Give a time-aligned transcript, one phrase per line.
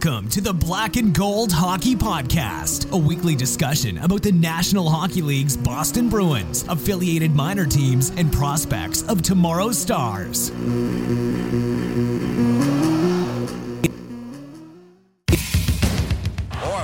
[0.00, 5.22] Welcome to the Black and Gold Hockey Podcast, a weekly discussion about the National Hockey
[5.22, 10.50] League's Boston Bruins, affiliated minor teams, and prospects of tomorrow's stars.
[10.50, 10.56] Orr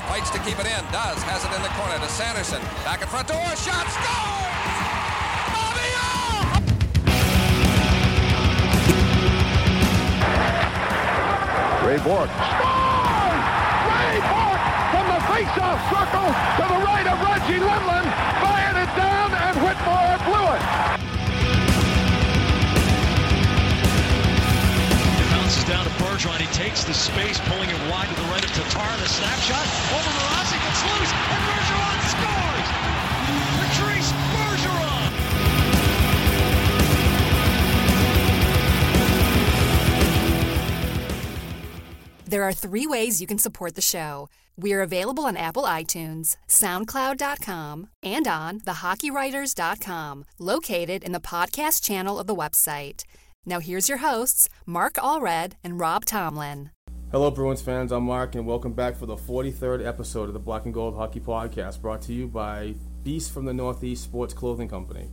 [0.09, 0.85] fights to keep it in.
[0.91, 1.23] Does.
[1.23, 2.61] Has it in the corner to Sanderson.
[2.83, 3.55] Back in front to Orr.
[3.55, 3.87] Shot.
[3.93, 4.75] Scores!
[5.55, 5.95] Bobby
[11.87, 12.84] Ray Bourque.
[16.15, 18.07] Face-off to the right of Reggie Lemelin.
[18.39, 20.63] Fired it down and Whitmore blew it.
[25.19, 26.39] It bounces down to Bergeron.
[26.39, 28.97] He takes the space, pulling it wide to the right of Tatar.
[29.03, 30.63] The snapshot over Mrazek.
[30.71, 31.94] It's loose, and Bergeron
[42.35, 44.29] There are three ways you can support the show.
[44.57, 52.19] We are available on Apple iTunes, SoundCloud.com, and on thehockeywriters.com, located in the podcast channel
[52.19, 53.05] of the website.
[53.47, 56.73] Now here's your hosts, Mark Allred and Rob Tomlin.
[57.13, 57.93] Hello, Bruins fans.
[57.93, 61.21] I'm Mark, and welcome back for the 43rd episode of the Black and Gold Hockey
[61.21, 62.75] Podcast, brought to you by
[63.05, 65.09] Beast from the Northeast Sports Clothing Company.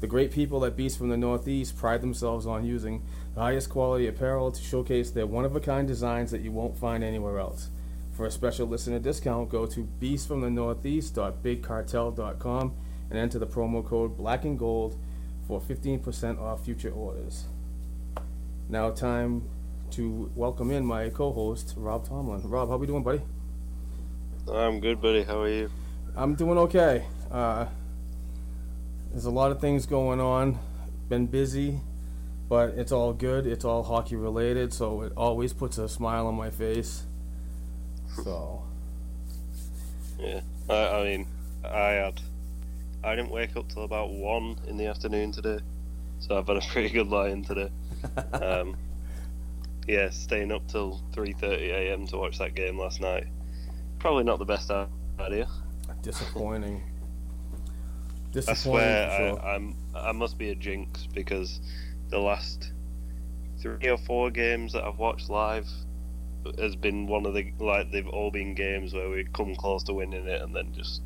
[0.00, 3.04] The great people at Beast from the Northeast pride themselves on using
[3.34, 6.76] the highest quality apparel to showcase their one of a kind designs that you won't
[6.76, 7.68] find anywhere else.
[8.12, 12.74] For a special listener discount, go to beastfromthenortheast.bigcartel.com
[13.10, 14.96] and enter the promo code Black and Gold
[15.46, 17.44] for 15% off future orders.
[18.68, 19.48] Now, time
[19.92, 22.48] to welcome in my co-host Rob Tomlin.
[22.48, 23.20] Rob, how we doing, buddy?
[24.48, 25.24] I'm good, buddy.
[25.24, 25.70] How are you?
[26.14, 27.06] I'm doing okay.
[27.30, 27.66] Uh,
[29.10, 30.58] there's a lot of things going on.
[31.08, 31.80] Been busy,
[32.50, 33.46] but it's all good.
[33.46, 37.04] It's all hockey related, so it always puts a smile on my face.
[38.22, 38.62] So,
[40.18, 40.40] Yeah.
[40.68, 41.26] I, I mean,
[41.64, 42.20] I had.
[43.02, 45.60] I didn't wake up till about one in the afternoon today,
[46.18, 47.70] so I've had a pretty good lie-in today.
[48.34, 48.76] um,
[49.88, 52.06] yeah, staying up till 3:30 a.m.
[52.08, 53.26] to watch that game last night.
[54.00, 54.70] Probably not the best
[55.18, 55.48] idea.
[56.02, 56.82] disappointing.
[57.52, 58.56] I disappointing.
[58.56, 59.40] swear, sure.
[59.42, 61.60] I, I'm I must be a jinx because
[62.10, 62.72] the last
[63.60, 65.66] three or four games that I've watched live
[66.58, 69.92] has been one of the like they've all been games where we come close to
[69.92, 71.02] winning it and then just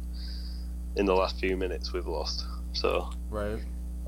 [0.96, 2.46] in the last few minutes we've lost.
[2.72, 3.58] So right.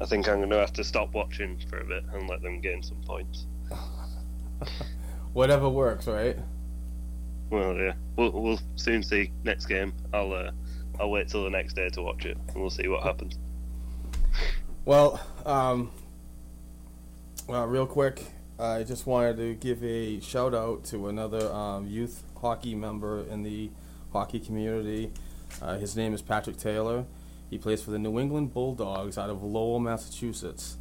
[0.00, 2.60] I think I'm going to have to stop watching for a bit and let them
[2.60, 3.46] gain some points.
[5.32, 6.38] Whatever works, right?
[7.50, 9.92] Well, yeah, we'll, we'll soon see next game.
[10.12, 10.50] I'll uh,
[11.00, 13.38] I'll wait till the next day to watch it and we'll see what happens.
[14.84, 15.90] Well, um,
[17.46, 18.24] well, real quick,
[18.58, 23.44] I just wanted to give a shout out to another um, youth hockey member in
[23.44, 23.70] the
[24.12, 25.12] hockey community.
[25.62, 27.04] Uh, his name is Patrick Taylor.
[27.48, 30.76] He plays for the New England Bulldogs out of Lowell, Massachusetts.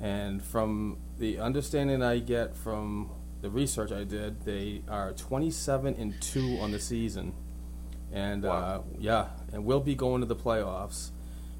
[0.00, 3.10] And from the understanding I get from
[3.40, 7.32] the research I did, they are 27 and 2 on the season.
[8.12, 11.10] And uh, yeah, and we'll be going to the playoffs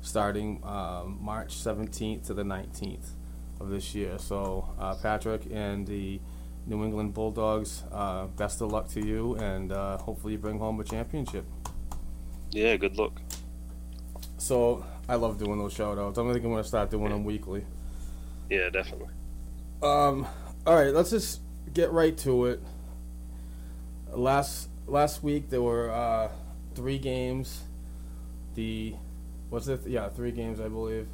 [0.02, 3.12] starting um, March 17th to the 19th
[3.62, 4.18] of this year.
[4.18, 6.20] So, uh, Patrick and the
[6.66, 10.80] New England Bulldogs, uh, best of luck to you, and uh, hopefully you bring home
[10.80, 11.44] a championship.
[12.50, 13.20] Yeah, good luck.
[14.38, 16.18] So, I love doing those shout outs.
[16.18, 17.64] I'm think I'm going to start doing them weekly.
[18.50, 19.08] Yeah, definitely.
[19.82, 20.26] Um,
[20.66, 21.40] all right, let's just
[21.72, 22.62] get right to it.
[24.10, 26.28] Last last week there were uh,
[26.74, 27.62] three games.
[28.54, 28.94] The
[29.48, 29.86] what's it?
[29.86, 31.08] Yeah, three games I believe,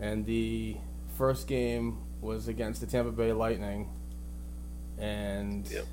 [0.00, 0.76] and the
[1.16, 3.88] first game was against the Tampa Bay Lightning,
[4.98, 5.84] and Yep.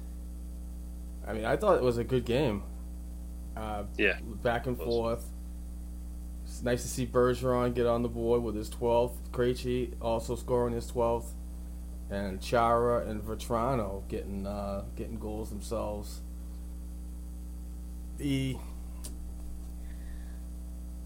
[1.27, 2.63] I mean, I thought it was a good game.
[3.55, 4.19] Uh, Yeah.
[4.43, 5.27] back and forth.
[6.45, 9.17] It's nice to see Bergeron get on the board with his 12th.
[9.31, 11.33] Krejci also scoring his 12th,
[12.09, 16.21] and Chara and Vatrano getting uh, getting goals themselves.
[18.17, 18.57] The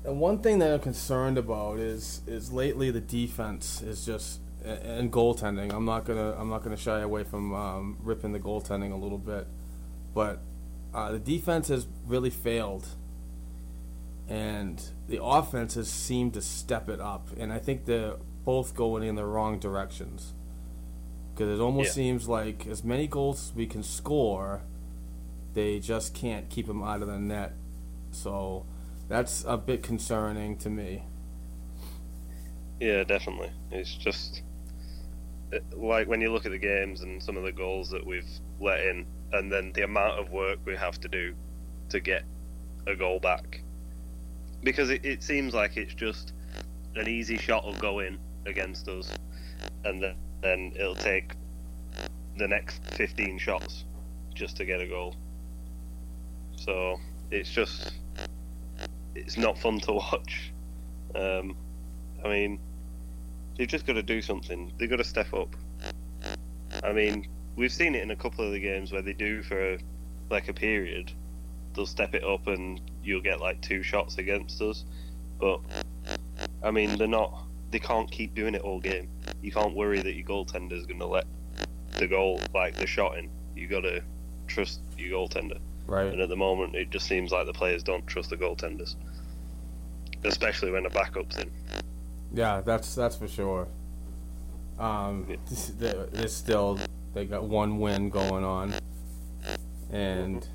[0.06, 5.12] and one thing that I'm concerned about is is lately the defense is just and
[5.12, 5.74] goaltending.
[5.74, 9.18] I'm not gonna I'm not gonna shy away from um, ripping the goaltending a little
[9.18, 9.48] bit,
[10.14, 10.40] but
[10.94, 12.88] uh, the defense has really failed,
[14.28, 17.30] and the offense has seemed to step it up.
[17.38, 18.16] And I think they're
[18.46, 20.34] both going in the wrong directions
[21.34, 21.94] because it almost Yeah.
[21.94, 24.62] seems like as many goals as we can score,
[25.54, 27.54] they just can't keep them out of the net.
[28.12, 28.66] So
[29.14, 31.04] that's a bit concerning to me.
[32.80, 33.52] Yeah, definitely.
[33.70, 34.42] It's just
[35.52, 38.28] it- like when you look at the games and some of the goals that we've
[38.60, 41.36] let in, and then the amount of work we have to do
[41.90, 42.24] to get
[42.88, 43.62] a goal back.
[44.64, 46.34] Because it, it seems like it's just
[46.96, 48.18] an easy shot will go in
[48.48, 49.16] against us,
[49.86, 51.34] and then, then it'll take
[52.38, 53.86] the next 15 shots
[54.34, 55.16] just to get a goal.
[56.56, 57.00] So
[57.30, 57.94] it's just
[59.16, 60.52] it's not fun to watch.
[61.16, 61.56] Um,
[62.24, 62.60] I mean,
[63.58, 64.72] they've just got to do something.
[64.78, 65.56] They've got to step up.
[66.84, 69.78] I mean, we've seen it in a couple of the games where they do for
[70.30, 71.12] like a period.
[71.74, 74.86] They'll step it up and you'll get like two shots against us.
[75.40, 75.60] But
[76.64, 77.46] I mean, they're not.
[77.72, 79.10] They can't keep doing it all game.
[79.42, 81.26] You can't worry that your goaltender's going to let
[81.98, 83.30] the goal, like the shot in.
[83.56, 84.04] You got to
[84.48, 85.60] trust your goaltender.
[85.94, 86.12] Right.
[86.12, 88.96] And at the moment, it just seems like the players don't trust the goaltenders,
[90.24, 91.52] especially when the backup's in.
[92.34, 93.68] Yeah, that's that's for sure.
[94.80, 95.38] Um,
[95.78, 96.80] there- there's still
[97.14, 98.74] they got one win going on,
[99.92, 100.48] and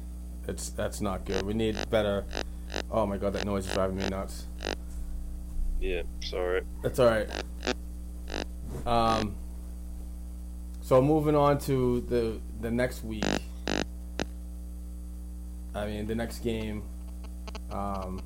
[0.48, 1.42] it's that's not good.
[1.46, 2.24] We need better.
[2.90, 4.46] Oh my god, that noise is driving me nuts.
[5.80, 6.62] Yeah, sorry.
[6.82, 7.28] That's all right.
[8.84, 9.36] Um,
[10.80, 13.24] so moving on to the the next week.
[15.78, 16.82] I mean, the next game.
[17.70, 18.20] Um,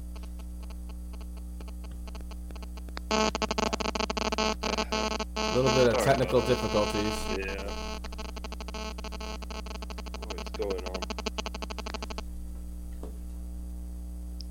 [3.11, 3.31] a
[5.55, 7.13] little bit of technical difficulties.
[7.37, 7.63] Yeah.
[10.29, 11.03] What's going on?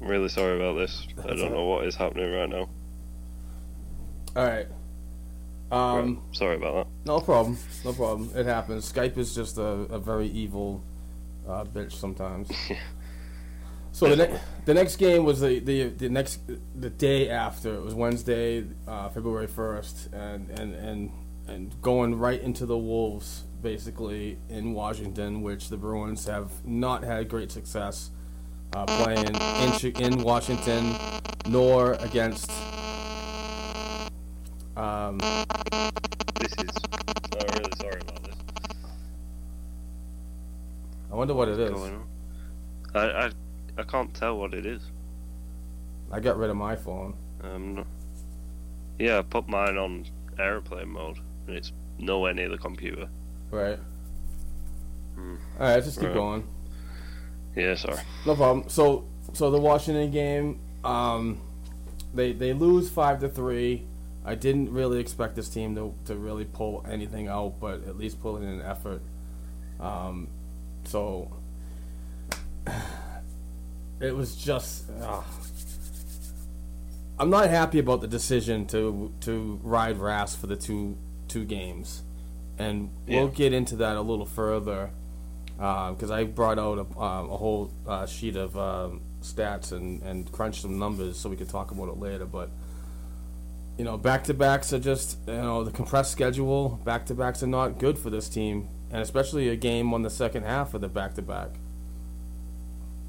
[0.01, 1.07] I'm really sorry about this.
[1.24, 2.69] I don't all know what is happening right now.
[4.36, 4.68] All right.
[5.71, 6.88] Um, Right, Sorry about that.
[7.07, 7.57] No problem.
[7.83, 8.30] No problem.
[8.36, 8.92] It happens.
[8.92, 10.83] Skype is just a, a very evil
[11.47, 12.49] uh, bitch sometimes.
[13.91, 16.41] so the, ne- the next game was the, the the next
[16.75, 17.73] the day after.
[17.75, 21.11] It was Wednesday, uh, February first, and, and and
[21.47, 27.29] and going right into the Wolves basically in Washington, which the Bruins have not had
[27.29, 28.09] great success
[28.73, 30.95] uh, playing in in Washington,
[31.47, 32.51] nor against.
[34.75, 35.19] Um.
[36.39, 36.69] This is.
[37.33, 38.35] I'm really sorry about this.
[41.11, 41.77] I wonder what it is.
[42.93, 43.31] I, I
[43.77, 44.81] I can't tell what it is.
[46.11, 47.15] I got rid of my phone.
[47.43, 47.85] Um,
[48.99, 50.05] yeah, I put mine on
[50.37, 51.17] airplane mode,
[51.47, 53.07] and it's nowhere near the computer.
[53.49, 53.80] Right.
[55.15, 55.35] Hmm.
[55.59, 56.15] All right, just keep Right.
[56.15, 56.47] going.
[57.56, 57.99] Yeah, sorry.
[58.25, 58.69] No problem.
[58.69, 61.41] So, so the Washington game, um,
[62.13, 63.85] they they lose five to three.
[64.23, 68.21] I didn't really expect this team to to really pull anything out, but at least
[68.21, 69.01] pull in an effort.
[69.80, 70.27] Um,
[70.85, 71.31] so
[74.00, 74.90] it was just.
[75.02, 75.21] Uh,
[77.19, 80.97] I'm not happy about the decision to to ride Rask for the two
[81.28, 82.02] two games,
[82.57, 83.31] and we'll Yeah.
[83.33, 84.90] get into that a little further
[85.57, 90.31] because I brought out a, um, a whole uh, sheet of um, stats and, and
[90.31, 92.26] crunched some numbers so we could talk about it later.
[92.26, 92.50] But
[93.78, 96.80] you know, back to backs are just you know the compressed schedule.
[96.83, 100.10] Back to backs are not good for this team, and especially a game on the
[100.10, 101.50] second half of the back to back.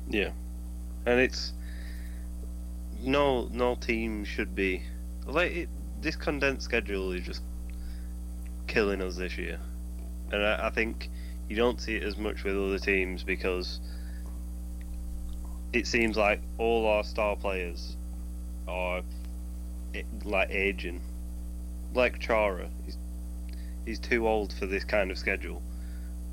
[0.09, 0.31] Yeah,
[1.07, 1.53] and it's
[3.01, 4.83] no no team should be
[5.27, 5.69] like it,
[6.01, 7.43] this condensed schedule is just
[8.67, 9.59] killing us this year,
[10.31, 11.11] and I, I think
[11.49, 13.81] you don't see it as much with other teams because
[15.73, 17.97] it seems like all our star players
[18.69, 19.03] are
[19.95, 21.01] eh, like aging,
[21.95, 22.69] like Chara.
[22.85, 22.99] He's
[23.85, 25.62] he's too old for this kind of schedule.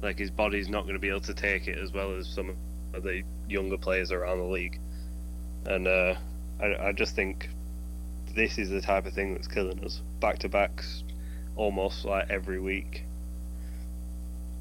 [0.02, 2.56] Like his body's not going to be able to take it as well as some
[2.94, 4.80] of the younger players around the league.
[5.66, 6.16] And uh,
[6.62, 7.50] I, I just think
[8.34, 10.02] this is the type of thing that's killing us.
[10.20, 11.04] Back to backs
[11.56, 13.04] almost like every week.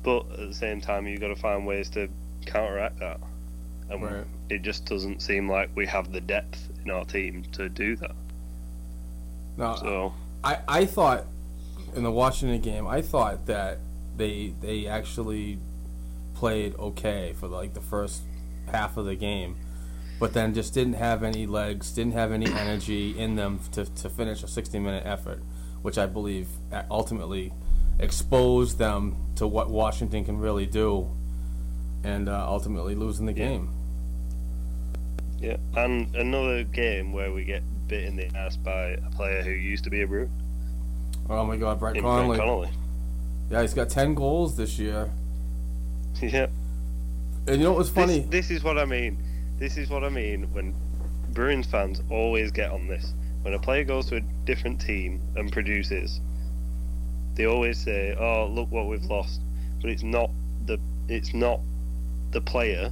[0.02, 2.08] But at the same time, you've got to find ways to
[2.46, 3.20] counteract that,
[3.90, 4.24] and Right.
[4.48, 8.14] it just doesn't seem like we have the depth in our team to do that.
[9.56, 11.26] Now, So I, I thought
[11.94, 13.78] in the Washington game, I thought that
[14.18, 15.58] they they actually
[16.34, 18.22] played okay for like the first
[18.70, 19.56] half of the game,
[20.20, 24.10] but then just didn't have any legs, didn't have any energy in them to, to
[24.10, 25.42] finish a 60 minute effort,
[25.82, 27.52] which I believe uh, ultimately
[27.98, 31.10] exposed them to what Washington can really do,
[32.04, 33.70] and uh, ultimately losing the game.
[35.40, 39.50] yeah, and another game where we get bit in the ass by a player who
[39.50, 40.30] used to be a Bruin,
[41.30, 42.36] Oh my God, Brett Conley!
[42.36, 42.70] Brett Connolly.
[43.50, 45.10] Yeah, he's got 10 goals this year.
[46.22, 46.46] yeah.
[47.46, 48.20] And you know what was funny?
[48.20, 49.22] This, this is what I mean.
[49.58, 50.74] This is what I mean when
[51.30, 53.14] Bruins fans always get on this.
[53.42, 56.20] When a player goes to a different team and produces,
[57.34, 59.40] they always say, "Oh, look what we've lost."
[59.80, 60.30] But it's not
[60.66, 60.78] the
[61.08, 61.60] it's not
[62.32, 62.90] the player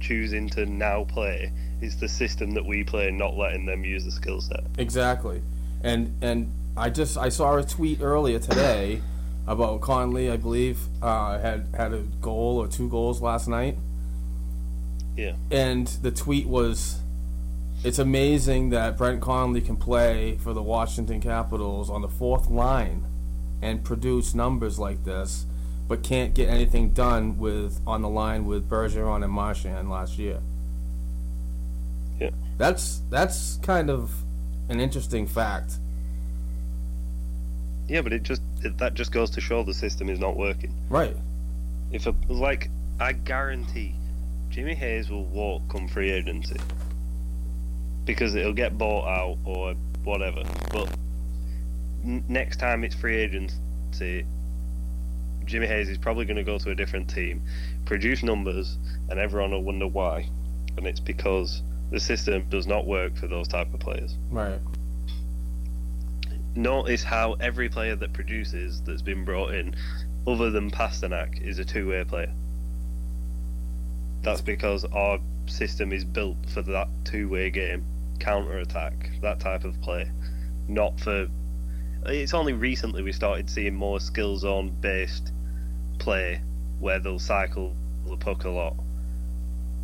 [0.00, 1.52] choosing to now play.
[1.80, 4.64] It's the system that we play, not letting them use the skill set.
[4.78, 5.42] Exactly,
[5.82, 9.02] and and I just I saw a tweet earlier today
[9.46, 10.30] about Conley.
[10.30, 13.76] I believe uh, had had a goal or two goals last night,
[15.16, 17.00] Yeah, and the tweet was,
[17.84, 23.04] "It's amazing that Brent Conley can play for the Washington Capitals on the fourth line,
[23.60, 25.46] and produce numbers like this,
[25.88, 30.40] but can't get anything done with on the line with Bergeron and Marchand last year."
[32.20, 34.12] yeah, That's that's kind of
[34.68, 35.78] an interesting fact.
[37.88, 38.02] Yeah.
[38.02, 40.74] But it just it, that just goes to show the system is not working.
[40.88, 41.16] Right.
[41.90, 42.70] If a like,
[43.00, 43.94] I guarantee,
[44.50, 46.56] Jimmy Hayes will walk come free agency
[48.04, 49.74] because it'll get bought out or
[50.04, 50.42] whatever.
[50.72, 50.88] But
[52.04, 54.26] n- next time it's free agency,
[55.44, 57.42] Jimmy Hayes is probably going to go to a different team,
[57.84, 60.28] produce numbers, and everyone will wonder why.
[60.76, 64.16] And it's because the system does not work for those type of players.
[64.30, 64.58] Right.
[66.54, 69.74] Notice how every player that produces that's been brought in,
[70.26, 72.30] other than Pastrnak, is a two-way player.
[74.20, 77.84] That's because our system is built for that two-way game,
[78.20, 80.10] counter-attack, that type of play,
[80.68, 81.26] not for.
[82.04, 85.32] It's only recently we started seeing more skill zone based
[85.98, 86.42] play
[86.80, 87.74] where they'll cycle
[88.06, 88.76] the puck a lot.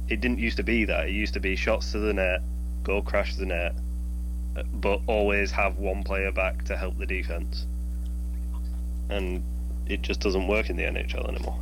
[0.08, 1.08] It didn't used to be that.
[1.08, 2.42] It used to be shots to the net,
[2.82, 3.75] go crash the net,
[4.72, 7.66] but always have one player back to help the defense.
[9.10, 9.42] And
[9.86, 11.58] it just doesn't work in the NHL anymore.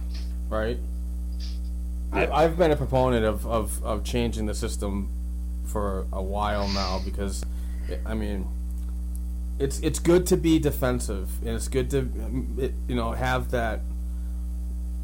[0.48, 0.78] Right.
[2.12, 2.24] Yeah.
[2.24, 5.10] I, I've been a proponent of, of, of changing the system
[5.64, 7.44] for a while now because,
[8.04, 8.46] I mean,
[9.58, 12.10] it's it's good to be defensive and it's good to
[12.88, 13.80] you know have that.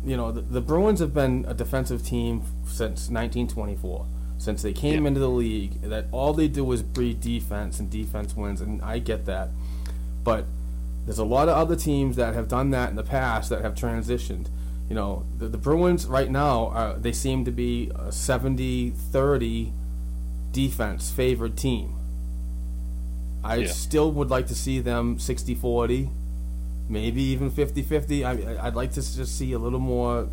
[0.05, 4.05] You know, the, the Bruins have been a defensive team since 1924,
[4.43, 5.09] since they came Yeah.
[5.09, 5.81] into the league.
[5.83, 9.51] That all they do is breed defense, and defense wins, and I get that.
[10.25, 10.47] But
[11.07, 13.75] there's a lot of other teams that have done that in the past that have
[13.75, 14.47] transitioned.
[14.89, 19.73] You know, the, the Bruins right now, are, they seem to be a 70 30
[20.53, 21.95] defense favored team.
[23.45, 23.69] I Yeah.
[23.69, 26.11] still would like to see them 60 40,
[26.89, 28.25] maybe even 50 50.
[28.25, 30.29] I, I'd like to just see a little more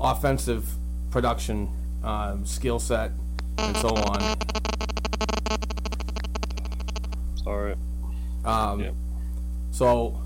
[0.00, 0.74] offensive
[1.10, 1.68] production,
[2.04, 3.12] um, skill set,
[3.58, 4.36] and so on.
[7.36, 7.74] Sorry.
[8.44, 8.90] Um, Yeah.
[9.70, 10.20] So,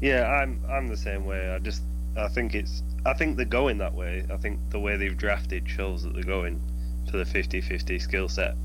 [0.00, 1.50] Yeah, I'm I'm the same way.
[1.50, 1.82] I just
[2.16, 4.24] I think it's I think they're going that way.
[4.32, 6.60] I think the way they've drafted shows that they're going
[7.10, 8.56] for the 50-50 skill set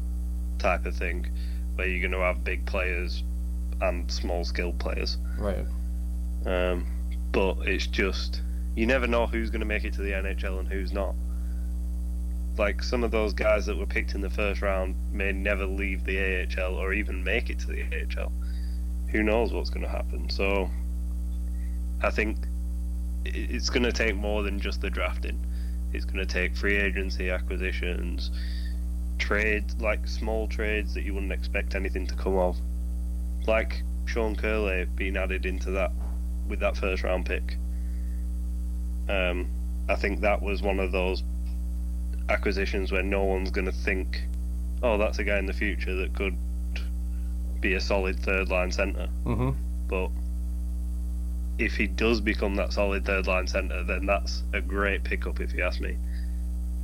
[0.58, 1.28] type of thing,
[1.76, 3.24] where you're going to have big players
[3.82, 5.18] and small skilled players.
[5.38, 5.66] right.
[6.46, 6.88] Um,
[7.32, 8.42] but it's just
[8.76, 11.16] you never know who's going to make it to the NHL and who's not.
[12.58, 16.04] Like some of those guys that were picked in the first round may never leave
[16.06, 18.32] the AHL or even make it to the AHL.
[19.12, 20.30] Who knows what's going to happen?
[20.30, 20.70] So
[22.02, 22.38] I think
[23.26, 25.40] it's going to take more than just the drafting.
[25.94, 28.32] It's going to take free agency acquisitions,
[29.18, 32.58] trades like small trades that you wouldn't expect anything to come of,
[33.46, 35.92] like Sean Kuraly being added into that
[36.48, 37.58] with that first round pick.
[39.10, 39.48] Um,
[39.90, 41.24] I think that was one of those
[42.30, 44.22] acquisitions where no one's going to think,
[44.84, 46.36] oh, that's a guy in the future that could
[47.60, 49.08] be a solid third line centre.
[49.26, 49.52] Mm-hmm.
[49.88, 50.10] But
[51.58, 55.54] if he does become that solid third line centre, then that's a great pickup, if
[55.54, 55.98] you ask me,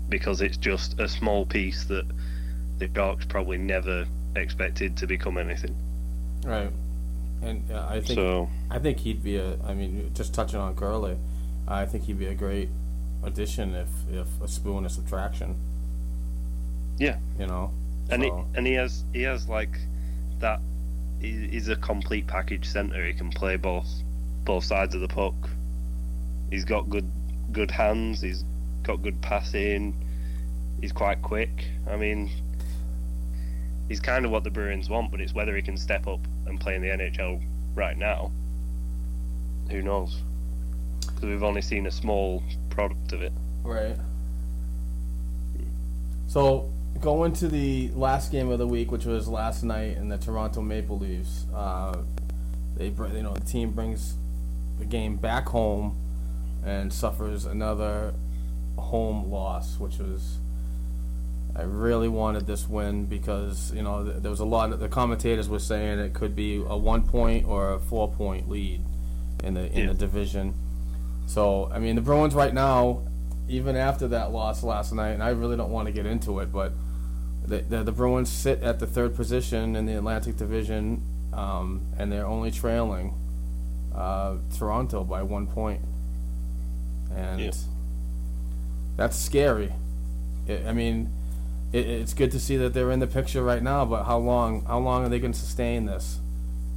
[0.10, 2.06] because it's just a small piece that
[2.78, 4.06] the Sharks probably never
[4.36, 5.76] expected to become anything.
[6.46, 6.72] Right,
[7.42, 9.58] and uh, I think So- I think he'd be a.
[9.66, 11.18] I mean, just touching on Kuraly,
[11.68, 12.70] I think he'd be a great
[13.24, 15.56] addition if if a spoon is subtraction.
[16.98, 17.72] Yeah, You know,
[18.10, 19.78] and he and he has he has like
[20.40, 20.60] that.
[21.20, 23.06] He, he's a complete package center.
[23.06, 23.88] He can play both
[24.46, 25.36] both sides of the puck.
[26.50, 27.10] He's got good
[27.52, 28.22] good hands.
[28.22, 28.44] He's
[28.84, 29.94] got good passing.
[30.80, 31.68] He's quite quick.
[31.90, 32.30] I mean,
[33.90, 36.60] he's kind of what the Bruins want, but it's whether he can step up and
[36.60, 37.42] play in the NHL
[37.76, 38.32] right now.
[39.70, 40.22] Who knows?
[41.18, 43.34] Because we've only seen a small product of it.
[43.64, 43.96] Right.
[46.28, 46.70] So
[47.02, 50.62] going to the last game of the week, which was last night, in the Toronto
[50.62, 51.46] Maple Leafs.
[51.56, 52.04] Uh,
[52.76, 54.14] they you know the team brings
[54.78, 55.98] the game back home
[56.64, 58.14] and suffers another
[58.78, 60.38] home loss, which was.
[61.56, 64.72] I really wanted this win because you know there was a lot.
[64.72, 68.48] Of, the commentators were saying it could be a one point or a four point
[68.48, 68.82] lead
[69.44, 69.88] in the in Yeah.
[69.88, 70.54] the division.
[71.28, 73.04] So I mean the Bruins right now,
[73.48, 76.52] even after that loss last night, and I really don't want to get into it,
[76.52, 76.72] but
[77.46, 81.04] the the, the Bruins sit at the third position in the Atlantic Division,
[81.34, 83.14] um, and they're only trailing
[83.96, 85.82] uh, Toronto by one point.
[87.16, 87.52] and Yeah.
[88.96, 89.74] that's scary.
[90.50, 91.10] I I mean,
[91.74, 94.64] it, it's good to see that they're in the picture right now, but how long?
[94.66, 96.20] How long are they going to sustain this?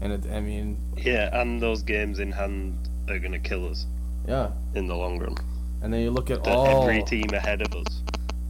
[0.01, 2.77] And it, I mean, Yeah, and those games in hand
[3.09, 3.87] are going to kill us
[4.27, 4.51] yeah.
[4.75, 5.37] in the long run.
[5.83, 8.03] And then you look at That all, every team ahead of us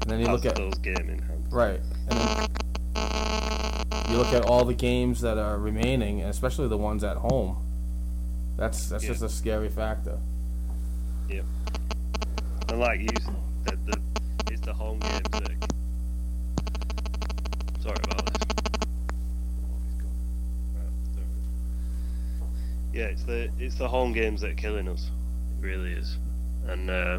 [0.03, 1.47] and then you look at those game in hand.
[1.51, 1.81] Right.
[2.09, 2.49] And then
[4.11, 7.57] you look at all the games that are remaining, and especially the ones at home.
[8.57, 9.11] That's that's Yeah.
[9.11, 10.19] just a scary factor.
[11.29, 11.45] Yep.
[12.71, 13.09] And like you
[13.69, 14.01] said, the, the,
[14.53, 15.73] it's the home games that.
[17.81, 18.49] Sorry about this.
[22.93, 25.11] Yeah, it's the it's the home games that are killing us.
[25.61, 26.17] Really is,
[26.67, 27.19] and uh,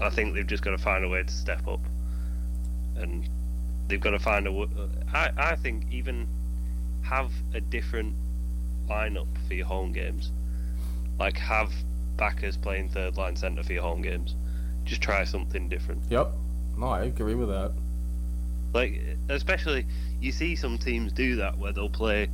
[0.00, 1.80] I think they've just got to find a way to step up,
[2.96, 3.28] and
[3.88, 4.50] they've got to find a.
[4.50, 4.70] w-
[5.12, 6.28] I I think even
[7.02, 8.14] have a different
[8.88, 10.30] lineup for your home games,
[11.18, 11.72] like have
[12.16, 14.36] Backes playing third line centre for your home games.
[14.84, 16.02] Just try something different.
[16.10, 16.32] Yep.
[16.78, 17.72] No, I agree with that.
[18.72, 19.86] Like especially
[20.20, 22.28] you see some teams do that where they'll play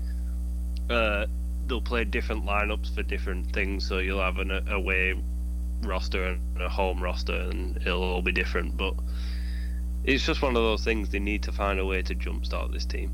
[0.88, 1.26] uh
[1.66, 5.14] they'll play different lineups for different things so you'll have an a- away
[5.82, 8.94] roster and a home roster and it'll all be different but
[10.04, 12.84] it's just one of those things they need to find a way to jumpstart this
[12.84, 13.10] team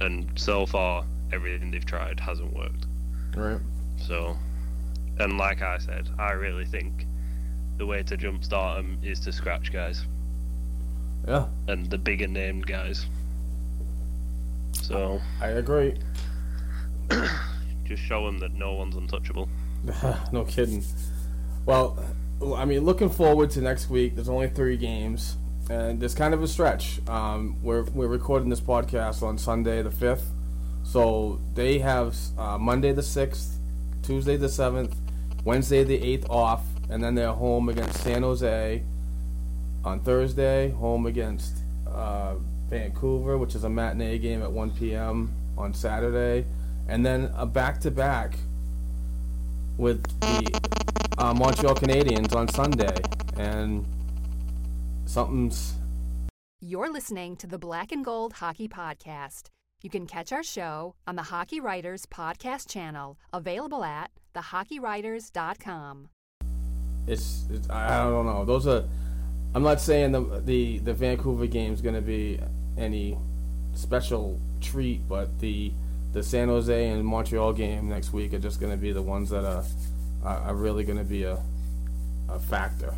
[0.00, 2.86] and so far everything they've tried hasn't worked
[3.36, 3.60] Right.
[3.96, 4.36] so
[5.18, 7.06] and like I said I really think
[7.78, 10.04] the way to jumpstart them is to scratch guys
[11.26, 13.06] Yeah, and the bigger named guys.
[14.82, 15.96] So I agree.
[17.84, 19.48] just show them that no one's untouchable.
[20.32, 20.82] no kidding.
[21.66, 21.98] Well,
[22.56, 24.14] I mean, looking forward to next week.
[24.14, 25.36] There's only three games,
[25.70, 27.00] and there's kind of a stretch.
[27.08, 30.30] Um, we're we're recording this podcast on Sunday the fifth,
[30.82, 33.58] so they have uh, Monday the sixth,
[34.02, 34.96] Tuesday the seventh,
[35.44, 38.82] Wednesday the eighth off, and then they're home against San Jose
[39.84, 42.34] on Thursday, home against uh,
[42.68, 45.34] Vancouver, which is a matinee game at 1 p.m.
[45.58, 46.46] on Saturday,
[46.88, 48.36] and then a back-to-back
[49.76, 50.60] with the
[51.18, 52.94] uh, Montreal Canadiens on Sunday,
[53.36, 53.86] and
[55.06, 55.74] something's
[56.60, 59.44] You're listening to the Black and Gold Hockey Podcast.
[59.82, 66.08] You can catch our show on the Hockey Writers Podcast channel, available at thehockeywriters.com.
[67.06, 68.44] it's, it's I don't know.
[68.44, 68.84] Those are.
[69.54, 72.40] I'm not saying the the the Vancouver game's going to be
[72.76, 73.16] any
[73.74, 75.72] special treat, but the
[76.14, 79.28] the San Jose and Montreal game next week are just going to be the ones
[79.30, 79.64] that are
[80.22, 81.38] are, really going to be a
[82.30, 82.94] a factor.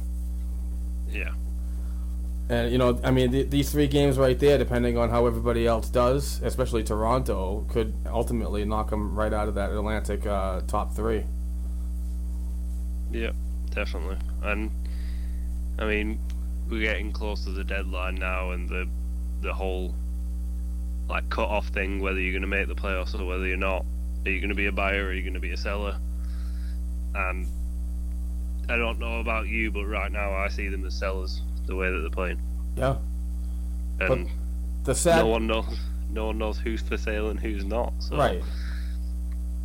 [1.11, 1.33] Yeah.
[2.48, 5.66] And you know, I mean, th- these three games right there, depending on how everybody
[5.66, 10.94] else does, especially Toronto, could ultimately knock them right out of that Atlantic uh, top
[10.94, 11.24] three.
[13.11, 13.33] Yeah,
[13.70, 14.18] definitely.
[14.44, 14.70] And
[15.79, 16.20] I mean,
[16.68, 18.87] we're getting close to the deadline now, and the
[19.40, 19.94] the whole
[21.08, 22.00] like cut off thing.
[22.00, 23.84] Whether you're going to make the playoffs or whether you're not,
[24.24, 25.96] are you going to be a buyer or are you going to be a seller?
[27.14, 27.46] And
[28.68, 31.40] I don't know about you, but right now I see them as sellers.
[31.66, 32.40] The way that they're playing,
[32.76, 32.96] Yeah,
[33.98, 34.30] and
[34.84, 35.78] the sad no one knows.
[36.10, 37.92] No one knows who's for sale and who's not.
[37.98, 38.40] So, right.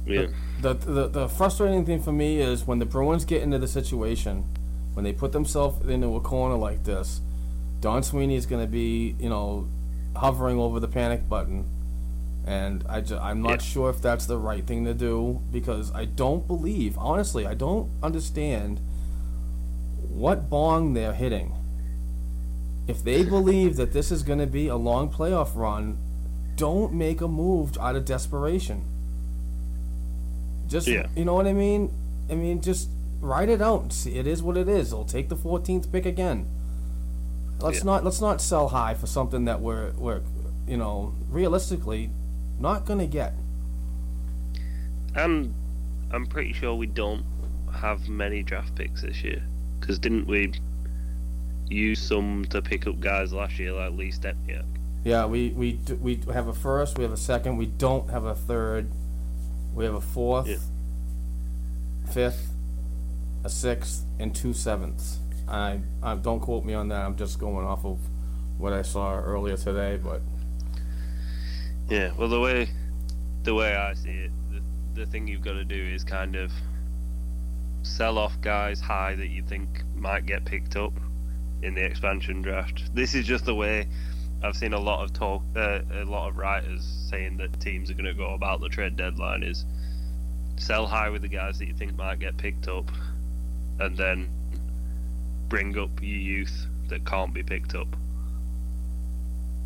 [0.08, 0.27] Yeah.
[0.62, 4.45] The, the the frustrating thing for me is when the Bruins get into the situation,
[4.93, 7.21] when they put themselves into a corner like this,
[7.82, 9.67] Don Sweeney is going to be, you know,
[10.15, 11.65] hovering over the panic button,
[12.43, 13.58] And I ju- I'm not Yeah.
[13.74, 17.89] sure if that's the right thing to do because I don't believe, honestly, I don't
[18.02, 18.80] understand
[20.10, 21.54] what bong they're hitting.
[22.88, 25.97] If they believe that this is going to be a long playoff run,
[26.56, 28.86] don't make a move out of desperation.
[30.67, 31.08] Just Yeah.
[31.15, 31.91] you know what I mean?
[32.30, 32.89] I mean, just
[33.21, 33.93] write it out.
[33.93, 34.89] See, it is what it is.
[34.89, 36.47] They'll take the 14th pick again.
[37.62, 37.84] Let's Yeah.
[37.86, 40.21] not let's not sell high for something that we're we're
[40.67, 42.10] you know realistically
[42.60, 43.34] not gonna get.
[45.15, 45.54] And
[46.12, 47.26] I'm pretty sure we don't
[47.74, 49.41] have many draft picks this year.
[49.80, 50.54] Because didn't we
[51.69, 54.65] use some to pick up guys last year, like Lee Stempniak?
[55.04, 58.36] Yeah, we we we have a first, we have a second, we don't have a
[58.36, 58.91] third,
[59.74, 60.58] we have a fourth, Yeah.
[62.12, 62.54] fifth,
[63.43, 65.17] a sixth, and two sevenths.
[65.52, 67.06] I, I don't quote me on that.
[67.06, 68.00] I'm just going off of
[68.58, 70.22] what I saw earlier today, but
[71.90, 72.70] Yeah, well, the way
[73.44, 76.52] the way I see it, the, the thing you've got to do is kind of
[77.84, 80.94] sell off guys high that you think might get picked up
[81.62, 82.96] in the expansion draft.
[82.96, 83.88] This is just the way
[84.44, 87.94] I've seen a lot of talk, uh, a lot of writers saying that teams are
[87.94, 89.66] going to go about the trade deadline is
[90.56, 92.90] sell high with the guys that you think might get picked up,
[93.80, 94.30] and then
[95.52, 97.94] bring up your youth that can't be picked up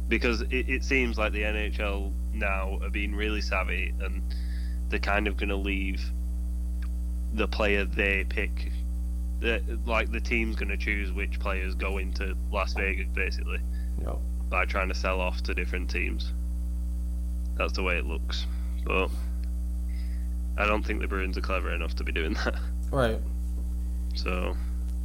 [0.08, 4.24] because it, it seems like the NHL now are being really savvy and
[4.89, 6.04] they're kind of going to leave
[7.34, 8.71] the player they pick.
[9.41, 13.60] The, like the team's going to choose which players go into Las Vegas, basically,
[14.02, 14.19] know,
[14.50, 16.34] by trying to sell off to different teams.
[17.58, 18.48] That's the way it looks.
[18.84, 19.12] But
[20.58, 22.56] I don't think the Bruins are clever enough to be doing that.
[22.91, 23.21] right.
[24.15, 24.56] So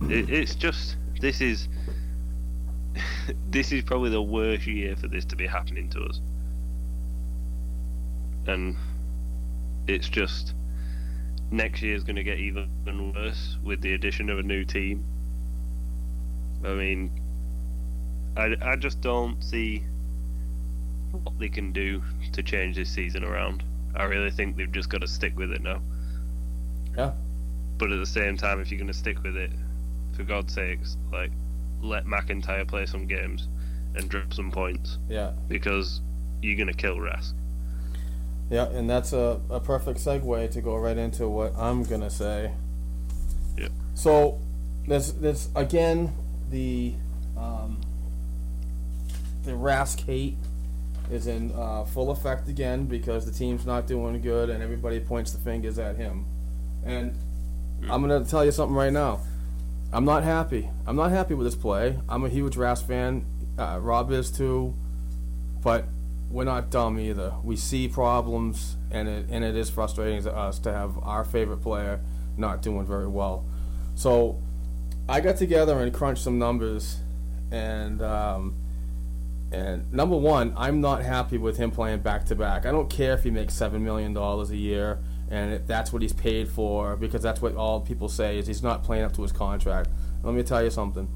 [0.09, 1.69] it, it's just this is
[3.51, 6.21] this is probably the worst year for this to be happening to us,
[8.47, 8.77] and
[9.87, 10.55] it's just
[11.51, 15.05] next year is going to get even worse with the addition of a new team.
[16.65, 17.11] I mean,
[18.37, 19.83] I, I just don't see
[21.11, 23.65] what they can do to change this season around.
[23.95, 25.81] I really think they've just got to stick with it now.
[26.97, 27.13] Yeah.
[27.79, 29.51] But at the same time, if you're going to stick with it,
[30.21, 31.31] for God's sakes, like
[31.83, 33.49] let McIntyre play some games
[33.95, 35.33] and drop some points Yeah.
[35.49, 36.01] because
[36.43, 37.33] you're going to kill Rask.
[38.51, 42.51] Yeah, and that's a, a perfect segue to go right into what I'm gonna say.
[43.57, 43.69] Yeah.
[43.95, 44.41] So
[44.89, 46.13] there's there's again
[46.51, 46.95] the
[47.39, 47.81] um,
[49.45, 50.37] the Rask hate
[51.13, 55.31] is in uh, full effect again because the team's not doing good and everybody points
[55.31, 56.25] the fingers at him.
[56.85, 57.17] And
[57.89, 59.21] I'm gonna tell you something right now.
[59.93, 60.71] I'm not happy.
[60.87, 61.99] I'm not happy with this play.
[62.09, 63.27] I'm a huge Rask fan.
[63.59, 64.75] Uh, Rob is too.
[65.63, 65.87] But
[66.31, 67.35] we're not dumb either.
[67.43, 71.59] We see problems, and it and it is frustrating to us to have our favorite
[71.59, 72.01] player
[72.37, 73.45] not doing very well.
[73.97, 74.41] So
[75.09, 76.99] I got together and crunched some numbers,
[77.51, 78.55] and um,
[79.51, 82.65] and number one, I'm not happy with him playing back to back.
[82.65, 85.01] I don't care if he makes seven million dollars a year,
[85.31, 88.63] and if that's what he's paid for, because that's what all people say is he's
[88.63, 89.89] not playing up to his contract.
[90.23, 91.09] Let me tell you something.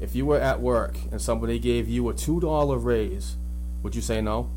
[0.00, 3.36] If you were at work and somebody gave you a two dollar raise,
[3.82, 4.50] would you say no?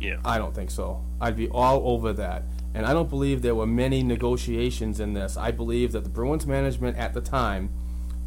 [0.00, 0.16] Yeah.
[0.24, 1.04] I don't think so.
[1.20, 2.42] I'd be all over that.
[2.74, 5.36] And I don't believe there were many negotiations in this.
[5.36, 7.70] I believe that the Bruins management at the time,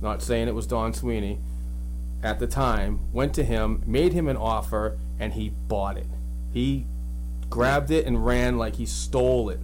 [0.01, 1.39] not saying it was Don Sweeney,
[2.23, 6.07] at the time, went to him, made him an offer, and he bought it.
[6.53, 6.85] He
[7.55, 9.61] grabbed it and ran like he stole it.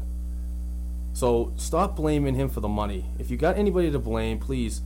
[1.11, 3.03] So stop blaming him for the money.
[3.19, 4.79] If you got anybody to blame, please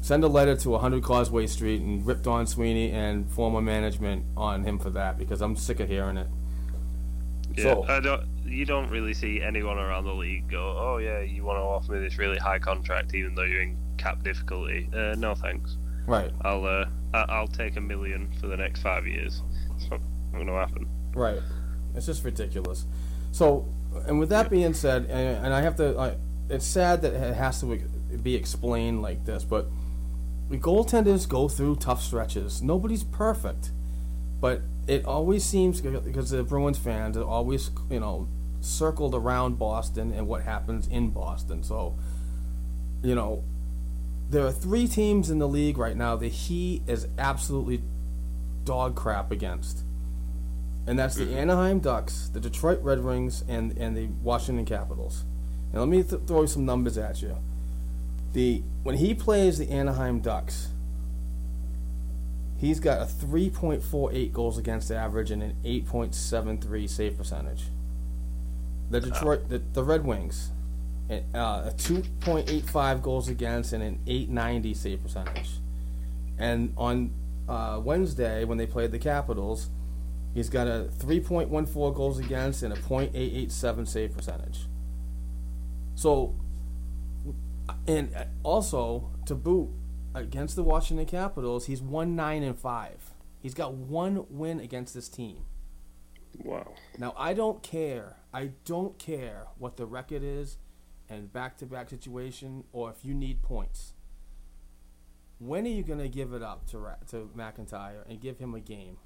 [0.00, 4.64] send a letter to 100 Causeway Street and rip Don Sweeney and former management on
[4.64, 6.26] him for that because I'm sick of hearing it.
[7.54, 8.22] Yeah, So- I don't.
[8.46, 11.92] You don't really see anyone around the league go, "Oh yeah, you want to offer
[11.92, 15.76] me this really high contract, even though you're in cap difficulty." Uh, no thanks.
[16.06, 19.42] Right, I'll uh, I- I'll take a million for the next five years.
[19.76, 20.00] It's not
[20.32, 20.86] going to happen.
[21.14, 21.40] right.
[21.94, 22.84] It's just ridiculous.
[23.32, 23.66] So,
[24.06, 26.16] and with that being said, and, and I have to, I,
[26.48, 27.78] it's sad that it has to
[28.22, 29.66] be explained like this, but
[30.48, 32.62] we goaltenders go through tough stretches.
[32.62, 33.70] Nobody's perfect,
[34.40, 38.28] but it always seems because the Bruins fans are always, you know,
[38.60, 41.62] circled around Boston and what happens in Boston.
[41.62, 41.96] So,
[43.02, 43.44] you know,
[44.28, 47.82] there are three teams in the league right now that he is absolutely
[48.64, 49.83] dog crap against.
[50.86, 55.24] And that's the Anaheim Ducks, the Detroit Red Wings, and, and the Washington Capitals.
[55.72, 57.36] And let me th- throw some numbers at you.
[58.34, 60.68] The when he plays the Anaheim Ducks,
[62.64, 67.64] He's got a 3.48 goals against average and an 8.73 save percentage.
[68.90, 70.50] The Detroit, the, the Red Wings,
[71.10, 75.50] uh, a 2.85 goals against and an 890 save percentage.
[76.38, 77.12] And on
[77.48, 79.68] uh, Wednesday, when they played the Capitals,
[80.34, 84.66] he's got a 3.14 goals against and a .887 save percentage.
[85.94, 86.34] So,
[87.86, 89.70] and also to boot
[90.14, 93.12] against the Washington Capitals, he's one nine and five.
[93.40, 95.44] He's got one win against this team.
[96.42, 96.74] Wow.
[96.98, 98.16] Now I don't care.
[98.32, 100.58] I don't care what the record is,
[101.08, 103.92] and back-to-back situation, or if you need points.
[105.38, 108.98] When are you gonna give it up to to McIntyre and give him a game?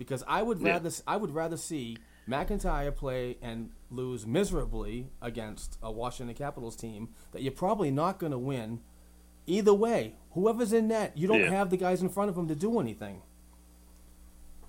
[0.00, 0.70] Because I would Yeah.
[0.72, 7.10] rather I would rather see McIntyre play and lose miserably against a Washington Capitals team
[7.32, 8.80] that you're probably not gonna win.
[9.46, 11.50] Either way, whoever's in net, you don't Yeah.
[11.50, 13.20] have the guys in front of him to do anything.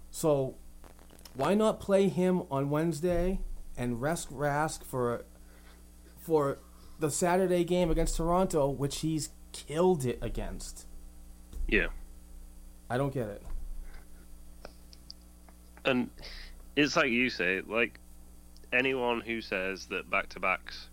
[0.10, 0.56] So
[1.34, 3.40] why not play him on Wednesday
[3.78, 5.24] and rest Rask for
[6.18, 6.60] for
[7.00, 10.86] the Saturday game against Toronto, which he's killed it against?
[11.70, 11.88] Yeah.
[12.90, 13.42] I don't get it.
[15.86, 16.10] And
[16.76, 18.00] it's like you say, like
[18.72, 20.88] anyone who says that back to backs,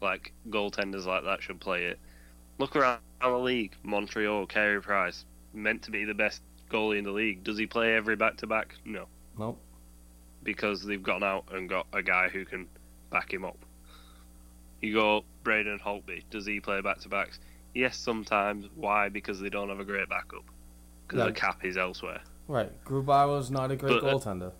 [0.00, 1.98] like goaltenders like that should play it.
[2.58, 3.74] Look around the league.
[3.82, 7.42] Montreal, Carey Price, meant to be the best goalie in the league.
[7.44, 8.74] Does he play every back to back?
[8.84, 9.06] No.
[9.38, 9.58] Nope.
[10.42, 12.66] Because they've gone out and got a guy who can
[13.10, 13.58] back him up.
[14.80, 16.22] You go Braden Holtby.
[16.30, 17.38] Does he play back to backs?
[17.74, 18.66] Yes, sometimes.
[18.74, 19.08] Why?
[19.08, 20.44] Because they don't have a great backup.
[21.06, 21.26] Because Yeah.
[21.26, 22.20] the cap is elsewhere.
[22.50, 22.84] Right.
[22.84, 24.50] Grubauer's not a great But, uh, goaltender.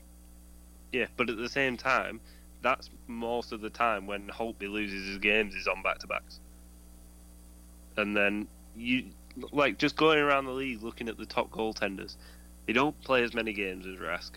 [0.92, 2.20] Yeah, but at the same time,
[2.62, 6.38] that's most of the time when Holtby loses his games is on back to backs.
[7.96, 9.06] And then you
[9.50, 12.14] like just going around the league looking at the top goaltenders,
[12.66, 14.30] they don't play as many games as Rask.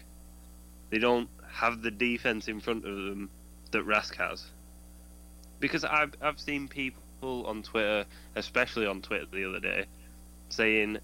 [0.90, 3.30] They don't have the defense in front of them
[3.70, 4.46] that Rask has.
[5.60, 9.86] Because I've I've seen people on Twitter, especially on Twitter the other day,
[10.50, 10.98] saying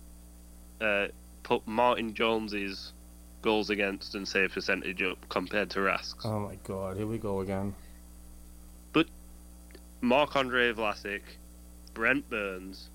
[0.82, 1.10] uh,
[1.44, 2.94] put Martin Jones's
[3.42, 6.26] goals against and save percentage up compared to Rask's.
[6.26, 7.74] Oh my god, here we go again.
[8.94, 9.08] But
[10.02, 11.22] Mark Andre Vlasic,
[11.94, 12.90] Brent Burns,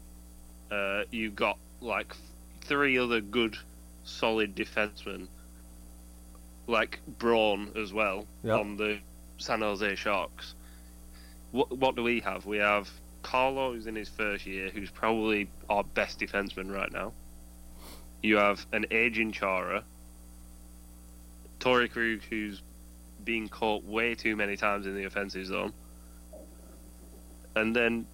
[0.70, 2.14] uh, you've got like
[2.62, 3.56] three other good,
[4.04, 5.28] solid defensemen,
[6.66, 8.58] like Braun as well Yep.
[8.60, 8.98] on the
[9.38, 10.54] San Jose Sharks.
[11.52, 12.46] What what do we have?
[12.46, 12.90] We have
[13.22, 17.12] Carlo, who's in his first year, who's probably our best defenseman right now.
[18.24, 19.84] You have an aging Chara,
[21.60, 22.62] Torrey Krug, who's
[23.22, 25.74] being caught way too many times in the offensive zone.
[27.54, 28.06] And then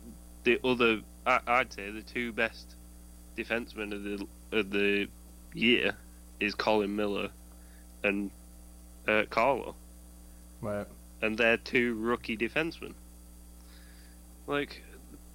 [0.43, 2.75] the other, I'd say, the two best
[3.37, 5.07] defensemen of the of the
[5.55, 5.95] year
[6.41, 7.29] is Colin Miller
[8.03, 8.33] and
[9.07, 9.77] uh, Carlo,
[10.61, 10.89] Right.
[11.23, 12.95] and they're two rookie defensemen.
[14.49, 14.83] Like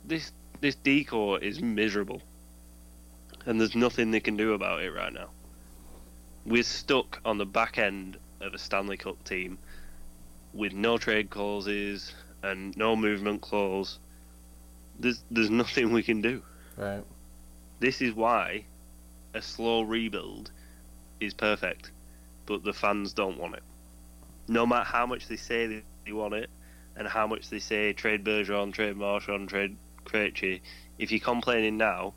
[0.04, 2.22] this, this D corps is miserable,
[3.46, 5.30] and there's nothing they can do about it right now.
[6.46, 9.58] We're stuck on the back end of a Stanley Cup team
[10.54, 14.00] with no trade clauses and no movement clause.
[15.00, 16.42] There's there's nothing we can do.
[16.78, 17.04] Right.
[17.80, 18.66] This is why
[19.34, 20.52] a slow rebuild
[21.20, 21.92] is perfect,
[22.46, 23.64] but the fans don't want it.
[24.48, 26.52] No matter how much they say they- want it,
[26.96, 30.62] and how much they say trade Bergeron, trade Marchand, trade Krejci,
[31.00, 32.14] if you're complaining now,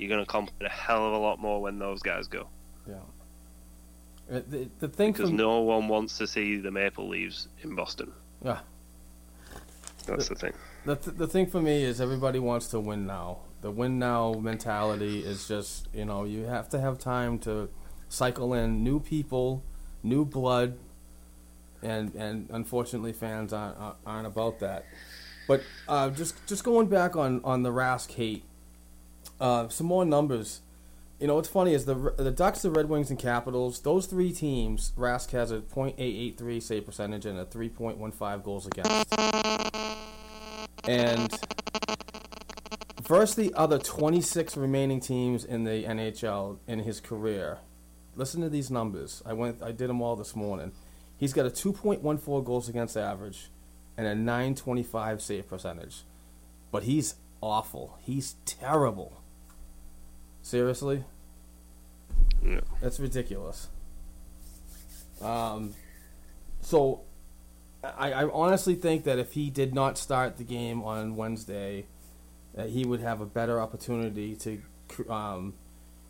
[0.00, 2.48] you're going to complain a hell of a lot more when those guys go.
[2.88, 2.94] Yeah.
[4.30, 7.74] Uh, The, the thing Because from no one wants to see the Maple Leaves in
[7.74, 8.12] Boston.
[8.44, 8.60] yeah,
[10.06, 10.52] That's the thing.
[10.86, 13.38] the th- the thing for me is everybody wants to win now.
[13.60, 17.68] The win now mentality is just you know you have to have time to
[18.08, 19.62] cycle in new people,
[20.02, 20.78] new blood,
[21.82, 24.84] and and unfortunately fans aren't aren't- aren't about that.
[25.46, 28.44] But uh, just just going back on on the Rask hate,
[29.40, 30.60] uh, some more numbers.
[31.18, 33.80] You know what's funny is the the Ducks, the Red Wings, and Capitals.
[33.80, 39.14] Those three teams, Rask has a .883 save percentage and a 3.15 goals against.
[40.84, 41.30] And
[43.02, 47.58] versus the other 26 remaining teams in the NHL in his career,
[48.16, 49.22] listen to these numbers.
[49.26, 50.72] I went, I did them all this morning.
[51.18, 53.50] He's got a 2.14 goals against average
[53.98, 56.04] and a 925 save percentage,
[56.72, 57.98] but he's awful.
[58.00, 59.19] He's terrible.
[60.42, 61.04] Seriously,
[62.44, 62.60] Yeah.
[62.80, 63.68] that's ridiculous.
[65.20, 65.74] Um,
[66.60, 67.02] so
[67.84, 71.86] I, I honestly think that if he did not start the game on Wednesday,
[72.54, 74.62] that he would have a better opportunity to
[75.12, 75.54] um,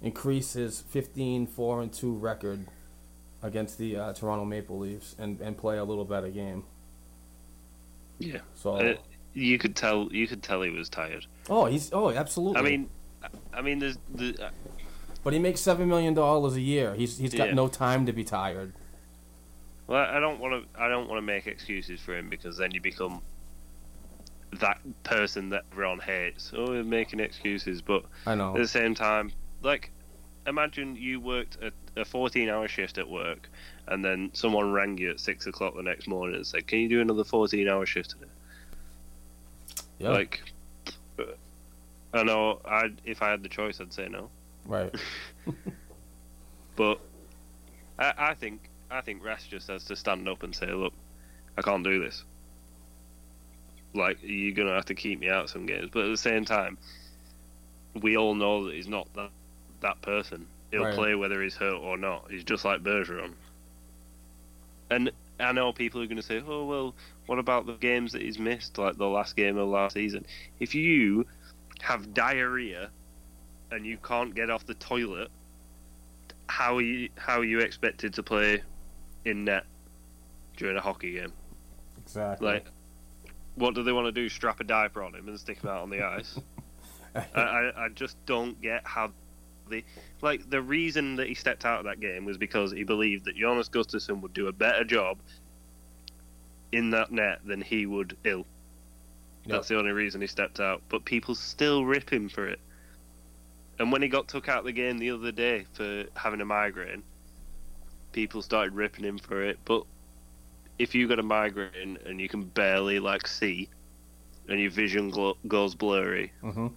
[0.00, 2.66] increase his 15 4 and 2 record
[3.42, 6.64] against the uh, Toronto Maple Leafs and, and play a little better game.
[8.18, 8.38] Yeah.
[8.54, 8.94] So Uh,
[9.34, 10.12] you could tell.
[10.12, 11.26] You could tell he was tired.
[11.48, 12.58] oh, he's oh, absolutely.
[12.60, 12.90] I mean,
[13.52, 14.46] I mean, there's the.
[14.46, 14.50] uh,
[15.22, 16.94] but he makes seven million dollars a year.
[16.94, 17.54] He's he's got Yeah.
[17.54, 18.72] no time to be tired.
[19.86, 20.80] Well, I don't want to.
[20.82, 23.20] I don't want to make excuses for him because then you become
[24.60, 26.52] that person that everyone hates.
[26.56, 28.54] Oh, you're making excuses, but I know.
[28.54, 29.30] at the same time,
[29.62, 29.90] like,
[30.46, 33.48] imagine you worked a, a 14-hour shift at work,
[33.86, 36.88] and then someone rang you at six o'clock the next morning and said, "Can you
[36.88, 38.24] do another 14-hour shift today?"
[39.98, 40.10] Yeah.
[40.10, 40.40] Like,
[42.12, 42.60] I know.
[42.64, 44.30] I if I had the choice, I'd say no.
[44.66, 44.94] right.
[46.76, 47.00] But
[47.98, 50.94] I, I think I think Rask just has to stand up and say, "Look,
[51.56, 52.24] I can't do this.
[53.94, 56.78] Like you're gonna have to keep me out some games." But at the same time,
[58.00, 59.30] we all know that he's not that
[59.80, 60.48] that person.
[60.70, 60.94] He'll Right.
[60.94, 62.30] play whether he's hurt or not.
[62.30, 63.34] He's just like Bergeron.
[64.90, 66.94] And I know people are going to say, "Oh well,
[67.26, 70.24] what about the games that he's missed, like the last game of last season?"
[70.58, 71.26] If you
[71.82, 72.90] have diarrhea
[73.70, 75.30] and you can't get off the toilet,
[76.48, 78.62] how are you how are you expected to play
[79.24, 79.64] in net
[80.56, 81.32] during a hockey game?
[81.98, 82.46] Exactly.
[82.46, 82.66] Like,
[83.54, 84.28] what do they want to do?
[84.28, 86.38] Strap a diaper on him and stick him out on the ice?
[87.14, 89.12] I, I I just don't get how
[89.68, 89.84] the
[90.20, 93.36] like the reason that he stepped out of that game was because he believed that
[93.36, 95.18] Jonas Gustavsson would do a better job
[96.72, 98.46] in that net than he would ill.
[99.46, 100.82] That's the only reason he stepped out.
[100.88, 102.60] But people still rip him for it.
[103.78, 106.44] And when he got took out of the game the other day for having a
[106.44, 107.02] migraine,
[108.12, 109.58] people started ripping him for it.
[109.64, 109.84] But
[110.78, 113.68] if you got a migraine and you can barely like see,
[114.48, 116.68] and your vision glo- goes blurry, hmm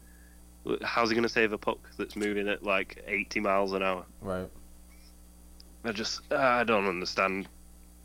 [0.82, 4.06] how's he going to save a puck that's moving at like 80 miles an hour?
[4.22, 4.50] Right.
[5.84, 7.50] I just I don't understand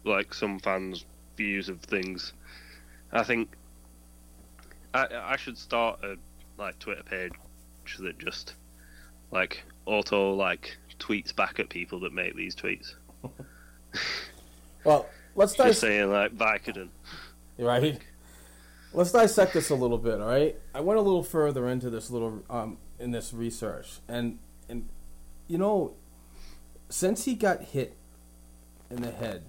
[0.04, 1.04] like some fans'
[1.36, 2.32] views of things.
[3.12, 3.50] I think
[4.94, 6.16] I I should start a
[6.58, 7.32] like Twitter page
[8.00, 8.54] that just
[9.30, 12.94] like auto like tweets back at people that make these tweets.
[14.84, 15.80] Well, let's Just dissect.
[15.80, 16.88] saying like Vicodin.
[17.58, 17.98] Right.
[18.92, 20.20] Let's dissect this a little bit.
[20.20, 20.56] All right.
[20.72, 24.88] I went a little further into this little um in this research, and and
[25.46, 25.94] you know,
[26.88, 27.96] since he got hit
[28.90, 29.42] in the head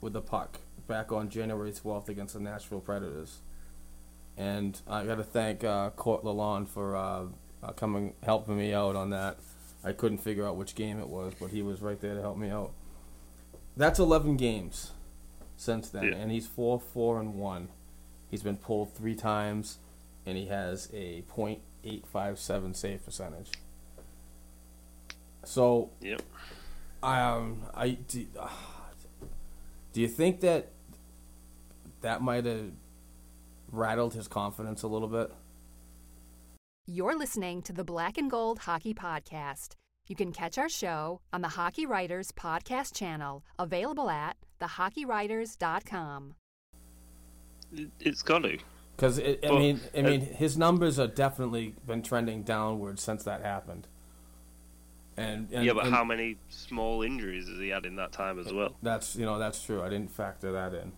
[0.00, 3.38] with the puck back on January twelfth against the Nashville Predators,
[4.36, 7.24] and I got to thank uh, Court Lalonde for uh,
[7.62, 9.38] uh, coming helping me out on that.
[9.84, 12.36] I couldn't figure out which game it was, but he was right there to help
[12.36, 12.72] me out.
[13.76, 14.92] That's eleven games
[15.56, 16.14] since then, Yeah.
[16.16, 17.68] and he's four, four, and one.
[18.30, 19.78] He's been pulled three times,
[20.26, 23.50] and he has a .857 save percentage.
[25.44, 26.22] So, Yep.
[27.02, 28.48] um, I do, uh,
[29.92, 30.72] do you think that
[32.00, 32.72] that might have
[33.70, 35.32] rattled his confidence a little bit?
[36.86, 39.74] You're listening to the Black and Gold Hockey Podcast.
[40.06, 46.34] You can catch our show on the Hockey Writers Podcast channel, available at thehockeywriters.com.
[47.72, 48.58] It, it's got to.
[48.96, 53.24] Because I Well, mean, I uh, mean, his numbers are definitely been trending downward since
[53.24, 53.88] that happened.
[55.18, 58.38] And, and yeah, but and how many small injuries has he had in that time
[58.38, 58.76] as well?
[58.82, 59.82] That's you know that's true.
[59.82, 60.92] I didn't factor that in.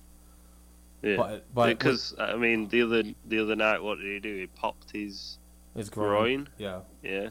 [1.03, 4.37] Yeah, because I mean the other the other night, what did he do?
[4.37, 5.39] He popped his
[5.77, 6.49] His groin.
[6.59, 6.81] Yeah.
[7.03, 7.29] Yeah,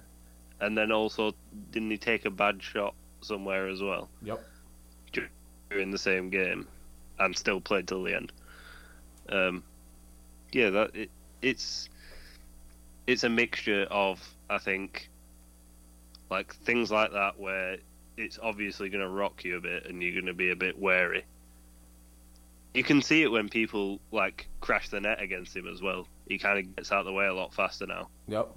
[0.62, 1.34] and then also
[1.71, 4.41] didn't he take a bad shot somewhere as well Yep.
[5.69, 6.67] during the same game,
[7.19, 8.32] and still played till the end?
[9.30, 9.63] Um,
[10.53, 11.10] yeah, that it,
[11.41, 11.89] it's
[13.06, 15.10] it's a mixture of I think
[16.30, 17.77] like things like that where
[18.17, 20.77] it's obviously going to rock you a bit and you're going to be a bit
[20.80, 21.23] wary.
[22.73, 26.08] You can see it when people like crash the net against him as well.
[26.27, 28.10] He kind of gets out of the way a lot faster now.
[28.27, 28.49] Yep.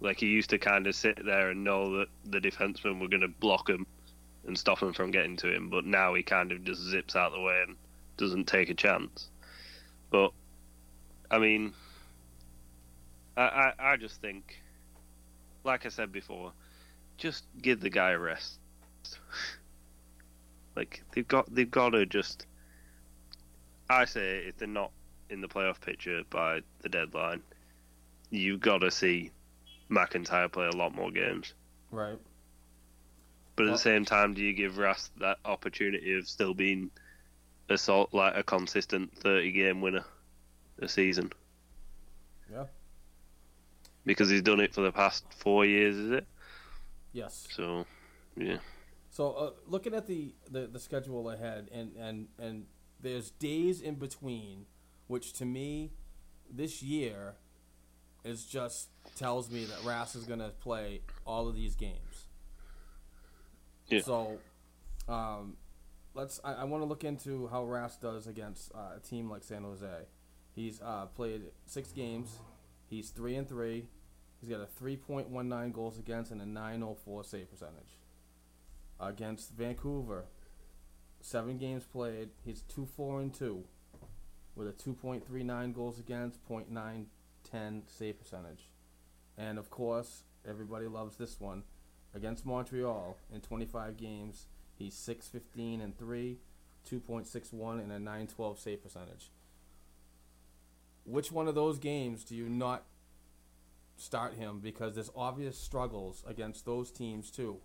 [0.00, 3.22] Like he used to kind of sit there and know that the defensemen were going
[3.22, 3.86] to block him
[4.46, 7.28] and stop him from getting to him, but now he kind of just zips out
[7.28, 7.76] of the way and
[8.16, 9.30] doesn't take a chance.
[10.10, 10.32] But
[11.30, 11.72] I mean,
[13.36, 14.60] I I, I just think,
[15.64, 16.52] like I said before,
[17.16, 18.58] just give the guy a rest.
[20.76, 22.46] like they've got they've got to just.
[23.88, 24.90] I say if they're not
[25.30, 27.42] in the playoff picture by the deadline,
[28.30, 29.30] you've got to see
[29.90, 31.54] McIntyre play a lot more games.
[31.90, 32.18] Right.
[33.56, 36.90] But at Well- the same time, do you give Rask that opportunity of still being
[37.68, 40.04] a sort like a consistent thirty game winner
[40.78, 41.32] a season?
[42.50, 42.66] Yeah.
[44.04, 46.26] Because he's done it for the past four years, is it?
[47.12, 47.46] Yes.
[47.50, 47.86] So,
[48.36, 48.58] yeah.
[49.10, 52.66] So uh, looking at the, the, the schedule ahead, and, and, and
[53.04, 54.66] there's days in between,
[55.06, 55.92] which to me,
[56.50, 57.34] this year,
[58.24, 62.26] is just tells me that Rask is gonna play all of these games.
[63.88, 64.00] Yeah.
[64.00, 64.38] So,
[65.08, 65.58] um,
[66.14, 66.40] let's.
[66.42, 69.62] I, I want to look into how Rask does against uh, a team like San
[69.62, 70.06] Jose.
[70.54, 72.38] He's uh, played six games.
[72.88, 73.88] He's three and three.
[74.40, 77.50] He's got a three point one nine goals against and a nine oh four save
[77.50, 77.98] percentage.
[78.98, 80.24] Against Vancouver,
[81.24, 82.28] seven games played.
[82.44, 83.64] He's two four and two,
[84.54, 88.68] with a two point three nine goals against, 0.910 save percentage.
[89.36, 91.64] And of course, everybody loves this one.
[92.14, 94.46] Against Montreal in 25 games,
[94.78, 96.38] he's 615 and 3,
[96.88, 99.30] 2.61 and a 912 save percentage.
[101.04, 102.84] Which one of those games do you not
[103.96, 107.58] start him because there's obvious struggles against those teams too?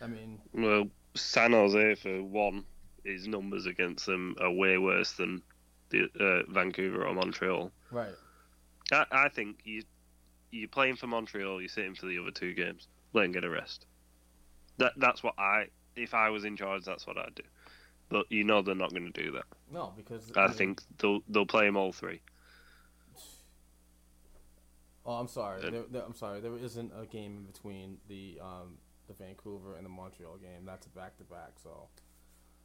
[0.00, 2.64] I mean, Well, San Jose for one,
[3.04, 5.42] his numbers against them are way worse than
[5.90, 7.70] the uh, Vancouver or Montreal.
[7.90, 8.14] right.
[8.92, 9.82] I, I think you
[10.50, 12.88] you're playing for Montreal, you're sitting for the other two games.
[13.12, 13.84] Let him get a rest.
[14.78, 15.66] That that's what I
[15.96, 17.42] if I was in charge, that's what I'd do.
[18.08, 19.44] But you know they're not going to do that.
[19.70, 22.20] No, because I mean- think they'll they'll play him all three.
[25.04, 25.62] Oh, I'm sorry.
[25.62, 26.40] There, there, I'm sorry.
[26.40, 28.76] There isn't a game in between the um,
[29.08, 30.64] the Vancouver and the Montreal game.
[30.64, 31.52] That's a back to back.
[31.62, 31.88] So,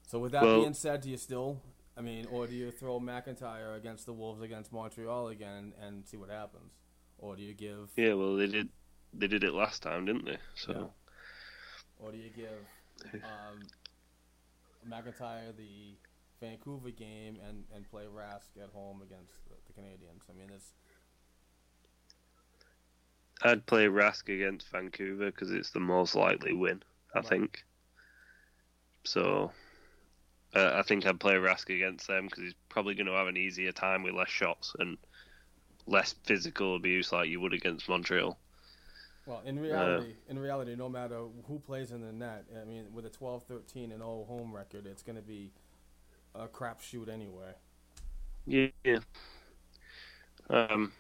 [0.08, 1.62] so with that Well- being said, do you still?
[1.96, 6.18] I mean, or do you throw McIntyre against the Wolves against Montreal again and see
[6.18, 6.74] what happens,
[7.20, 7.92] or do you give?
[7.96, 8.70] Yeah, well they did
[9.14, 10.38] they did it last time, didn't they?
[10.56, 10.86] So Yeah.
[12.06, 13.62] Or do you give um,
[14.90, 15.96] McIntyre the
[16.42, 20.24] Vancouver game and, and play Rask at home against the, the Canadiens?
[20.30, 20.74] I mean, it's
[23.44, 26.84] I'd play Rask against Vancouver because it's the most likely win,
[27.14, 27.24] I Right.
[27.24, 27.64] think.
[29.06, 29.54] So,
[30.56, 33.38] uh, I think I'd play Rask against them because he's probably going to have an
[33.38, 34.98] easier time with less shots and
[35.88, 38.40] less physical abuse like you would against Montreal.
[39.26, 43.06] Well, in reality, in reality, no matter who plays in the net, I mean, with
[43.06, 45.52] a 12, 13, and 0 home record, it's going to be
[46.36, 47.54] a crapshoot anyway.
[48.46, 49.00] Yeah.
[50.50, 50.94] Um.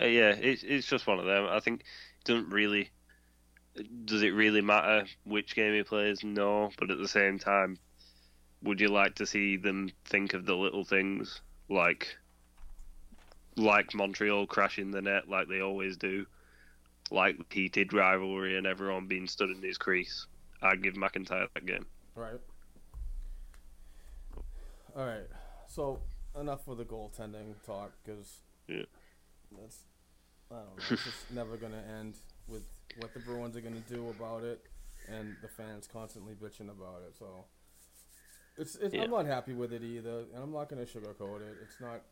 [0.00, 1.46] Uh, yeah, it's it's just one of them.
[1.48, 2.90] I think it doesn't really.
[4.04, 6.22] Does it really matter which game he plays?
[6.22, 7.78] No, but at the same time,
[8.62, 12.16] would you like to see them think of the little things like,
[13.56, 16.24] like Montreal crashing the net like they always do,
[17.10, 20.26] like heated rivalry and everyone being stood in his crease?
[20.62, 21.86] I'd give McIntyre that game.
[22.14, 22.40] Right.
[24.96, 25.26] All right.
[25.66, 25.98] So
[26.40, 28.38] enough with the goaltending talk because
[28.68, 28.84] Yeah.
[29.60, 29.78] That's
[30.50, 30.82] I don't know.
[30.90, 32.14] It's just never going to end
[32.46, 32.62] with
[32.98, 34.64] what the Bruins are going to do about it,
[35.08, 37.16] and the fans constantly bitching about it.
[37.18, 37.44] So
[38.56, 39.02] it's, it's Yeah.
[39.02, 41.56] I'm not happy with it either, and I'm not going to sugarcoat it.
[41.62, 42.02] It's not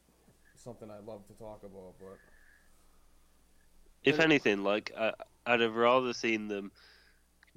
[0.57, 2.19] something I love to talk about, but
[4.05, 5.13] If anything, like I,
[5.47, 6.73] I'd have rather seen them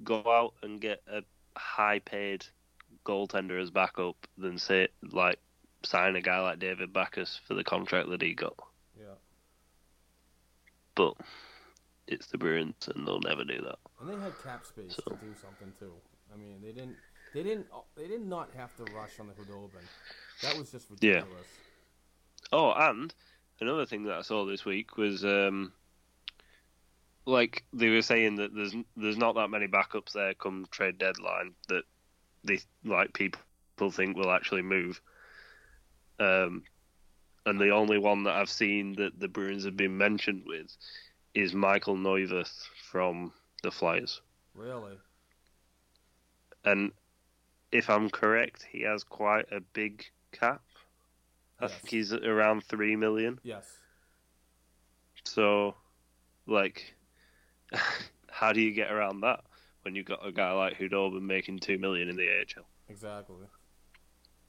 [0.03, 1.23] go out and get a
[1.57, 2.45] high-paid
[3.05, 5.39] goaltender as backup than say like
[5.83, 8.55] sign a guy like David Backes for the contract that he got.
[10.96, 11.14] But
[12.08, 13.80] it's the Bruins, and they'll never do that.
[14.00, 15.93] And they had cap space So- to do something too.
[16.34, 16.98] I mean, they didn't.
[17.34, 17.68] They didn't.
[17.96, 19.84] They did not have to rush on the Khudobin.
[20.41, 21.28] That was just ridiculous.
[21.32, 22.50] Yeah.
[22.54, 23.14] Oh, and
[23.60, 25.74] another thing that I saw this week was um,
[27.26, 31.54] like they were saying that there's there's not that many backups there come trade deadline
[31.68, 31.84] that
[32.43, 33.41] they like people
[33.91, 35.02] think will actually move.
[36.20, 36.64] Um,
[37.46, 40.76] and the only one that I've seen that the Bruins have been mentioned with
[41.34, 43.32] is Michael Neuwirth from
[43.62, 44.22] the Flyers.
[44.54, 44.98] Really.
[46.64, 46.91] And
[47.72, 50.62] if I'm correct, he has quite a big cap.
[51.60, 51.74] I Yes.
[51.74, 53.39] think he's around three million.
[53.43, 53.78] Yes.
[55.24, 55.76] So,
[56.48, 56.96] like,
[58.30, 59.43] how do you get around that
[59.84, 62.66] when you've got a guy like Khudobin making two million in the AHL?
[62.89, 63.48] Exactly.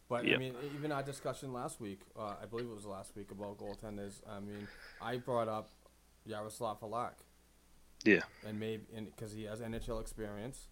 [0.09, 3.31] But I mean, even our discussion last week, uh, I believe it was last week
[3.33, 4.21] about goaltenders.
[4.29, 4.69] I mean,
[5.01, 5.71] I brought up
[6.25, 7.15] Yaroslav Halak,
[8.05, 10.69] Yeah, and maybe because he has NHL experience,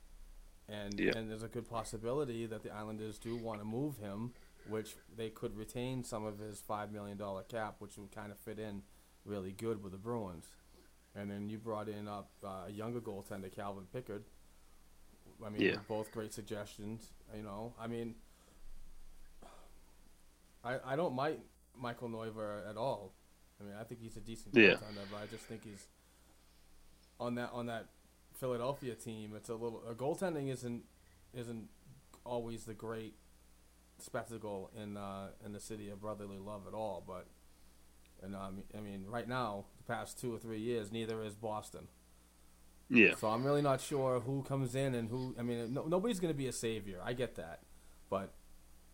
[0.68, 1.16] and Yeah.
[1.16, 4.34] and there's a good possibility that the Islanders do want to move him,
[4.68, 8.38] which they could retain some of his five million dollar cap, which would kind of
[8.38, 8.82] fit in
[9.24, 10.46] really good with the Bruins.
[11.16, 14.24] And then you brought in up uh, a younger goaltender, Calvin Pickard.
[15.44, 15.78] I mean, Yeah.
[15.88, 17.12] both great suggestions.
[17.34, 18.14] You know, I mean,
[20.64, 21.38] I I don't mind
[21.76, 23.12] Michael Neuwirth at all.
[23.60, 24.74] I mean, I think he's a decent Yeah.
[24.74, 25.86] goaltender, but I just think he's
[27.20, 27.86] on that on that
[28.34, 30.84] Philadelphia team, it's a little uh, goaltending isn't
[31.32, 31.68] isn't
[32.24, 33.14] always the great
[33.98, 37.02] spectacle in uh, in the city of brotherly love at all.
[37.06, 37.26] But
[38.22, 41.88] and um, I mean, right now, the past two or three years, neither is Boston.
[42.90, 43.14] Yeah.
[43.16, 45.34] So I'm really not sure who comes in and who.
[45.38, 47.00] I mean, no, nobody's going to be a savior.
[47.02, 47.60] I get that,
[48.10, 48.32] but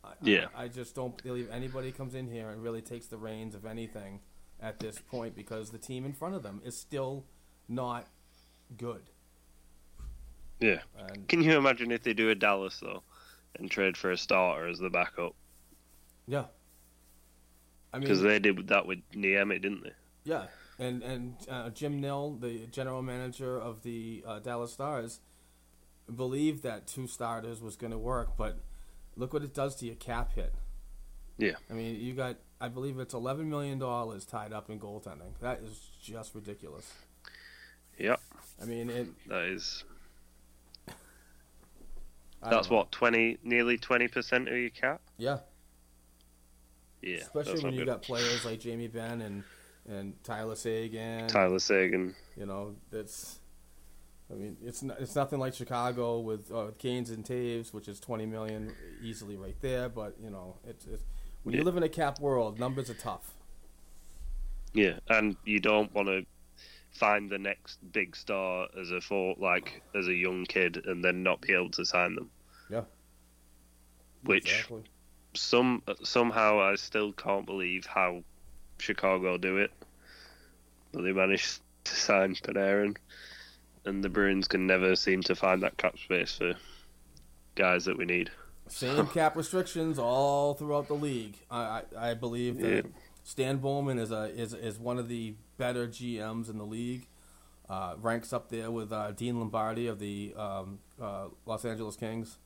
[0.03, 0.47] I, Yeah.
[0.55, 3.65] I, I just don't believe anybody comes in here and really takes the reins of
[3.67, 4.21] anything
[4.61, 7.25] at this point because the team in front of them is still
[7.69, 8.07] not
[8.77, 9.03] good.
[10.61, 10.81] Yeah.
[10.99, 13.03] And Can you imagine if they do a Dallas though,
[13.59, 15.35] and trade for a starter as the backup?
[16.27, 16.45] yeah,
[17.93, 19.93] I mean, Because they did that with Niemi, didn't they?
[20.25, 20.47] Yeah,
[20.79, 25.21] and and uh, Jim Nill, the general manager of the uh, Dallas Stars,
[26.15, 28.61] believed that two starters was going to work, but
[29.21, 30.53] look what it does to your cap hit.
[31.39, 31.53] Yeah.
[31.71, 35.33] I mean, you got, I believe it's eleven million dollars tied up in goaltending.
[35.41, 36.93] That is just ridiculous.
[37.99, 38.21] Yep.
[38.61, 39.29] I mean, it.
[39.29, 39.85] That is.
[42.43, 42.77] That's know.
[42.79, 45.03] what twenty, nearly twenty percent of your cap.
[45.19, 45.39] Yeah,
[47.03, 47.19] Yeah.
[47.19, 47.89] especially when you good.
[47.89, 49.45] got players like Jamie Benn and
[49.89, 51.29] and Tyler Seguin.
[51.29, 52.15] Tyler Seguin.
[52.37, 53.40] You know, that's.
[54.31, 57.99] I mean, it's not, it's nothing like Chicago with uh, Canes and Toews, which is
[57.99, 58.73] twenty million
[59.03, 59.89] easily right there.
[59.89, 61.03] But you know, it's, it's
[61.43, 63.35] when you live in a cap world, numbers are tough.
[64.73, 66.25] Yeah, and you don't want to
[66.93, 71.23] find the next big star as a for like as a young kid and then
[71.23, 72.31] not be able to sign them.
[72.71, 72.83] Yeah.
[74.25, 74.83] Which Exactly.
[75.35, 78.23] some somehow I still can't believe how
[78.79, 79.73] Chicago do it.
[80.93, 82.97] But they managed to sign Panarin,
[83.85, 86.55] and the Bruins can never seem to find that cap space for
[87.55, 88.31] guys that we need.
[88.69, 91.37] Same cap restrictions all throughout the league.
[91.51, 92.91] I I, I believe that Yeah.
[93.25, 97.07] Stan Bowman is a is is one of the better GMs in the league.
[97.69, 102.39] Uh, ranks up there with uh, Dean Lombardi of the um, uh, Los Angeles Kings.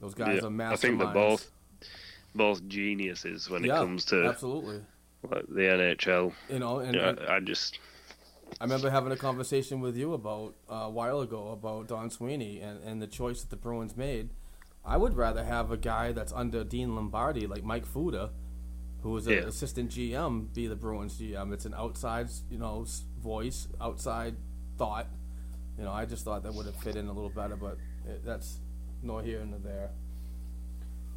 [0.00, 0.72] Those guys Yeah, are masterminds.
[0.72, 1.50] I think they're both
[2.34, 4.82] both geniuses when yeah, it comes to absolutely.
[5.30, 6.32] like the NHL.
[6.50, 7.78] You know, and, and I just
[8.60, 12.60] I remember having a conversation with you about uh, a while ago about Don Sweeney
[12.60, 14.30] and, and the choice that the Bruins made.
[14.84, 18.30] I would rather have a guy that's under Dean Lombardi, like Mike Futa,
[19.02, 19.40] who is an Yeah.
[19.40, 21.52] assistant GM, be the Bruins GM.
[21.52, 22.86] It's an outside, you know,
[23.20, 24.36] voice, outside
[24.78, 25.08] thought.
[25.78, 28.24] You know, I just thought that would have fit in a little better, but it,
[28.24, 28.58] that's
[29.02, 29.90] nor here nor there.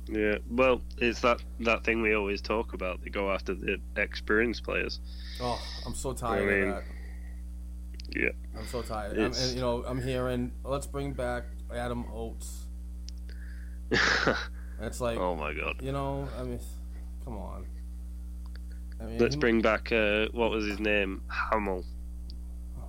[0.10, 3.04] Yeah, well, it's that that thing we always talk about.
[3.04, 5.00] They go after the experienced players.
[5.42, 6.84] Oh, I'm so tired mean, of that.
[8.20, 9.18] Yeah, I'm so tired.
[9.18, 11.44] I'm, and, you know, I'm hearing let's bring back
[11.74, 12.66] Adam Oates.
[14.80, 15.78] It's like, oh my god.
[15.82, 16.60] you know, I mean,
[17.26, 17.66] come on.
[19.02, 21.22] I mean, Let's he- bring back uh, what was his name?
[21.30, 21.84] Hamill.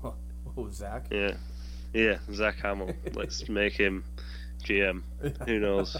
[0.56, 1.06] Oh, Zach.
[1.10, 1.34] Yeah,
[1.94, 2.92] yeah, Zach Hamill.
[3.14, 4.04] Let's make him
[4.64, 5.02] GM.
[5.46, 5.96] Who knows?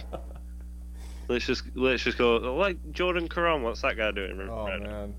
[1.28, 3.62] Let's just let's just go like Jordan Caron.
[3.62, 4.38] What's that guy doing?
[4.50, 4.82] Oh Right.
[4.82, 5.14] man.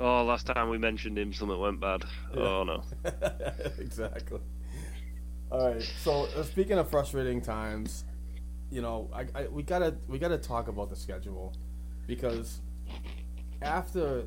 [0.00, 2.04] Oh, last time we mentioned him, something went bad.
[2.34, 2.82] Oh no.
[3.78, 4.40] exactly.
[5.50, 5.82] All right.
[6.02, 8.04] So uh, speaking of frustrating times,
[8.70, 11.54] you know, I, I we gotta we gotta talk about the schedule
[12.06, 12.60] because
[13.62, 14.24] after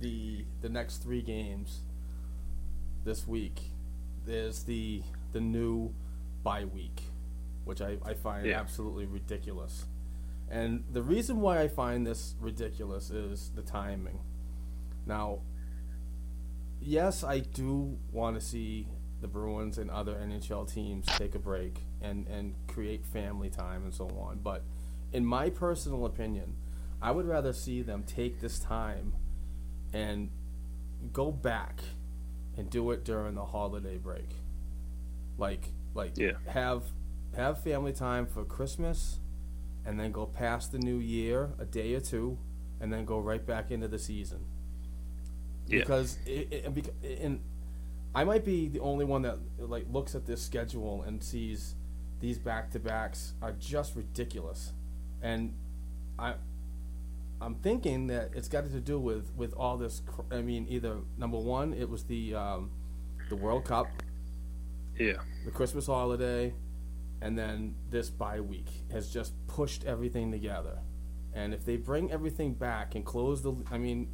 [0.00, 1.80] the the next three games
[3.04, 3.60] this week,
[4.26, 5.02] there's the
[5.32, 5.92] the new
[6.42, 7.02] bye week,
[7.64, 8.58] which I, I find Yeah.
[8.60, 9.84] absolutely ridiculous.
[10.48, 14.18] And the reason why I find this ridiculous is the timing.
[15.10, 15.40] Now,
[16.80, 18.86] yes, I do want to see
[19.20, 23.92] the Bruins and other NHL teams take a break and, and create family time and
[23.92, 24.38] so on.
[24.40, 24.62] But
[25.12, 26.54] in my personal opinion,
[27.02, 29.14] I would rather see them take this time
[29.92, 30.30] and
[31.12, 31.80] go back
[32.56, 34.30] and do it during the holiday break.
[35.38, 36.34] Like like Yeah.
[36.46, 36.84] have
[37.34, 39.18] have family time for Christmas
[39.84, 42.38] and then go past the new year a day or two
[42.80, 44.44] and then go right back into the season
[45.70, 45.80] Yeah.
[45.80, 46.90] because it, it, and
[47.20, 47.40] and
[48.14, 51.74] I might be the only one that like looks at this schedule and sees
[52.20, 54.72] these back to backs are just ridiculous,
[55.22, 55.54] and
[56.18, 56.34] I
[57.40, 60.02] I'm thinking that it's got to do with with all this.
[60.06, 62.70] cr- I mean, either number one, it was the um,
[63.30, 63.86] the World Cup,
[64.98, 65.14] Yeah.
[65.44, 66.52] the Christmas holiday,
[67.22, 70.80] and then this bye week has just pushed everything together.
[71.32, 74.08] And if they bring everything back and close the, I mean,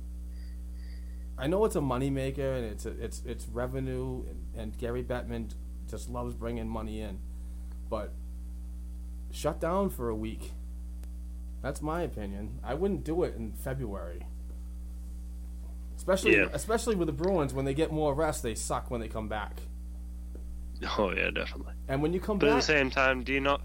[1.39, 5.53] I know it's a moneymaker and it's a, it's it's revenue, and, and Gary Bettman
[5.89, 7.19] just loves bringing money in,
[7.91, 8.13] but
[9.31, 10.53] shut down for a week.
[11.63, 12.59] That's my opinion.
[12.65, 14.27] I wouldn't do it in February.
[15.97, 16.49] Especially, Yeah.
[16.53, 19.61] especially with the Bruins, when they get more rest, they suck when they come back.
[20.99, 21.73] Oh yeah, definitely.
[21.89, 23.63] And when you come But at the same time, do you not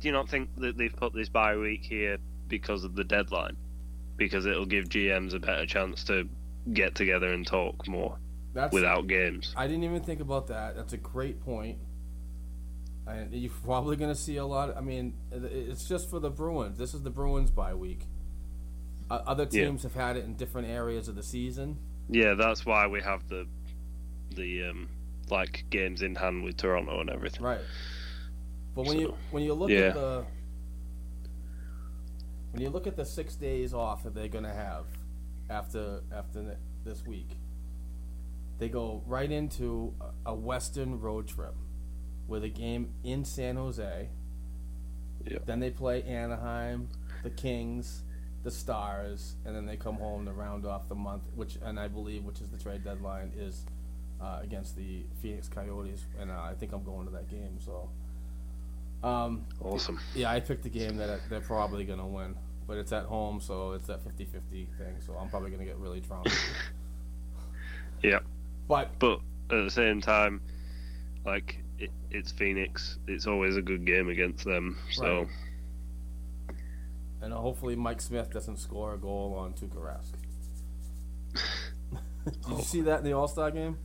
[0.00, 2.18] do you not think that they've put this bye week here
[2.48, 3.56] because of the deadline?
[4.16, 6.26] Because it'll give GMs a better chance to
[6.72, 8.18] get together and talk more
[8.54, 9.52] that's without games.
[9.56, 10.76] I didn't even think about that.
[10.76, 11.78] That's a great point.
[13.06, 14.74] And you're probably going to see a lot.
[14.76, 16.78] I mean, it's just for the Bruins.
[16.78, 18.06] This is the Bruins bye week.
[19.10, 19.66] Uh, other Yeah.
[19.66, 21.78] teams have had it in different areas of the season.
[22.08, 23.46] Yeah, that's why we have the
[24.34, 24.88] the um
[25.30, 27.42] like games in hand with Toronto and everything.
[27.42, 27.60] Right.
[28.74, 29.78] But when you when you look yeah.
[29.78, 30.24] at the
[32.52, 34.86] when you look at the six days off that they're gonna have
[35.54, 37.36] after after th- this week,
[38.58, 41.54] they go right into a- a Western road trip
[42.28, 44.08] with a game in San Jose.
[45.24, 45.38] Yeah.
[45.46, 46.88] Then they play Anaheim,
[47.22, 48.02] the Kings,
[48.42, 51.88] the Stars, and then they come home to round off the month, which and I
[51.88, 53.64] believe which is the trade deadline is
[54.20, 57.58] uh, against the Phoenix Coyotes, and uh, I think I'm going to that game.
[57.58, 57.88] So,
[59.02, 59.98] um, Awesome.
[60.14, 62.34] yeah, I picked the game that they're probably gonna win,
[62.66, 64.94] but it's at home, so it's that 50-50 thing.
[65.04, 66.26] So I'm probably gonna get really drunk.
[68.02, 68.18] Yeah.
[68.68, 70.42] but But at the same time,
[71.24, 72.98] like it, it's Phoenix.
[73.08, 74.76] It's always a good game against them.
[74.90, 76.56] So Right.
[77.22, 80.12] and uh, hopefully Mike Smith doesn't score a goal on Tuukka Rask.
[82.24, 83.78] Did you see that in the All Star game?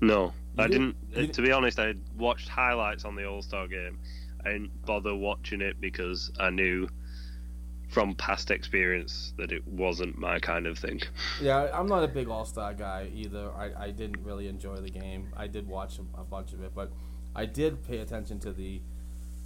[0.00, 1.30] no, You I didn't- didn't.
[1.30, 3.98] uh, to be honest, I watched highlights on the All Star game.
[4.44, 6.86] I didn't bother watching it because I knew
[7.94, 11.00] from past experience that it wasn't my kind of thing.
[11.40, 13.50] Yeah, I'm not a big All Star guy either.
[13.56, 15.28] I, I didn't really enjoy the game.
[15.36, 16.90] I did watch a, a bunch of it, but
[17.36, 18.82] I did pay attention to the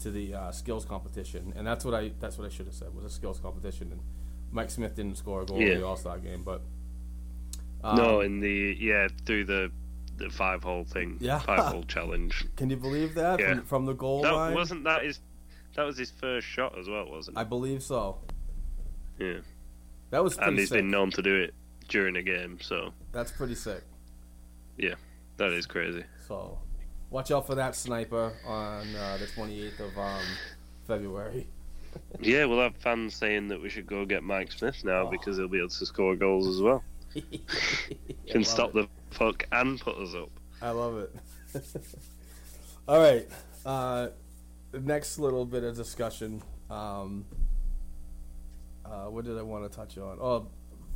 [0.00, 2.94] to the uh, skills competition, and that's what I that's what I should have said
[2.94, 3.92] was a skills competition.
[3.92, 4.00] And
[4.50, 5.72] Mike Smith didn't score a goal Yeah.
[5.74, 6.62] in the All Star game, but
[7.84, 9.70] um, no, in the yeah through the
[10.16, 11.38] the five hole thing, Yeah.
[11.50, 12.46] five hole challenge.
[12.56, 13.54] can you believe that Yeah.
[13.56, 14.54] from, from the goal That line?
[14.54, 15.20] wasn't that his.
[15.76, 17.40] That was his first shot as well, wasn't it?
[17.40, 18.18] I believe so.
[19.18, 19.38] Yeah,
[20.10, 20.78] That was and he's sick.
[20.78, 21.54] been known to do it
[21.88, 22.58] during a game.
[22.60, 23.82] So That's pretty sick.
[24.76, 24.94] yeah,
[25.36, 26.04] that is crazy.
[26.26, 26.58] So
[27.10, 30.22] watch out for that sniper on uh, the 28th of um,
[30.86, 31.46] February.
[32.20, 35.10] Yeah, we'll have fans saying that we should go get Mike Smith now Oh.
[35.10, 36.84] because he'll be able to score goals as well.
[38.28, 38.74] Can stop it.
[38.74, 40.28] the puck and put us up.
[40.62, 41.16] I love it.
[42.86, 43.26] All right.
[43.64, 44.08] Uh,
[44.70, 46.42] the next little bit of discussion.
[46.70, 47.24] Um,
[48.90, 50.18] uh, what did I want to touch on?
[50.20, 50.48] Oh,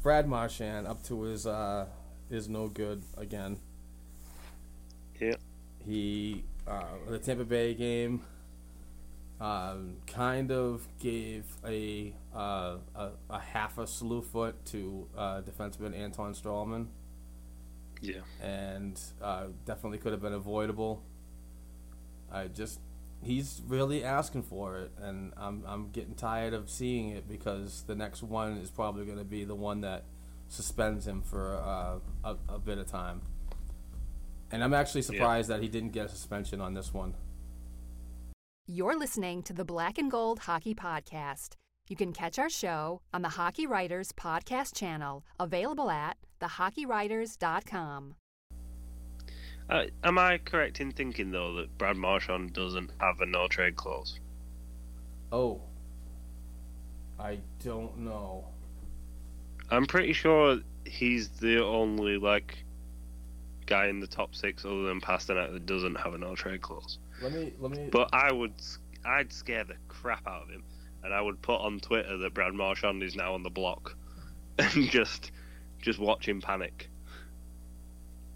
[0.03, 1.87] Brad Marchand up to his uh,
[2.31, 3.59] is no good again.
[5.21, 5.37] Yeah.
[5.85, 8.23] He uh, the Tampa Bay game
[9.41, 15.97] um, kind of gave a, uh, a a half a slew foot to uh, defenseman
[15.97, 16.87] Anton Stralman
[18.01, 18.21] Yeah.
[18.41, 21.03] and uh, definitely could have been avoidable.
[22.31, 22.81] I just
[23.23, 27.95] he's really asking for it, and I'm I'm getting tired of seeing it because the
[27.95, 30.05] next one is probably going to be the one that
[30.49, 33.23] suspends him for uh, a, a bit of time.
[34.51, 37.15] And I'm actually surprised that he didn't get a suspension on this one.
[38.67, 41.57] You're listening to the Black and Gold Hockey Podcast.
[41.89, 48.15] You can catch our show on the Hockey Writers Podcast channel, available at thehockeywriters.com.
[49.69, 53.77] Uh, am I correct in thinking though that Brad Marchand doesn't have a no trade
[53.77, 54.19] clause?
[55.31, 55.61] Oh,
[57.19, 58.45] I don't know.
[59.71, 62.65] I'm pretty sure he's the only like
[63.67, 66.99] guy in the top six other than Pastrnak that doesn't have a no trade clause.
[67.23, 67.89] Let me let me.
[67.91, 68.55] But I would,
[69.05, 70.65] I'd scare the crap out of him,
[71.05, 73.97] and I would put on Twitter that Brad Marchand is now on the block,
[74.59, 75.31] and just,
[75.81, 76.91] just watch him panic.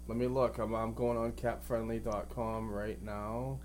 [0.07, 0.57] Let me look.
[0.57, 3.59] I'm, I'm going on capfriendly.com right now.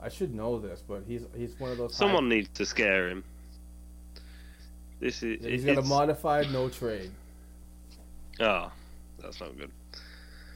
[0.00, 1.92] I should know this, but he's he's one of those.
[1.92, 3.24] high- Someone needs to scare him.
[5.00, 5.44] This is.
[5.44, 7.10] He's got a modified no trade.
[8.40, 8.70] Oh,
[9.20, 9.70] that's not good.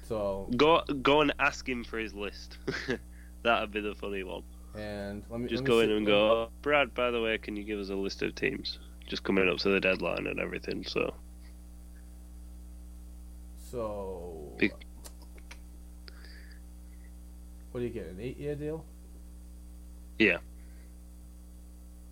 [0.04, 2.58] So Go, go and ask him for his list.
[3.42, 4.42] That'd be the funny one.
[4.76, 6.92] and let me Just let me go in and go, oh, Brad.
[6.94, 8.78] By the way, can you give us a list of teams?
[9.08, 10.84] Just coming up to the deadline and everything.
[10.84, 11.14] So
[13.70, 14.31] So
[17.70, 18.06] What do you get?
[18.06, 18.84] An eight-year deal.
[20.18, 20.38] yeah,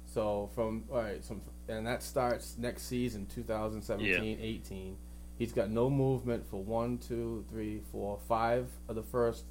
[0.07, 1.39] So from all right, so,
[1.69, 4.95] and that starts next season, 2017-18.
[5.39, 9.45] He's got no movement for one, two, three, four, five of the first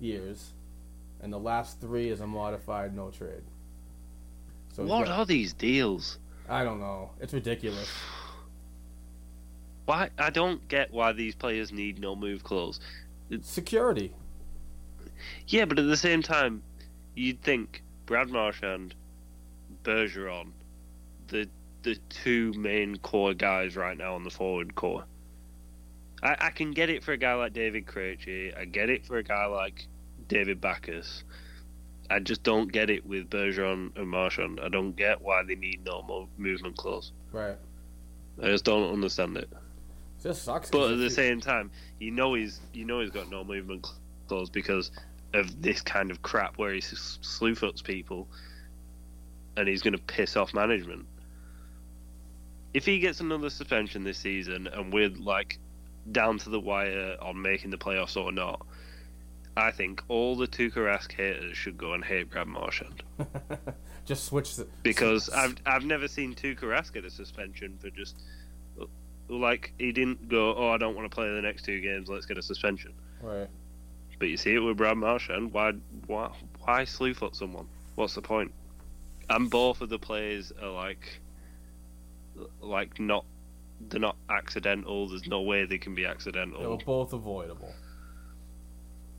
[0.00, 0.52] years,
[1.20, 3.42] and the last three is a modified no trade.
[4.72, 6.18] So what got- are these deals?
[6.48, 7.10] I don't know.
[7.20, 7.90] It's ridiculous.
[9.86, 10.10] Why?
[10.18, 12.80] I don't get why these players need no move clause.
[13.40, 14.12] Security.
[15.48, 16.62] Yeah, but at the same time,
[17.14, 18.94] you'd think Brad Marchand,
[19.84, 20.50] Bergeron,
[21.28, 21.48] the
[21.82, 25.04] the two main core guys right now on the forward core.
[26.20, 28.58] I, I can get it for a guy like David Krejci.
[28.58, 29.86] I get it for a guy like
[30.26, 31.22] David Backes.
[32.10, 34.60] I just don't get it with Bergeron and Marchand.
[34.60, 37.12] I don't get why they need no more movement clause.
[37.32, 37.56] Right.
[38.42, 39.48] I just don't understand it.
[40.22, 40.70] Just sucks.
[40.70, 43.86] But at the same time, you know he's you know he's got no movement
[44.28, 44.90] clause because
[45.34, 48.28] of this kind of crap where he s- slew foots people,
[49.56, 51.06] and he's going to piss off management.
[52.74, 55.58] If he gets another suspension this season and we're like
[56.12, 58.64] down to the wire on making the playoffs or not,
[59.56, 63.02] I think all the Tuukka haters should go and hate Brad Marchand
[64.04, 68.22] just switch the because I've I've never seen Tuukka get a suspension for just
[69.28, 70.54] like he didn't go.
[70.54, 72.08] Oh, I don't want to play the next two games.
[72.08, 72.92] Let's get a suspension.
[73.20, 73.48] right.
[74.18, 75.52] But you see it with Brad Marchand.
[75.52, 75.72] Why
[76.06, 76.30] why
[76.64, 77.66] why slew foot someone?
[77.96, 78.52] What's the point?
[79.28, 81.20] And both of the players are like
[82.60, 83.24] like not
[83.88, 85.08] they're not accidental.
[85.08, 86.60] There's no way they can be accidental.
[86.60, 87.74] They were both avoidable.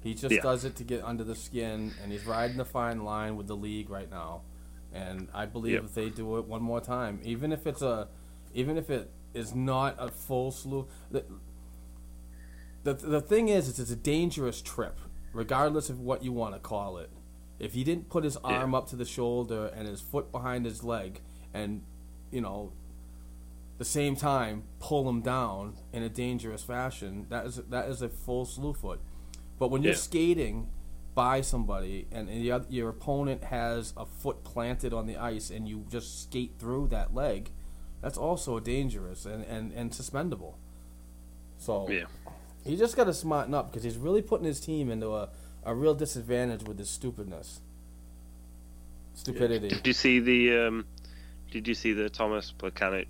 [0.02, 0.42] He just Yeah.
[0.42, 3.56] does it to get under the skin, and he's riding the fine line with the
[3.56, 4.42] league right now.
[4.94, 5.84] And I believe Yep.
[5.86, 8.08] if they do it one more time, even if it's a,
[8.54, 11.24] even if it is not a full slew, the
[12.84, 15.00] the, the thing is, is it's a dangerous trip,
[15.34, 17.10] regardless of what you want to call it.
[17.60, 20.84] If he didn't put his arm up to the shoulder and his foot behind his
[20.84, 21.22] leg,
[21.54, 21.82] and
[22.32, 22.72] you know,
[23.78, 28.10] the same time pull him down in a dangerous fashion, that is that is a
[28.10, 29.00] full slew foot.
[29.60, 29.98] But when you're Yeah.
[30.00, 30.70] skating
[31.16, 35.50] by somebody and, and the, oth- your opponent has a foot planted on the ice
[35.50, 37.50] and you just skate through that leg,
[38.08, 40.54] that's also dangerous and, and, and suspendable.
[41.58, 42.06] So Yeah.
[42.64, 45.28] he just got to smarten up because he's really putting his team into a,
[45.66, 47.60] a real disadvantage with his stupidness,
[49.14, 49.68] stupidity.
[49.68, 50.86] Did you see the um,
[51.52, 53.08] Did you see the Thomas Plekanec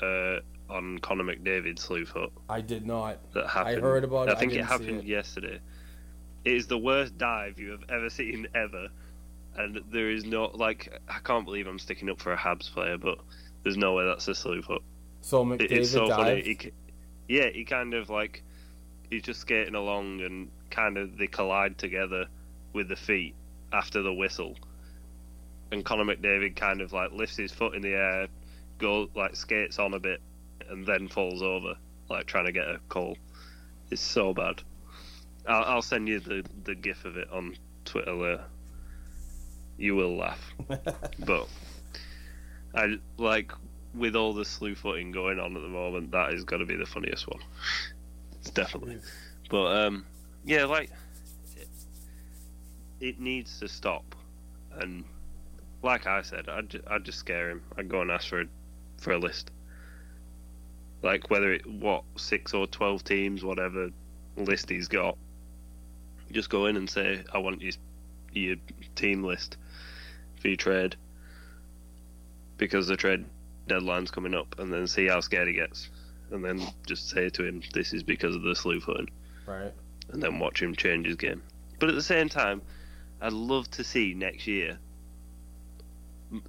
[0.00, 0.40] uh,
[0.72, 2.32] on Connor McDavid slew foot?
[2.48, 3.18] I did not.
[3.34, 3.76] that happened.
[3.76, 5.04] I heard about it, I I think it didn't see happened it.
[5.04, 5.60] yesterday.
[6.46, 8.88] It is the worst dive you have ever seen ever,
[9.58, 12.96] and there is no like I can't believe I'm sticking up for a Habs player,
[12.96, 13.18] but
[13.62, 14.82] there's no way that's a slew foot.
[15.22, 16.42] So It- McDavid it's so funny.
[16.42, 16.72] He,
[17.28, 18.42] yeah, he kind of like
[19.10, 22.26] he's just skating along and kind of they collide together
[22.72, 23.34] with the feet
[23.72, 24.56] after the whistle,
[25.72, 28.28] and Connor McDavid kind of like lifts his foot in the air,
[28.78, 30.20] go like skates on a bit,
[30.68, 31.74] and then falls over,
[32.08, 33.16] like trying to get a call.
[33.90, 34.62] It's so bad.
[35.48, 38.44] I'll, I'll send you the the gif of it on Twitter later.
[39.78, 40.52] You will laugh,
[41.18, 41.48] but
[42.74, 43.52] I like
[43.94, 46.12] with all the slew footing going on at the moment.
[46.12, 47.40] That is going to be the funniest one.
[48.40, 48.98] It's definitely.
[49.48, 50.06] But um,
[50.44, 50.90] yeah, like
[51.56, 51.68] it,
[53.00, 54.14] it needs to stop,
[54.78, 55.04] and
[55.82, 57.62] like I said, I'd ju- I'd just scare him.
[57.76, 58.46] I'd go and ask for a,
[58.98, 59.50] for a list.
[61.02, 63.90] Like whether it what six or twelve teams, whatever
[64.36, 65.16] list he's got,
[66.30, 67.72] just go in and say, "I want your
[68.32, 68.56] your
[68.94, 69.56] team list
[70.40, 70.96] for your trade,"
[72.60, 73.24] because the trade
[73.66, 75.88] deadline's coming up, and then see how scared he gets,
[76.30, 79.10] and then just say to him, "This is because of the slew footing,"
[79.46, 79.72] right.
[80.12, 81.42] and then watch him change his game.
[81.80, 82.62] But at the same time,
[83.20, 84.78] I'd love to see next year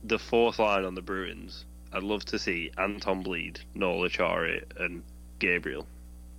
[0.04, 1.66] the fourth line on the Bruins.
[1.94, 5.02] I'd love to see Anton Blidh, Noel Acciari, and
[5.40, 5.88] Gabrielle.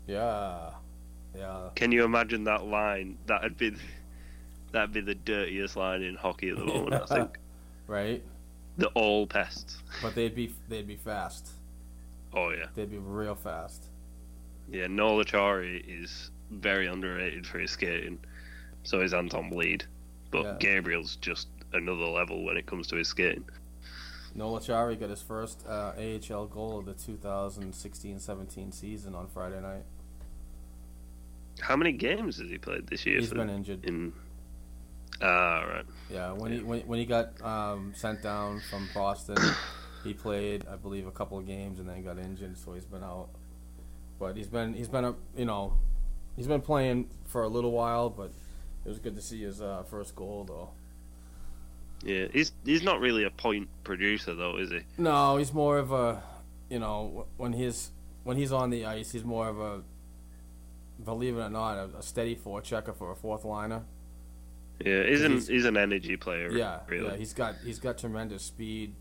[0.06, 0.70] Yeah.
[1.34, 1.70] Yeah.
[1.74, 3.18] Can you imagine that line?
[3.26, 3.74] That'd be
[4.72, 6.94] that'd be the dirtiest line in hockey at the moment.
[6.94, 7.38] I think
[7.86, 8.22] Right.
[8.78, 9.78] The all pests.
[10.00, 11.50] But they'd be they'd be fast.
[12.34, 13.84] Oh yeah, They'd be real fast.
[14.70, 14.86] yeah.
[14.86, 18.18] Noel Acciari is very underrated for his skating.
[18.84, 19.82] So is Anton Blidh,
[20.30, 20.56] but Yeah.
[20.58, 23.44] Gabrielle's just another level when it comes to his skating.
[24.34, 29.84] Noel Acciari got his first uh, AHL goal of the 2016-17 season on Friday night.
[31.60, 33.18] How many games has he played this year?
[33.20, 33.84] He's been injured.
[33.84, 34.12] In
[35.22, 35.84] ah right.
[36.10, 39.36] Yeah, when he when, when he got um, sent down from Boston,
[40.04, 43.04] he played I believe a couple of games and then got injured, so he's been
[43.04, 43.28] out.
[44.18, 45.76] But he's been he's been a you know,
[46.36, 48.30] he's been playing for a little while, but
[48.84, 50.70] it was good to see his uh, first goal though.
[52.04, 54.80] Yeah, he's he's not really a point producer though, is he?
[54.98, 56.22] No, he's more of a,
[56.68, 57.92] you know, when he's
[58.24, 59.82] when he's on the ice, he's more of a,
[61.04, 63.84] believe it or not, a, a steady forechecker for a fourth liner.
[64.84, 66.50] Yeah, he's an He's- he's an energy player.
[66.50, 67.06] Yeah, really.
[67.10, 68.94] yeah, he's got he's got tremendous speed.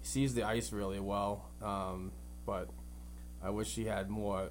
[0.00, 2.12] He sees the ice really well, um,
[2.44, 2.68] but
[3.42, 4.50] I wish he had more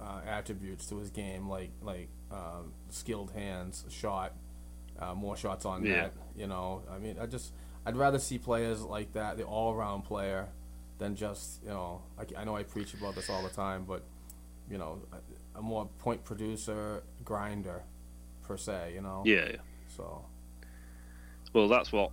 [0.00, 4.32] uh, attributes to his game, like like um, skilled hands, shot,
[4.98, 5.94] uh, more shots on Yeah.
[5.94, 6.14] net.
[6.36, 7.52] You know, I mean, I just
[7.86, 10.48] I'd rather see players like that, the all-around player,
[10.98, 12.02] than just you know.
[12.18, 14.02] I, I know I preach about this all the time, but
[14.70, 17.82] you know, a, a more point producer, grinder,
[18.42, 18.92] per se.
[18.94, 19.22] You know.
[19.26, 19.56] Yeah, yeah.
[19.96, 20.24] So
[21.52, 22.10] Well, that's what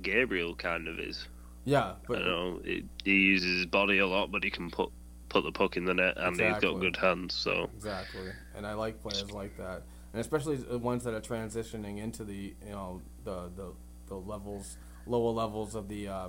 [0.00, 1.26] Gabrielle kind of is.
[1.64, 4.90] yeah, I but know he, he uses his body a lot, but he can put
[5.28, 7.34] put the puck in the net, and he's got good hands.
[7.34, 11.98] So Exactly, and I like players like that, and especially the ones that are transitioning
[11.98, 13.72] into the you know the the,
[14.08, 16.28] the levels lower levels of the uh,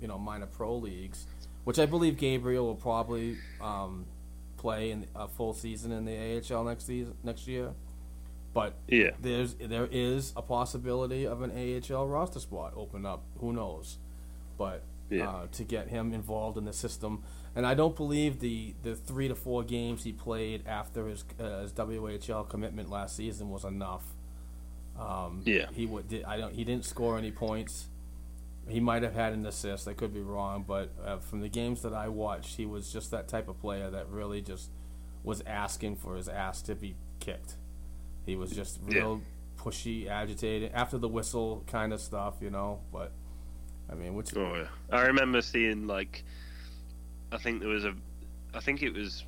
[0.00, 1.26] you know minor pro leagues,
[1.64, 4.06] which I believe Gabrielle will probably um,
[4.56, 7.72] play in a full season in the AHL next season next year.
[8.54, 13.24] But yeah, there's there is a possibility of an AHL roster spot open up.
[13.40, 13.98] Who knows?
[14.56, 15.28] But Yeah.
[15.28, 17.24] uh, to get him involved in the system,
[17.56, 21.62] and I don't believe the, the three to four games he played after his uh,
[21.62, 24.04] his WHL commitment last season was enough.
[24.98, 25.66] Um, Yeah.
[25.72, 26.08] he would.
[26.08, 26.54] Did, I don't.
[26.54, 27.88] He didn't score any points.
[28.68, 29.88] He might have had an assist.
[29.88, 33.10] I could be wrong, but uh, from the games that I watched, he was just
[33.10, 34.70] that type of player that really just
[35.24, 37.56] was asking for his ass to be kicked.
[38.26, 38.98] He was just Yeah.
[39.00, 39.22] real
[39.58, 42.80] pushy, agitated after the whistle kind of stuff, you know.
[42.92, 43.12] But
[43.90, 46.24] I mean, which Oh yeah, I remember seeing like,
[47.32, 47.94] I think there was a,
[48.54, 49.24] I think it was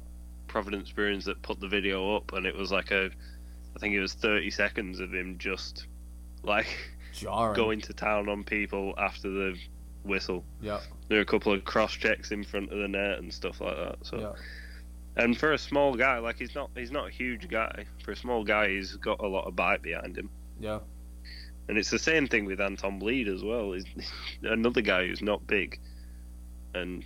[0.49, 3.11] Providence Bruins that put the video up, and it was like a,
[3.75, 5.87] I think it was thirty seconds of him just,
[6.43, 6.69] like,
[7.13, 7.55] jarring.
[7.57, 9.59] going to town on people after the
[10.05, 10.45] whistle.
[10.63, 13.61] Yeah, There were a couple of cross checks in front of the net and stuff
[13.61, 13.97] like that.
[14.03, 14.33] So, yeah,
[15.17, 17.85] and for a small guy, like he's not, he's not a huge guy.
[18.05, 20.31] For a small guy, he's got a lot of bite behind him.
[20.61, 20.81] yeah.
[21.69, 23.73] And it's the same thing with Anton Blidh as well.
[23.73, 23.85] He's
[24.43, 25.81] another guy who's not big,
[26.75, 27.05] and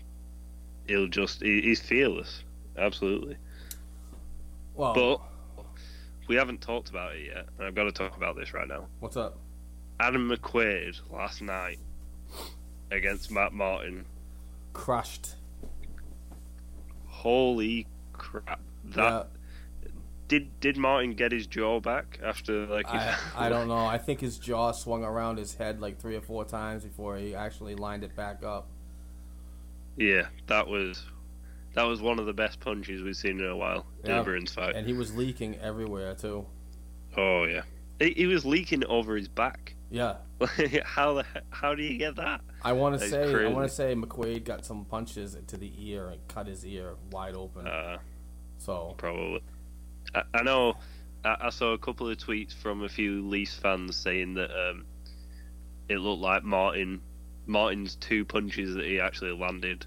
[0.86, 2.44] he'll just he, he's fearless,
[2.76, 3.38] absolutely.
[4.74, 5.20] Well, But
[6.28, 8.86] we haven't talked about it yet, and I've got to talk about this right now.
[8.98, 9.38] what's up?
[9.98, 11.78] Adam McQuaid last night
[12.90, 14.04] against Matt Martin.
[14.74, 15.36] Crushed.
[17.06, 17.86] Holy
[18.20, 18.60] crap!
[18.84, 19.28] That
[20.28, 22.86] did did Martin get his jaw back after like?
[22.88, 23.86] I, I don't know.
[23.86, 27.34] I think his jaw swung around his head like three or four times before he
[27.34, 28.68] actually lined it back up.
[29.96, 31.04] Yeah, that was
[31.74, 34.22] that was one of the best punches we've seen in a while Yeah.
[34.48, 34.76] fight.
[34.76, 36.46] And he was leaking everywhere too.
[37.16, 37.62] Oh yeah,
[37.98, 39.74] he, he was leaking over his back.
[39.90, 40.16] Yeah.
[40.84, 42.40] how the how do you get that?
[42.62, 46.08] I want to say I want to say McQuaid got some punches to the ear
[46.08, 47.66] and cut his ear wide open.
[47.66, 47.98] Uh,
[48.58, 49.42] so probably.
[50.14, 50.74] I, I know.
[51.24, 54.84] I, I saw a couple of tweets from a few Leafs fans saying that um,
[55.88, 57.00] it looked like Martin
[57.46, 59.86] Martin's two punches that he actually landed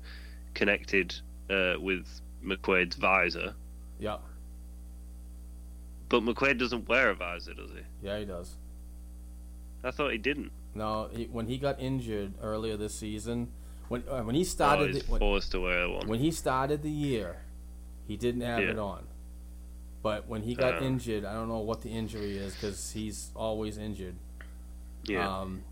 [0.53, 1.15] connected
[1.49, 2.05] uh, with
[2.43, 3.53] McQuaid's visor,
[3.99, 4.17] yeah,
[6.09, 8.07] but McQuaid doesn't wear a visor, does he?
[8.07, 8.55] yeah, he does.
[9.83, 10.51] I thought he didn't.
[10.75, 13.51] No, he, when he got injured earlier this season,
[13.89, 16.07] when uh, when he Oh, started he's the, when, forced to wear one.
[16.07, 17.37] when he started the year,
[18.07, 18.71] he didn't have Yeah.
[18.71, 19.03] it on.
[20.01, 20.85] But when he got Uh.
[20.85, 24.15] injured, I don't know what the injury is because he's always injured.
[25.05, 25.39] yeah.
[25.41, 25.63] Um,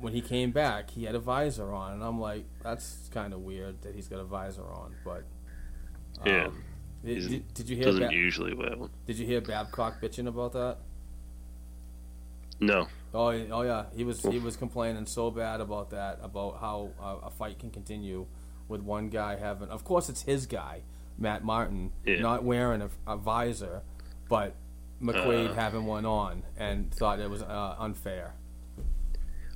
[0.00, 3.40] when he came back, he had a visor on, and I'm like, that's kind of
[3.40, 4.94] weird that he's got a visor on.
[5.04, 5.24] But
[6.20, 6.48] um, Yeah.
[7.04, 7.84] Did, did, did you hear?
[7.86, 8.90] doesn't Ba- usually wear one.
[9.06, 10.78] did you hear Babcock bitching about that?
[12.60, 12.88] No.
[13.14, 17.26] Oh, oh yeah, he was he was complaining so bad about that, about how uh,
[17.26, 18.26] a fight can continue
[18.68, 19.68] with one guy having.
[19.70, 20.82] Of course, it's his guy,
[21.16, 22.20] Matt Martin, Yeah.
[22.20, 23.82] not wearing a, a visor,
[24.28, 24.54] but
[25.02, 25.54] McQuaid Uh.
[25.54, 28.34] having one on, and thought it was uh, unfair.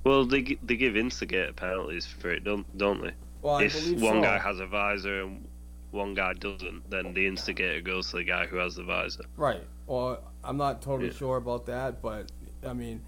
[0.05, 3.13] Well, they they give instigator penalties for it, don't don't they?
[3.43, 4.23] Well, if one so.
[4.23, 5.47] guy has a visor and
[5.91, 9.25] one guy doesn't, then the instigator goes to the guy who has the visor.
[9.37, 9.63] Right.
[9.87, 11.17] Well, I'm not totally Yeah.
[11.17, 12.33] sure about that, but
[12.65, 13.03] I mean,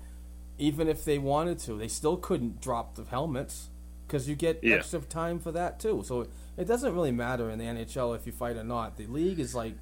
[0.58, 3.70] even if they wanted to, they still couldn't drop the helmets
[4.06, 4.76] because you get Yeah.
[4.76, 6.02] extra time for that too.
[6.04, 6.26] So
[6.56, 8.96] it doesn't really matter in the NHL if you fight or not.
[8.96, 9.74] The league is like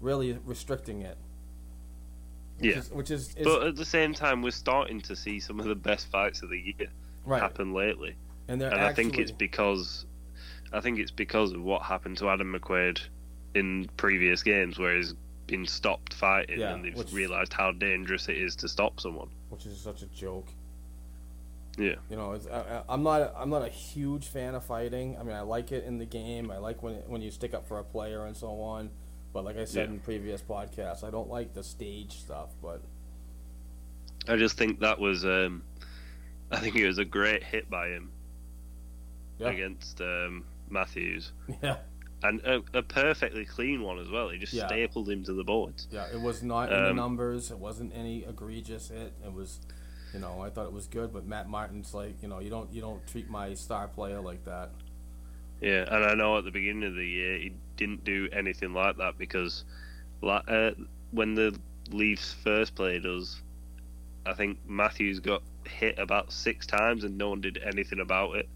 [0.00, 1.16] really restricting it.
[2.58, 2.78] Which Yeah.
[2.78, 5.66] Is, which is, is But at the same time, we're starting to see some of
[5.66, 6.88] the best fights of the year
[7.24, 7.40] right.
[7.40, 8.16] happen lately,
[8.48, 10.04] And and actually, I think it's because
[10.72, 13.00] I think it's because of what happened to Adam McQuaid
[13.54, 15.14] in previous games, where he's
[15.50, 19.28] been stopped fighting, Yeah, and they've which- realised how dangerous it is to stop someone.
[19.50, 20.48] which is such a joke.
[21.78, 21.96] Yeah.
[22.08, 25.16] You know, it's, I, I'm not I'm not a huge fan of fighting.
[25.18, 26.50] I mean, I like it in the game.
[26.50, 28.90] I like when it, when you stick up for a player and so on.
[29.32, 29.94] But like I said Yeah.
[29.94, 32.50] in previous podcasts, I don't like the stage stuff.
[32.60, 32.82] But
[34.28, 35.62] I just think that was, um,
[36.50, 38.10] I think it was a great hit by him
[39.38, 41.32] yeah, against um, Matthews.
[41.62, 41.76] yeah,
[42.22, 44.28] and a, a perfectly clean one as well.
[44.28, 44.66] He just Yeah.
[44.66, 45.88] stapled him to the boards.
[45.90, 46.06] yeah.
[46.12, 47.50] It was not in the Um, numbers.
[47.50, 49.12] It wasn't any egregious hit.
[49.24, 49.60] It was
[50.12, 51.12] you know, I thought it was good.
[51.12, 54.44] But Matt Martin's like, you know, you don't you don't treat my star player like
[54.44, 54.70] that.
[55.60, 58.96] Yeah, and I know at the beginning of the year he didn't do anything like
[58.96, 59.64] that because
[60.22, 60.70] uh,
[61.12, 61.56] when the
[61.90, 63.40] Leafs first played us,
[64.26, 68.48] I think Matthews got hit about six times and no one did anything about it.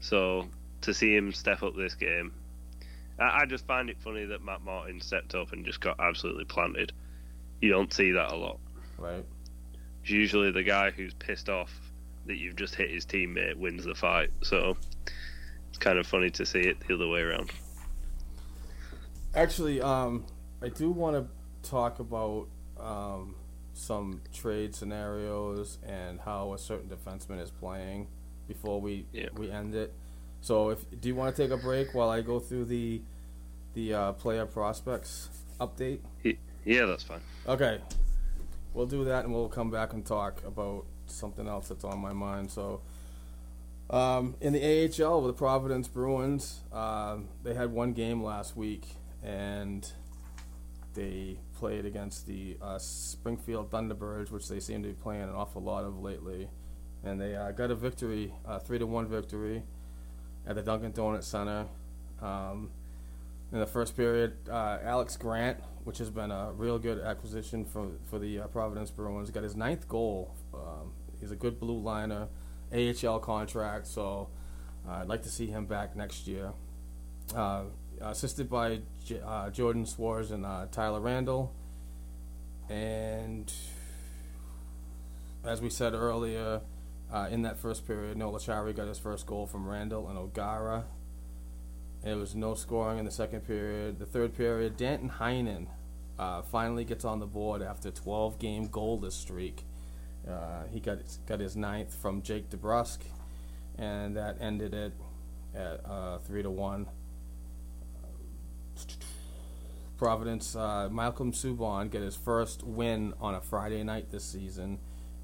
[0.00, 0.48] So
[0.82, 2.32] to see him step up this game,
[3.20, 6.44] I, I just find it funny that Matt Martin stepped up and just got absolutely
[6.44, 6.92] planted.
[7.60, 8.58] You don't see that a lot.
[8.98, 9.24] Right.
[10.02, 11.70] It's usually the guy who's pissed off
[12.26, 14.30] that you've just hit his teammate wins the fight.
[14.42, 14.76] So
[15.68, 17.50] it's kind of funny to see it the other way around.
[19.34, 20.24] Actually, um,
[20.62, 22.48] I do want to talk about
[22.78, 23.36] um,
[23.74, 28.08] some trade scenarios and how a certain defenseman is playing
[28.48, 29.28] before we yeah.
[29.36, 29.92] we end it.
[30.40, 33.02] So, if do you want to take a break while I go through the
[33.74, 35.28] the uh, player prospects
[35.60, 36.00] update?
[36.64, 37.20] Yeah, that's fine.
[37.48, 37.80] Okay,
[38.74, 42.12] we'll do that, and we'll come back and talk about something else that's on my
[42.12, 42.50] mind.
[42.50, 42.82] So,
[43.88, 48.86] um, in the AHL with the Providence Bruins, uh, they had one game last week,
[49.22, 49.90] and
[50.94, 55.62] they played against the uh, Springfield Thunderbirds, which they seem to be playing an awful
[55.62, 56.48] lot of lately,
[57.04, 59.62] and they uh, got a victory, a three to one victory,
[60.46, 61.66] at the Dunkin' Donuts Center.
[62.20, 62.70] Um,
[63.52, 67.88] in the first period, uh, Alex Grant, which has been a real good acquisition for
[68.08, 70.34] for the uh, Providence Bruins, got his ninth goal.
[70.54, 72.28] Um, he's a good blue liner,
[72.72, 74.28] AHL contract, so
[74.88, 76.52] uh, I'd like to see him back next year.
[77.34, 77.64] Uh,
[78.00, 81.52] assisted by J- uh, Jordan Szwarz and uh, Tyler Randall,
[82.68, 83.52] And
[85.44, 86.60] as we said earlier,
[87.30, 90.84] in that first period, Noel Acciari got his first goal from Randall and O'Gara.
[92.04, 93.98] It was no scoring in the second period.
[93.98, 95.66] The third period, Danton Heinen
[96.18, 99.64] uh, finally gets on the board after 12 game goalless streak.
[100.28, 102.98] Uh, he got got his ninth from Jake DeBrusk,
[103.78, 104.92] and that ended it
[105.54, 106.86] at uh, three to one.
[109.98, 114.78] Providence, uh, Malcolm Subban get his first win on a Friday night this season,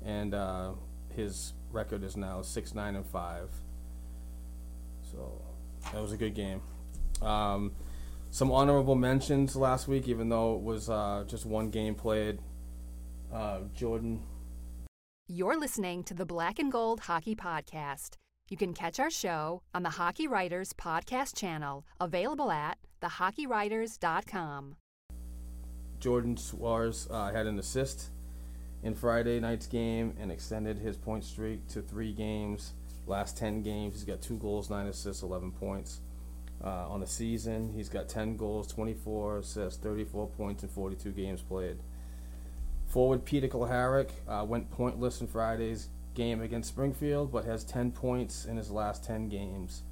[0.04, 0.72] and uh,
[1.14, 3.48] his record is now six nine and five.
[5.10, 5.40] So
[5.93, 6.61] that was a good game.
[7.22, 7.72] Um,
[8.30, 12.39] some honorable mentions last week, even though it was uh, just one game played.
[13.32, 14.22] Uh, Jordan.
[15.28, 18.16] You're listening to the Black and Gold Hockey Podcast.
[18.49, 24.76] You can catch our show on the Hockey Writers Podcast channel, available at thehockeywriters.com.
[25.99, 28.11] Jordan Szwarz uh, had an assist
[28.82, 32.74] in Friday night's game and extended his point streak to three games.
[33.07, 36.00] Last 10 games, he's got two goals, nine assists, 11 points.
[36.64, 41.42] Uh, on the season, he's got 10 goals, 24 assists, 34 points in 42 games
[41.42, 41.76] played.
[42.86, 48.44] Forward Peter Cehlarik uh, went pointless in Friday's game against Springfield, but has 10 points
[48.44, 49.82] in his last 10 games.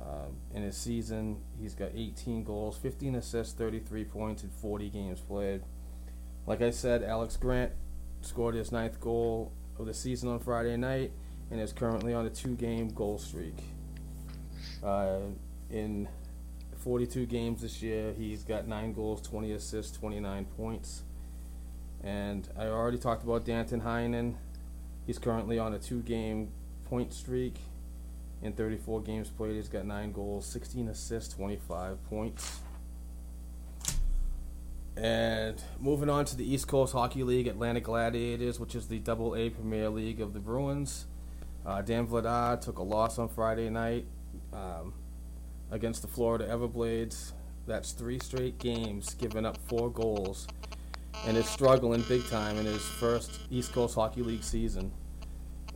[0.00, 5.20] Uh, in his season, he's got 18 goals, 15 assists, 33 points in 40 games
[5.20, 5.62] played.
[6.46, 7.72] Like I said, Alex Grant
[8.20, 11.12] scored his ninth goal of the season on Friday night
[11.50, 13.56] and is currently on a two-game goal streak.
[14.82, 15.20] Uh,
[15.70, 16.08] in
[16.78, 21.02] 42 games this year, he's got nine goals, 20 assists, 29 points.
[22.02, 24.34] And I already talked about Danton Heinen.
[25.06, 26.50] He's currently on a two-game
[26.84, 27.56] point streak.
[28.42, 32.60] In 34 games played, he's got nine goals, 16 assists, 25 points.
[34.96, 39.34] And moving on to the East Coast Hockey League, Atlanta Gladiators, which is the Double
[39.34, 41.06] A Premier League of the Bruins.
[41.66, 44.06] Uh, Dan Vladar took a loss on Friday night
[44.52, 44.92] um,
[45.70, 47.32] against the Florida Everblades.
[47.66, 50.46] That's three straight games, giving up four goals,
[51.26, 54.92] and is struggling big time in his first East Coast Hockey League season.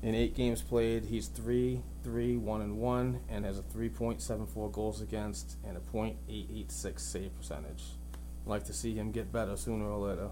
[0.02, 5.00] In eight games played, he's 3 3 1 and 1 and has a 3.74 goals
[5.00, 7.82] against and a .886 save percentage.
[8.12, 10.28] I'd like to see him get better sooner or later.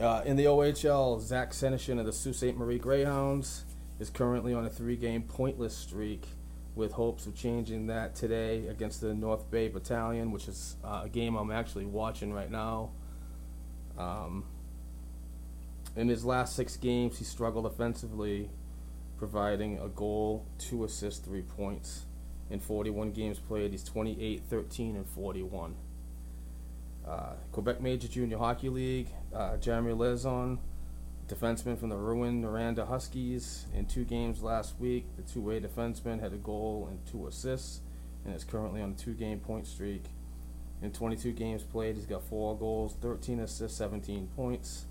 [0.00, 2.56] Uh, in the OHL, Zach Senyshyn of the Sault Ste.
[2.56, 3.64] Marie Greyhounds
[3.98, 6.28] is currently on a three game pointless streak
[6.74, 11.08] with hopes of changing that today against the North Bay Battalion, which is uh, a
[11.08, 12.90] game I'm actually watching right now.
[13.98, 14.44] Um,
[15.96, 18.50] in his last six games, he struggled offensively,
[19.18, 22.04] providing a goal, two assists, three points.
[22.50, 25.74] In 41 games played, he's 28, 13, and 41.
[27.06, 30.58] Uh, Quebec Major Junior Hockey League, uh, Jeremy Lauzon,
[31.28, 33.66] defenseman from the Rouyn-Noranda Huskies.
[33.74, 37.80] In two games last week, the two-way defenseman had a goal and two assists,
[38.24, 40.04] and is currently on a two-game point streak.
[40.80, 44.86] In 22 games played, he's got four goals, 13 assists, 17 points.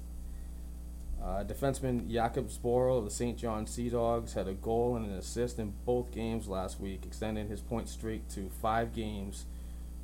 [1.21, 3.37] Uh, defenseman Jakub Zboril of the St.
[3.37, 7.47] John Sea Dogs had a goal and an assist in both games last week, extending
[7.47, 9.45] his point streak to five games,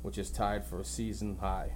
[0.02, 1.74] which is tied for a season high.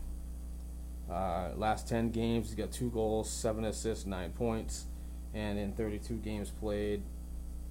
[1.11, 4.87] Uh, last 10 games, he's got two goals, seven assists, nine points.
[5.35, 7.03] And in 32 games played,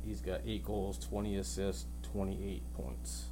[0.05, 3.25] he's got eight goals, 20 assists, 28 points.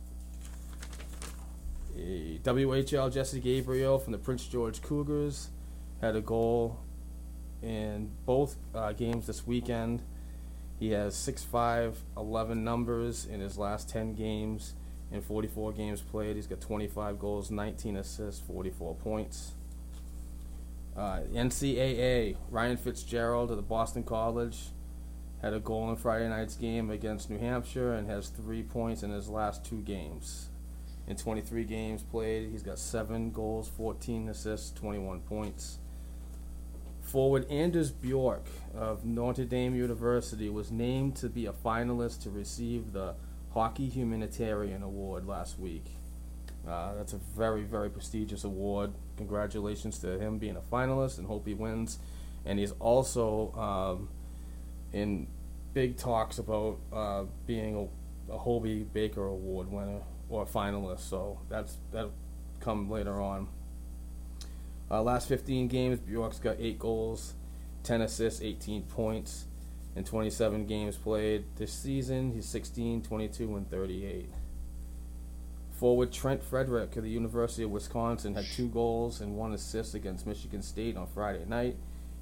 [1.97, 5.49] A WHL Jesse Gabrielle from the Prince George Cougars
[6.01, 6.79] had a goal
[7.61, 10.01] in both uh, games this weekend.
[10.77, 14.73] He has 6'5, 11 numbers in his last 10 games.
[15.11, 19.54] In 44 games played, he's got 25 goals, 19 assists, 44 points.
[20.95, 24.69] Uh, NCAA, Ryan Fitzgerald of the Boston College
[25.41, 29.11] had a goal in Friday night's game against New Hampshire and has three points in
[29.11, 30.47] his last two games.
[31.07, 35.79] In 23 games played, he's got seven goals, 14 assists, 21 points.
[37.01, 42.93] Forward Anders Bjork of Notre Dame University was named to be a finalist to receive
[42.93, 43.13] the
[43.53, 45.85] Hockey Humanitarian Award last week.
[46.67, 48.91] Uh, that's a very, very prestigious award.
[49.17, 51.99] Congratulations to him being a finalist and hope he wins.
[52.45, 54.09] And he's also um,
[54.93, 55.27] in
[55.73, 57.89] big talks about uh, being
[58.29, 61.01] a, a Hobey Baker Award winner or a finalist.
[61.01, 62.13] So that's that'll
[62.59, 63.47] come later on.
[64.89, 67.33] Uh, last 15 games, Bjork's got eight goals,
[67.83, 69.45] 10 assists, 18 points,
[69.95, 72.33] in 27 games played this season.
[72.33, 74.29] He's 16, 22, and 38.
[75.77, 80.25] Forward Trent Frederic of the University of Wisconsin had two goals and one assist against
[80.25, 81.75] Michigan State on Friday night,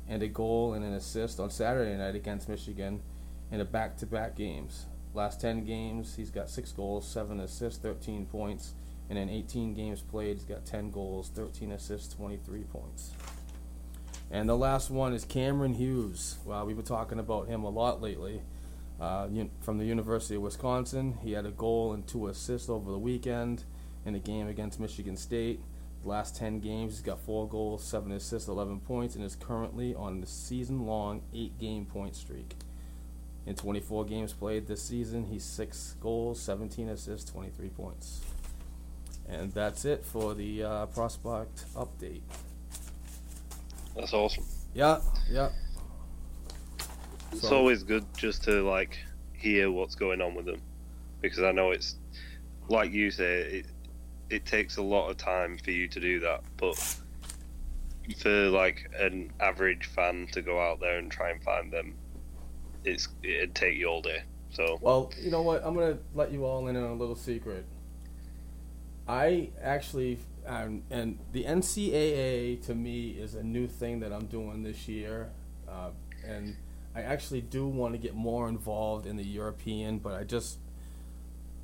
[0.09, 2.99] and a goal and an assist on Saturday night against Michigan
[3.51, 4.87] in a back-to-back games.
[5.13, 8.73] Last 10 games, he's got six goals, seven assists, 13 points,
[9.07, 13.11] and in 18 games played, he's got 10 goals, 13 assists, 23 points.
[14.31, 16.37] And the last one is Cameron Hughes.
[16.43, 18.41] Well, we've been talking about him a lot lately.
[18.99, 19.27] Uh,
[19.61, 23.63] from the University of Wisconsin, he had a goal and two assists over the weekend
[24.05, 25.59] in a game against Michigan State.
[26.03, 29.95] The last 10 games, he's got four goals, seven assists, 11 points, and is currently
[29.95, 32.55] on the season long eight game point streak.
[33.45, 38.21] In 24 games played this season, he's six goals, 17 assists, 23 points.
[39.27, 42.21] And that's it for the uh, prospect update.
[43.95, 44.45] That's awesome.
[44.73, 45.49] Yeah, yeah.
[47.33, 47.57] It's so.
[47.57, 48.99] always good just to like
[49.33, 50.61] hear what's going on with them,
[51.21, 51.95] because I know it's
[52.69, 53.65] like you say it.
[54.29, 56.75] It takes a lot of time for you to do that, but
[58.17, 61.95] for like an average fan to go out there and try and find them,
[62.83, 64.23] it's it'd take you all day.
[64.51, 65.65] So well, you know what?
[65.65, 67.65] I'm gonna let you all in on a little secret.
[69.07, 74.63] I actually, um, and the NCAA to me is a new thing that I'm doing
[74.63, 75.29] this year,
[75.67, 75.89] uh,
[76.25, 76.55] and
[76.95, 80.59] I actually do want to get more involved in the European, but I just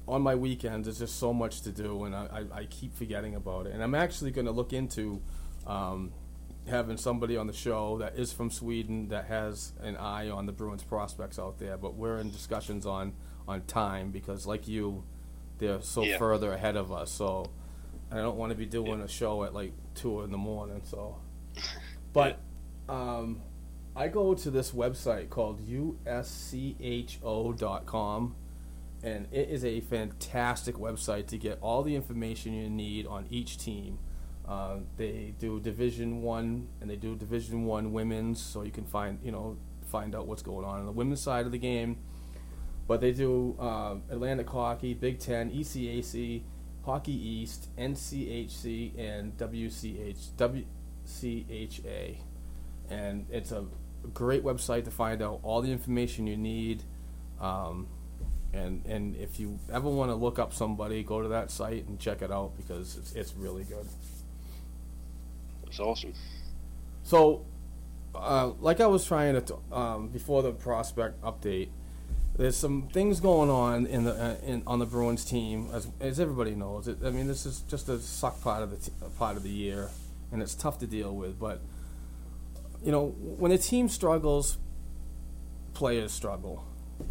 [0.07, 3.35] on my weekends there's just so much to do, and I, I, I keep forgetting
[3.35, 3.73] about it.
[3.73, 5.21] And I'm actually going to look into
[5.67, 6.11] um,
[6.67, 10.51] having somebody on the show that is from Sweden that has an eye on the
[10.51, 11.77] Bruins prospects out there.
[11.77, 13.13] But we're in discussions on
[13.47, 15.03] on time because, like you
[15.59, 16.17] they're so yeah.
[16.17, 17.11] further ahead of us.
[17.11, 17.51] So
[18.11, 19.05] I don't want to be doing yeah.
[19.05, 20.81] a show at like two in the morning.
[20.85, 21.17] So,
[22.13, 22.39] but
[22.87, 23.41] um,
[23.99, 26.25] I go to this website called uscho.com,
[29.03, 33.57] and it is a fantastic website to get all the information you need on each
[33.57, 33.99] team.
[34.47, 39.19] Uh, they do Division One and they do Division One women's, so you can find
[39.21, 41.97] you know find out what's going on on the women's side of the game
[42.89, 46.41] but they do uh, Atlantic Hockey, Big Ten, ECAC,
[46.83, 50.31] Hockey East, NCHC, and WCH,
[51.05, 52.17] WCHA.
[52.89, 53.65] And it's a
[54.07, 56.83] great website to find out all the information you need.
[57.39, 57.87] Um,
[58.53, 61.99] and and if you ever want to look up somebody, go to that site and
[61.99, 63.87] check it out because it's it's really good.
[65.67, 66.13] It's awesome.
[67.03, 67.45] So,
[68.15, 71.69] uh, like I was trying to um, before the prospect update,
[72.37, 76.19] there's some things going on in the uh, in, on the Bruins team, as, as
[76.19, 76.87] everybody knows.
[76.87, 79.49] It, I mean, this is just a suck part of the t- part of the
[79.49, 79.89] year,
[80.31, 81.39] and it's tough to deal with.
[81.39, 81.61] But
[82.83, 84.57] you know, when a team struggles,
[85.73, 86.65] players struggle,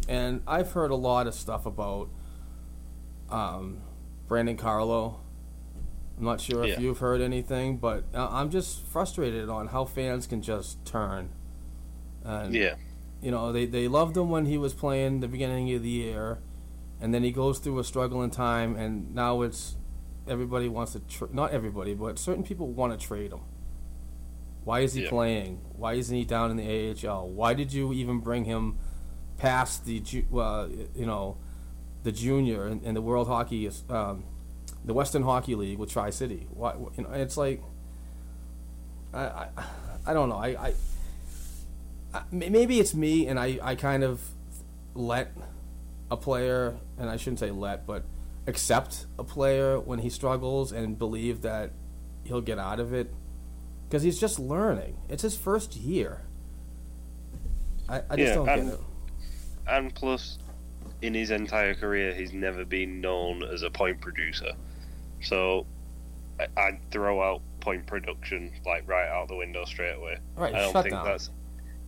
[0.07, 2.09] and I've heard a lot of stuff about
[3.29, 3.81] um,
[4.27, 5.19] Brandon Carlo.
[6.17, 6.73] I'm not sure yeah.
[6.73, 11.29] if you've heard anything, but uh, I'm just frustrated on how fans can just turn.
[12.25, 12.75] And yeah
[13.21, 16.39] you know, they, they loved him when he was playing the beginning of the year,
[17.01, 19.75] and then he goes through a struggling time, and now it's
[20.27, 23.41] everybody wants to tra- not everybody, but certain people want to trade him.
[24.63, 25.09] Why is he Yeah.
[25.09, 25.61] playing?
[25.75, 26.67] Why isn't he down in the
[27.07, 27.27] AHL?
[27.29, 28.77] Why did you even bring him
[29.37, 30.01] past the
[30.35, 31.37] uh, you know
[32.03, 34.23] the junior in, in the World Hockey um,
[34.85, 36.47] the Western Hockey League with Tri City?
[36.53, 37.61] Why you know it's like
[39.13, 39.47] I I,
[40.07, 40.73] I don't know I, I
[42.13, 44.21] I maybe it's me and I I kind of
[44.95, 45.31] let
[46.11, 48.03] a player and I shouldn't say let but
[48.47, 51.71] accept a player when he struggles and believe that
[52.23, 53.13] he'll get out of it
[53.89, 54.95] because he's just learning.
[55.09, 56.21] It's his first year.
[57.87, 58.79] I, I just Yeah, don't get and- it.
[59.67, 60.37] And plus,
[61.01, 64.51] in his entire career, he's never been known as a point producer.
[65.21, 65.65] So
[66.39, 70.17] I- I'd throw out point production like right out the window straight away.
[70.35, 71.05] Right, I don't think down.
[71.05, 71.29] that's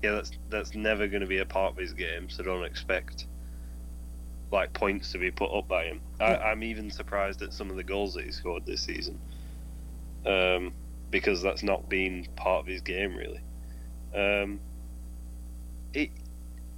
[0.03, 2.29] yeah, that's that's never going to be a part of his game.
[2.29, 3.27] So don't expect
[4.51, 6.01] like points to be put up by him.
[6.19, 9.17] I, I'm even surprised at some of the goals that he scored this season,
[10.25, 10.73] um,
[11.11, 13.41] because that's not been part of his game really.
[14.15, 14.59] Um,
[15.93, 16.09] it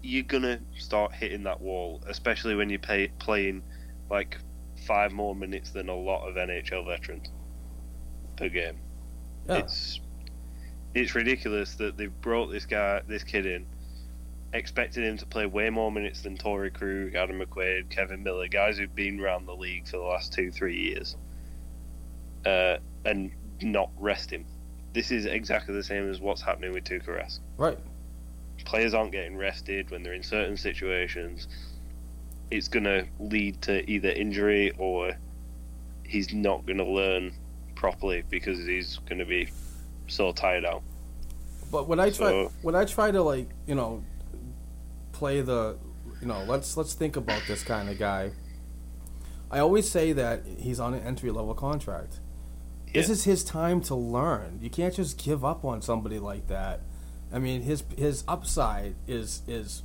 [0.01, 3.63] you're gonna start hitting that wall, especially when you're pay, playing
[4.09, 4.37] like
[4.85, 7.29] five more minutes than a lot of NHL veterans
[8.35, 8.77] per game.
[9.59, 10.01] It's
[10.93, 13.65] it's ridiculous that they've brought this guy, this kid in,
[14.53, 18.77] expected him to play way more minutes than Torey Krug, Adam McQuaid, Kevan Miller, guys
[18.77, 21.15] who've been around the league for the last two, three years,
[22.45, 23.31] uh, and
[23.63, 24.45] not rest him.
[24.93, 27.77] This is exactly the same as what's happening with Tuukka Rask Right.
[28.65, 31.47] players aren't getting rested when they're in certain situations,
[32.51, 35.13] it's going to lead to either injury or
[36.03, 37.33] he's not going to learn
[37.75, 39.49] properly because he's going to be
[40.07, 40.83] so tired out.
[41.71, 44.03] But when I try So- when I try to like you know
[45.11, 45.75] play the
[46.21, 48.31] you know let's let's think about this kind of guy.
[49.49, 52.19] I always say that he's on an entry level contract.
[52.93, 53.13] This Yeah.
[53.13, 54.59] is his time to learn.
[54.61, 56.81] You can't just give up on somebody like that.
[57.31, 59.83] I mean, his his upside is is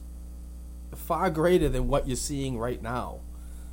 [0.94, 3.20] far greater than what you're seeing right now.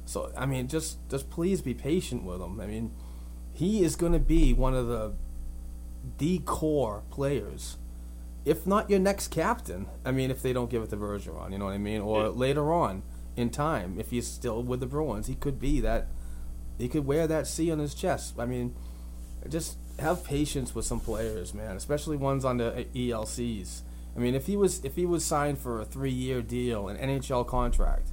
[0.05, 2.59] So I mean, just just please be patient with him.
[2.61, 2.91] I mean,
[3.51, 5.13] he is going to be one of the
[6.17, 7.77] the core players,
[8.45, 9.87] if not your next captain.
[10.05, 12.23] I mean, if they don't give it to Bergeron, you know what I mean, or
[12.23, 12.27] Yeah.
[12.29, 13.01] later on
[13.35, 16.07] in time, if he's still with the Bruins, he could be that.
[16.77, 18.35] He could wear that C on his chest.
[18.37, 18.75] I mean,
[19.49, 23.81] just have patience with some players, man, especially ones on the ELCs.
[24.15, 26.97] I mean, if he was if he was signed for a three year deal, an
[26.97, 28.09] NHL contract,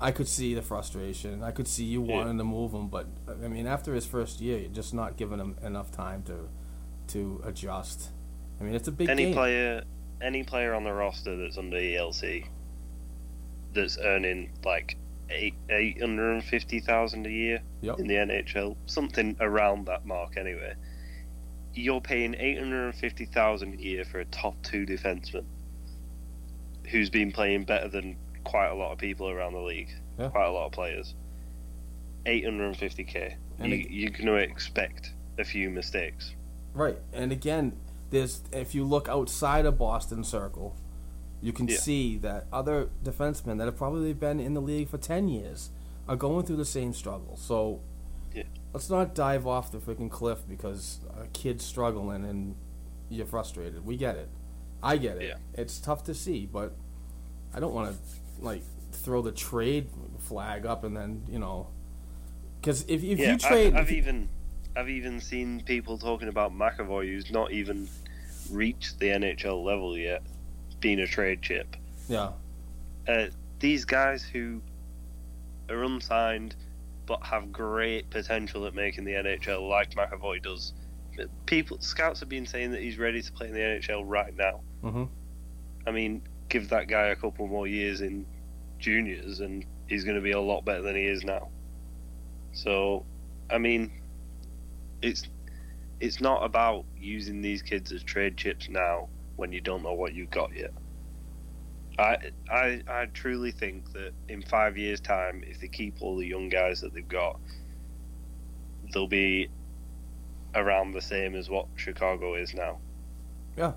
[0.00, 1.42] I could see the frustration.
[1.42, 2.16] I could see you Yeah.
[2.18, 5.38] wanting to move him, but I mean, after his first year, you're just not giving
[5.40, 6.48] him enough time to
[7.08, 8.10] to adjust.
[8.60, 9.34] I mean, it's a big any game.
[9.34, 9.82] player
[10.20, 12.46] any player on the roster that's under ELC
[13.72, 14.96] that's earning like
[15.30, 17.98] eight eight hundred and fifty thousand a year Yep.
[18.00, 20.74] in the NHL, something around that mark anyway.
[21.74, 25.44] You're paying eight hundred and fifty thousand a year for a top two defenseman
[26.90, 30.28] who's been playing better than quite a lot of people around the league, Yeah.
[30.28, 31.14] quite a lot of players.
[32.26, 33.36] Eight hundred and fifty k.
[33.58, 36.34] And You, it- you're going to expect a few mistakes.
[36.74, 37.76] Right, and again,
[38.10, 40.74] there's if you look outside of Boston Circle,
[41.40, 41.76] you can Yeah.
[41.78, 45.70] see that other defensemen that have probably been in the league for ten years
[46.08, 47.36] are going through the same struggle.
[47.36, 47.80] So
[48.34, 48.44] Yeah.
[48.72, 52.54] let's not dive off the freaking cliff because a kid's struggling and
[53.08, 53.84] you're frustrated.
[53.86, 54.28] We get it.
[54.82, 55.24] I get it.
[55.28, 55.36] Yeah.
[55.54, 56.72] It's tough to see, but
[57.54, 58.62] I don't want to like
[58.92, 59.88] throw the trade
[60.18, 61.68] flag up and then you know
[62.60, 64.28] because if, if you trade, I've, I've even
[64.76, 67.88] I've even seen people talking about McAvoy who's not even
[68.50, 70.22] reached the NHL level yet,
[70.80, 71.76] being a trade chip.
[72.08, 72.32] yeah,
[73.06, 73.26] Uh,
[73.60, 74.60] these guys who
[75.68, 76.54] are unsigned
[77.06, 80.74] but have great potential at making the NHL, like McAvoy does.
[81.46, 84.60] People, scouts have been saying that he's ready to play in the NHL right now.
[84.82, 85.04] hmm
[85.86, 88.26] I mean, give that guy a couple more years in
[88.78, 91.48] juniors, and he's going to be a lot better than he is now.
[92.52, 93.06] So,
[93.50, 93.90] I mean,
[95.00, 95.24] it's
[96.00, 99.08] it's not about using these kids as trade chips now
[99.38, 100.72] when you don't know what you've got yet.
[101.98, 102.16] I
[102.50, 106.48] I I truly think that in five years' time, if they keep all the young
[106.48, 107.40] guys that they've got,
[108.92, 109.48] they'll be
[110.54, 112.78] around the same as what Chicago is now
[113.56, 113.72] yeah.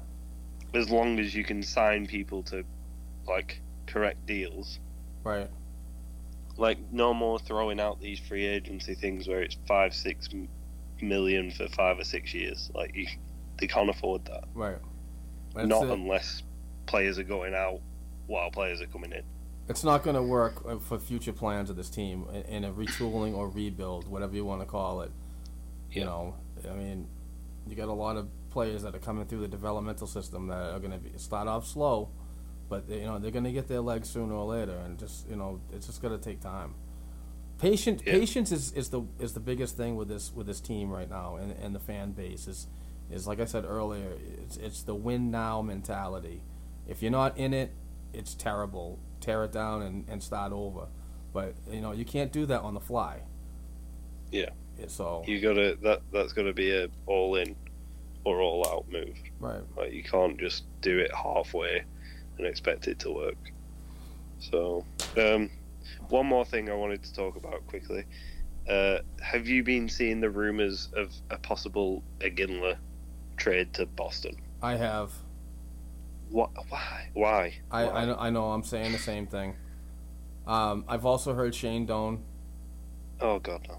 [0.74, 2.64] as long as you can sign people to
[3.28, 4.80] like correct deals
[5.24, 5.50] Right.
[6.58, 10.30] like no more throwing out these free agency things where it's five six
[11.02, 13.06] million for five or six years like you,
[13.60, 14.78] they can't afford that Right.
[15.56, 15.92] That's not it.
[15.92, 16.44] unless
[16.86, 17.80] players are going out
[18.28, 19.24] while players are coming in
[19.68, 23.50] It's not going to work for future plans of this team in, a retooling or
[23.50, 25.12] rebuild, whatever you want to call it.
[25.92, 26.36] You know,
[26.70, 27.08] I mean,
[27.68, 30.80] you got a lot of players that are coming through the developmental system that are
[30.80, 32.10] going to start off slow,
[32.70, 35.30] but they, you know they're going to get their legs sooner or later, and just
[35.30, 36.74] you know it's just going to take time.
[37.60, 38.14] Patience, Yeah.
[38.14, 41.36] patience is, is the is the biggest thing with this with this team right now,
[41.36, 42.68] and, and the fan base is
[43.12, 44.14] is like I said earlier,
[44.44, 46.42] it's it's the win now mentality.
[46.88, 47.72] If you're not in it,
[48.14, 49.00] it's terrible.
[49.20, 50.88] Tear it down and, and start over.
[51.34, 53.22] But you know you can't do that on the fly.
[54.32, 54.50] Yeah.
[54.88, 57.56] So You gotta that that's gotta be a all in
[58.24, 59.18] or all out move.
[59.40, 59.62] right.
[59.78, 61.84] Like you can't just do it halfway
[62.38, 63.38] and expect it to work.
[64.40, 64.86] So,
[65.18, 65.50] um,
[66.10, 68.06] one more thing I wanted to talk about quickly.
[68.68, 72.78] Uh, have you been seeing the rumors of a possible Iginla
[73.42, 74.36] trade to Boston?
[74.62, 75.12] I have.
[76.30, 76.52] What?
[76.70, 77.10] Why?
[77.14, 77.54] Why?
[77.72, 77.92] I, Why?
[77.92, 78.52] I, know, I know.
[78.52, 79.56] I'm saying the same thing.
[80.48, 82.24] Um, I've also heard Shane Doan,
[83.20, 83.78] Oh God, no.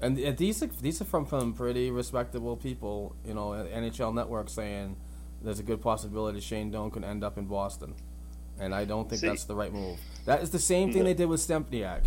[0.00, 3.16] and, and these are, these are from some pretty respectable people.
[3.24, 4.96] You know, NHL Network saying
[5.42, 7.94] there's a good possibility Shane Doan could end up in Boston,
[8.60, 9.98] and I don't think See- that's the right move.
[10.26, 11.08] That is the same thing No.
[11.08, 12.04] they did with Stempniak.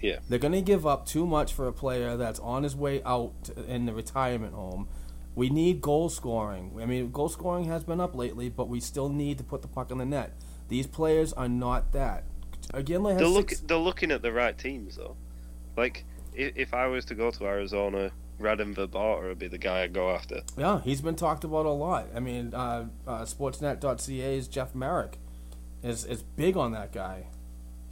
[0.00, 0.18] Yeah.
[0.28, 3.32] They're going to give up too much for a player that's on his way out
[3.44, 4.88] to- in the retirement home.
[5.34, 6.76] We need goal scoring.
[6.80, 9.68] I mean, goal scoring has been up lately, but we still need to put the
[9.68, 10.32] puck in the net.
[10.68, 12.24] These players are not that.
[12.72, 15.16] Again, They're look six- they're looking at the right teams though.
[15.76, 16.04] Like
[16.34, 19.92] if, if I was to go to Arizona, Radim Vrbata would be the guy I'd
[19.92, 20.40] go after.
[20.56, 22.06] Yeah, he's been talked about a lot.
[22.14, 25.18] I mean, uh, uh, Sportsnet.ca's Jeff Marek
[25.82, 27.26] is is big on that guy,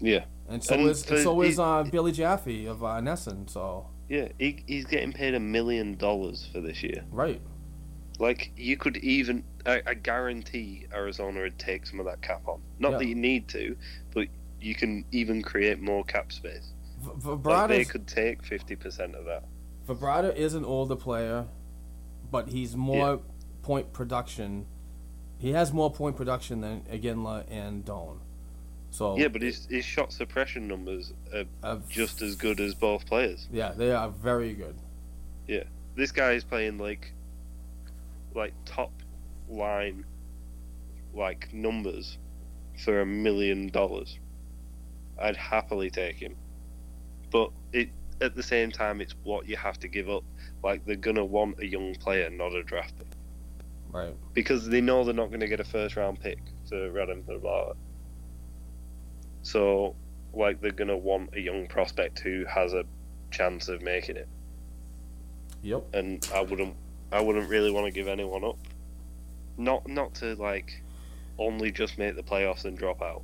[0.00, 0.24] Yeah.
[0.48, 3.50] and so And is for- so is he- uh, Billy Jaffe of uh, NESN.
[3.50, 7.02] So Yeah, he, he's getting paid a million dollars for this year.
[7.10, 7.40] right,
[8.18, 12.60] Like you could even, I, I guarantee Arizona would take some of that cap on.
[12.78, 12.98] Not Yeah.
[12.98, 13.74] that you need to,
[14.12, 14.28] but
[14.60, 16.74] you can even create more cap space.
[17.00, 19.44] V- Like they could take fifty percent of that.
[19.88, 21.46] Vrbata is an older player,
[22.30, 23.20] but he's more
[23.62, 24.66] point production.
[25.38, 28.20] He has more point production than Iginla and Doan.
[28.92, 31.12] So Yeah, but his his shot suppression numbers
[31.64, 33.48] are just as good as both players.
[33.50, 34.76] yeah, they are very good.
[35.48, 35.64] Yeah,
[35.96, 37.12] this guy is playing like,
[38.34, 38.92] like top
[39.48, 40.04] line,
[41.14, 42.18] like numbers,
[42.84, 44.18] for a million dollars.
[45.18, 46.36] I'd happily take him,
[47.30, 47.88] but it
[48.20, 50.22] at the same time it's what you have to give up.
[50.62, 53.06] Like they're gonna want a young player, not a draft pick,
[53.90, 54.14] Right.
[54.34, 56.38] because they know they're not gonna get a first round pick
[56.68, 57.74] to Radim Vrbata.
[59.42, 59.96] So,
[60.32, 62.84] like they're gonna want a young prospect who has a
[63.30, 64.28] chance of making it
[65.62, 65.94] Yep.
[65.94, 66.76] and I wouldn't
[67.10, 68.58] I wouldn't really want to give anyone up.
[69.56, 70.82] Not not to like
[71.38, 73.22] only just make the playoffs and drop out.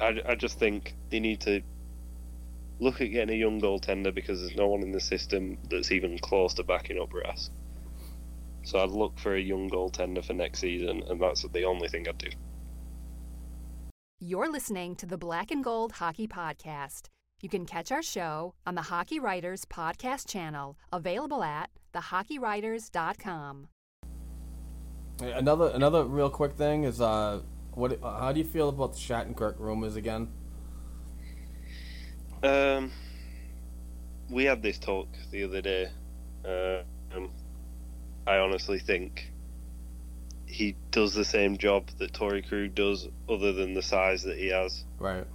[0.00, 1.62] I, I just think they need to
[2.78, 6.18] look at getting a young goaltender because there's no one in the system that's even
[6.18, 7.50] close to backing up Rask.
[8.62, 12.08] So I'd look for a young goaltender for next season, and that's the only thing
[12.08, 12.28] I'd do.
[14.22, 17.08] You're listening to the Black and Gold Hockey Podcast.
[17.40, 23.68] You can catch our show on the Hockey Writers Podcast channel, available at thehockeywriters.com.
[25.22, 27.40] Hey, Another another real quick thing is uh,
[27.72, 27.98] what?
[28.02, 30.28] How do you feel about the Shattenkirk rumors again?
[32.42, 32.92] Um,
[34.28, 35.88] we had this talk the other day.
[36.44, 36.82] Uh,
[37.16, 37.30] um,
[38.26, 39.29] I honestly think
[40.50, 44.48] he does the same job that Torey Krug does, other than the size that he
[44.48, 44.84] has.
[44.98, 45.26] Right.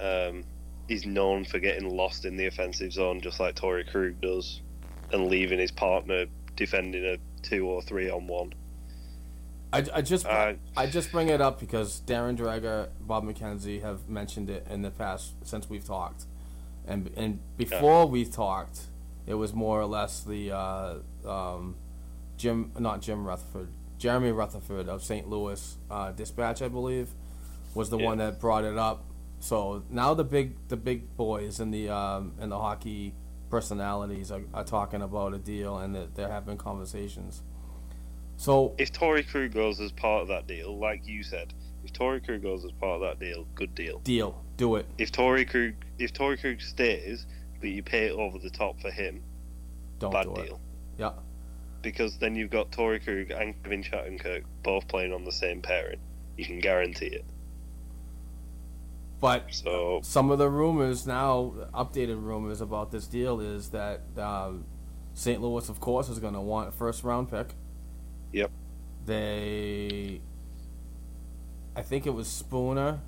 [0.00, 0.44] Um,
[0.88, 4.60] he's known for getting lost in the offensive zone, just like Torey Krug does,
[5.12, 6.26] and leaving his partner
[6.56, 8.54] defending a two or three on one.
[9.72, 14.08] I, I just Uh, I just bring it up because Darren Dreger, Bob McKenzie have
[14.08, 16.24] mentioned it in the past since we've talked,
[16.86, 18.82] and and before we talked,
[19.26, 20.94] it was more or less the uh,
[21.26, 21.76] um,
[22.36, 25.28] Jim not Jim Rutherford, Jeremy Rutherford of St.
[25.28, 27.10] Louis uh, Dispatch, I believe,
[27.74, 28.04] was the Yeah.
[28.06, 29.04] one that brought it up.
[29.40, 33.14] So now the big the big boys and the um, and the hockey
[33.50, 37.42] personalities are, are talking about a deal and that they're having conversations.
[38.38, 41.54] So If Torey Krug goes as part of that deal, like you said,
[41.84, 44.00] if Torey Krug goes as part of that deal, good deal.
[44.00, 44.86] deal, do it.
[44.98, 47.26] If Torey Krug, if Torey Krug stays,
[47.60, 49.22] but you pay it over the top for him,
[49.98, 50.44] Don't bad do deal.
[50.44, 50.60] it.
[50.98, 51.12] Yeah.
[51.82, 55.98] Because then you've got Torey Krug and Kevin Shattenkirk both playing on the same pairing.
[56.36, 57.24] You can guarantee it.
[59.20, 64.66] But So some of the rumors now, updated rumors about this deal is that um,
[65.14, 65.40] St.
[65.40, 67.54] Louis, of course, is going to want a first round pick.
[68.32, 68.50] Yep.
[69.06, 70.20] They,
[71.74, 73.00] I think it was Spooner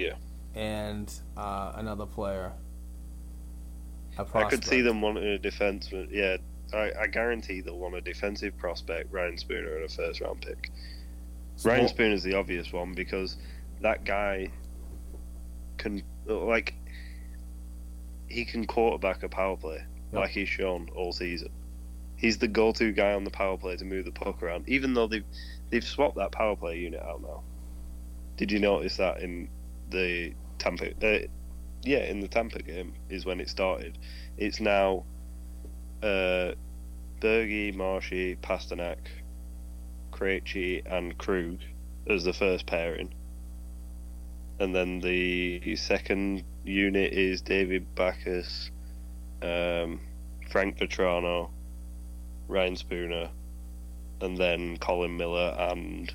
[0.00, 0.14] yeah,
[0.54, 2.52] and uh, another player.
[4.34, 6.08] I could see them wanting a defenseman.
[6.10, 6.36] Yeah,
[6.72, 10.70] I, I guarantee they'll want a defensive prospect, Ryan Spooner, and a first round pick.
[11.64, 13.36] Ryan Spooner is the obvious one because
[13.80, 14.50] that guy
[15.76, 16.74] can like
[18.28, 19.82] he can quarterback a power play
[20.12, 21.50] like he's shown all season.
[22.16, 24.68] He's the go-to guy on the power play to move the puck around.
[24.68, 25.24] Even though they've
[25.70, 27.42] they've swapped that power play unit out now.
[28.36, 29.48] Did you notice that in
[29.90, 30.90] the Tampa?
[30.90, 31.26] Uh,
[31.82, 33.98] yeah, in the Tampa game is when it started.
[34.36, 35.04] It's now
[36.02, 36.52] uh,
[37.20, 38.98] Bergie, Marshy, Pastrnak,
[40.12, 41.58] Krejci, and Krug
[42.08, 43.12] as the first pairing.
[44.58, 48.70] And then the second unit is David Backes,
[49.42, 50.00] um,
[50.50, 51.50] Frank Vatrano,
[52.48, 53.30] Ryan Spooner,
[54.20, 56.12] and then Colin Miller and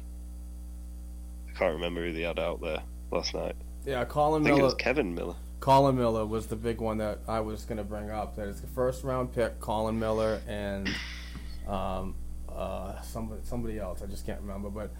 [1.50, 3.56] I can't remember who they had out there last night.
[3.86, 5.36] Yeah, I Colin think it was Kevan Miller.
[5.66, 8.36] Colin Miller was the big one that I was going to bring up.
[8.36, 10.88] That is the first round pick, Colin Miller, and
[11.68, 12.14] um,
[12.48, 14.04] uh, somebody somebody else.
[14.04, 14.92] I just can't remember, but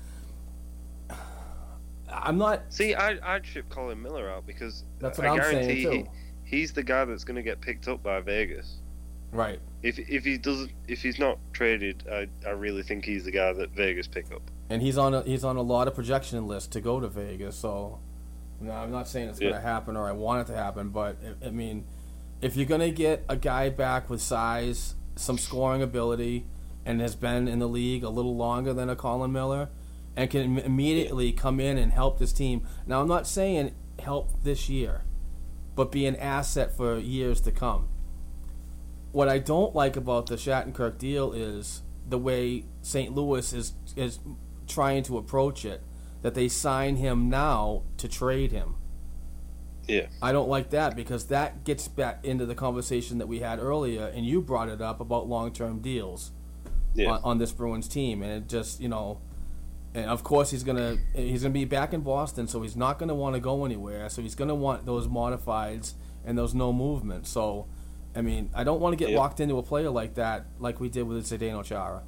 [2.12, 2.64] I'm not.
[2.70, 6.10] See, I, I'd ship Colin Miller out because That's what I I'm saying, guarantee too.
[6.46, 8.78] he, he's the guy that's going to get picked up by Vegas.
[9.32, 9.60] Right.
[9.84, 13.54] If if he doesn't, if he's not traded, I, I really think he's the guy
[13.54, 14.42] that Vegas pick up.
[14.72, 17.56] and he's on a he's on a lot of projection lists to go to Vegas.
[17.56, 18.00] So,
[18.60, 21.18] no, I'm not saying it's going to happen or I want it to happen, but
[21.44, 21.86] I, I mean,
[22.42, 26.46] if you're going to get a guy back with size, some scoring ability,
[26.86, 29.70] and has been in the league a little longer than a Colin Miller,
[30.16, 32.66] and can immediately come in and help this team.
[32.86, 35.02] Now, I'm not saying help this year,
[35.76, 37.90] but be an asset for years to come.
[39.12, 43.14] What I don't like about the Shattenkirk deal is the way St.
[43.14, 44.20] Louis is is
[44.68, 45.82] trying to approach it.
[46.26, 48.78] That they sign him now to trade him.
[49.88, 50.08] Yeah.
[50.24, 54.08] I don't like that because that gets back into the conversation that we had earlier,
[54.08, 56.32] and you brought it up about long term deals
[56.96, 57.12] Yeah.
[57.12, 59.20] on, on this Bruins team, and it just you know,
[59.94, 63.14] and of course he's gonna he's gonna be back in Boston, so he's not gonna
[63.14, 64.10] want to go anywhere.
[64.10, 65.94] So he's gonna want those modifieds
[66.26, 67.28] and those no movement.
[67.28, 67.68] So,
[68.16, 69.20] I mean, I don't want to get Yeah.
[69.20, 72.02] locked into a player like that, like we did with Zdeno Chara.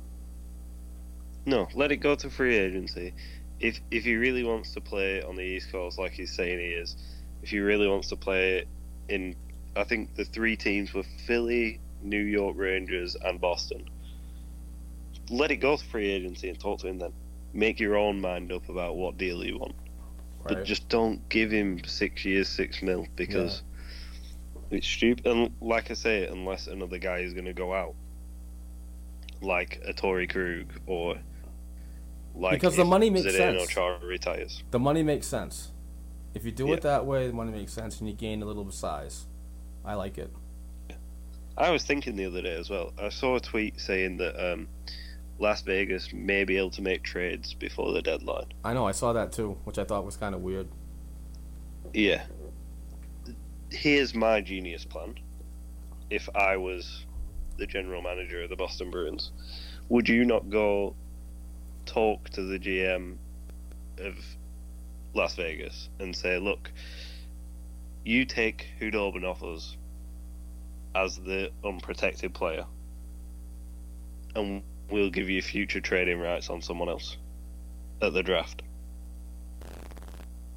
[1.46, 3.14] No, let it go to free agency.
[3.60, 6.68] If if he really wants to play on the East Coast, like he's saying he
[6.68, 6.96] is,
[7.42, 8.66] if he really wants to play
[9.10, 9.36] in,
[9.76, 13.90] I think the three teams were Philly, New York Rangers, and Boston.
[15.30, 17.14] Let it go to free agency and talk to him then.
[17.54, 19.76] Make your own mind up about what deal you want,
[20.44, 23.64] but just don't give him six years, six mil because
[24.70, 25.26] it's stupid.
[25.26, 27.96] And like I say, unless another guy is going to go out,
[29.42, 31.16] like a Torey Krug or
[32.40, 34.04] like Because the money makes Zdeno sense.
[34.04, 34.64] Retires.
[34.72, 35.72] The money makes sense.
[36.34, 36.74] If you do Yeah.
[36.76, 39.26] it that way, the money makes sense, and you gain a little bit of size.
[39.84, 40.32] I like it.
[41.58, 42.94] I was thinking the other day as well.
[43.02, 44.68] I saw a tweet saying that um,
[45.40, 48.46] Las Vegas may be able to make trades before the deadline.
[48.64, 48.86] I know.
[48.86, 50.68] I saw that too, which I thought was kind of weird.
[51.94, 52.24] Yeah.
[53.72, 55.16] Here's my genius plan.
[56.10, 57.06] If I was
[57.58, 59.32] the general manager of the Boston Bruins,
[59.90, 60.96] would you not go
[61.88, 63.18] talk to the GM
[64.00, 64.16] of
[65.14, 66.72] Las Vegas and say, look,
[68.04, 69.76] you take Khudobin off us
[70.94, 72.66] as the unprotected player,
[74.36, 77.18] and we'll give you future trading rights on someone else
[78.02, 78.62] at the draft?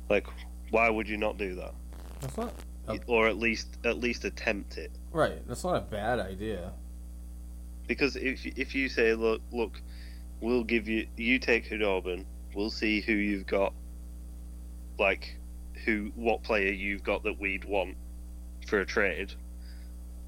[0.08, 0.26] Like,
[0.70, 1.74] why would you not do that?
[2.20, 2.52] That's not
[2.88, 4.90] a, or at least at least attempt it.
[5.12, 5.46] right.
[5.46, 6.72] That's not a bad idea.
[7.86, 9.80] Because if if you say, look, look,
[10.40, 13.72] we'll give you, you take Khudobin, we'll see who you've got,
[14.98, 15.36] like,
[15.84, 17.96] who, what player you've got that we'd want
[18.66, 19.32] for a trade,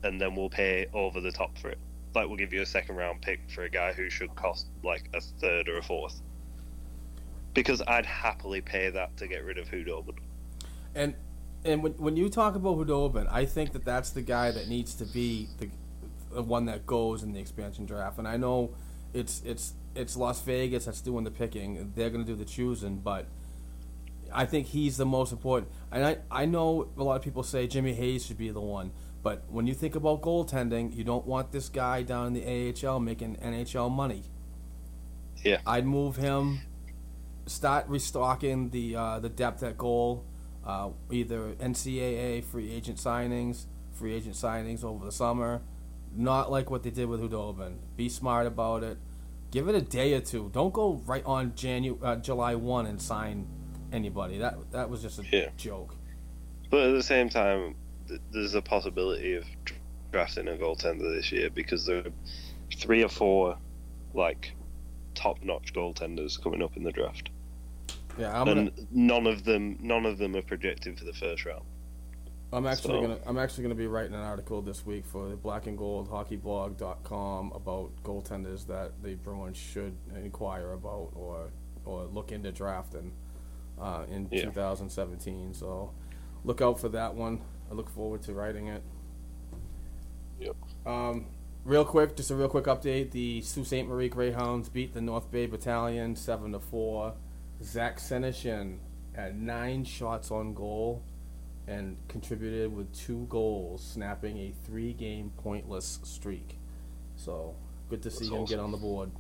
[0.03, 1.79] and then we'll pay over the top for it.
[2.15, 5.09] Like, we'll give you a second round pick for a guy who should cost like
[5.15, 6.21] a third or a fourth.
[7.55, 10.17] Because I'd happily pay that to get rid of Khudobin.
[10.95, 11.15] And
[11.65, 14.95] and when when you talk about Khudobin, I think that that's the guy that needs
[14.97, 15.69] to be the
[16.33, 18.19] the one that goes in the expansion draft.
[18.19, 18.75] And I know
[19.13, 21.93] it's it's it's Las Vegas that's doing the picking.
[21.95, 23.27] They're going to do the choosing, but
[24.33, 25.71] I think he's the most important.
[25.91, 28.93] And I I know a lot of people say Jimmy Hayes should be the one.
[29.23, 32.99] But when you think about goaltending, you don't want this guy down in the AHL
[32.99, 34.25] making NHL money.
[35.45, 35.61] Yeah.
[35.67, 36.61] I'd move him.
[37.47, 40.25] Start restocking the uh, the depth at goal.
[40.65, 45.61] Uh, either NCAA free agent signings, free agent signings over the summer.
[46.15, 47.79] Not like what they did with Khudobin.
[47.97, 48.99] Be smart about it.
[49.53, 50.51] Give it a day or two.
[50.53, 53.47] Don't go right on Janu- uh, July one and sign
[53.93, 54.39] anybody.
[54.39, 55.51] That that was just a Yeah.
[55.57, 55.95] joke.
[56.71, 57.77] But at the same time,
[58.09, 59.45] th- there's a possibility of
[60.11, 62.13] drafting a goaltender this year because there are
[62.75, 63.59] three or four
[64.15, 64.53] like
[65.15, 67.29] top-notch goaltenders coming up in the draft,
[68.19, 71.45] Yeah, I'm gonna, and none of them none of them are projected for the first
[71.45, 71.65] round.
[72.53, 75.37] I'm actually so- gonna I'm actually gonna be writing an article this week for the
[75.37, 81.51] Black and Gold Hockey HockeyBlog.com about goaltenders that the Bruins should inquire about or
[81.85, 83.13] or look into drafting
[83.81, 84.43] uh, in Yeah.
[84.45, 85.55] 2017.
[85.55, 85.93] So
[86.45, 87.41] look out for that one.
[87.71, 88.83] I look forward to writing it.
[90.39, 90.57] Yep.
[90.87, 91.27] Um,
[91.65, 93.11] real quick, just a real quick update.
[93.13, 93.87] The Sault Ste.
[93.87, 97.15] Marie Greyhounds beat the North Bay Battalion seven to four.
[97.63, 98.79] Zach Senyshyn
[99.15, 101.03] had nine shots on goal
[101.67, 106.59] and contributed with two goals, snapping a three-game pointless streak.
[107.17, 107.55] So
[107.89, 109.11] good to see That's him get on the board.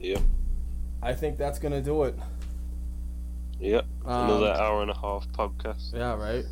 [0.00, 0.20] Yep.
[1.02, 2.16] I think that's gonna do it.
[3.60, 3.86] Yep.
[4.04, 5.94] Um, Another hour and a half podcast.
[5.94, 6.44] Yeah, right.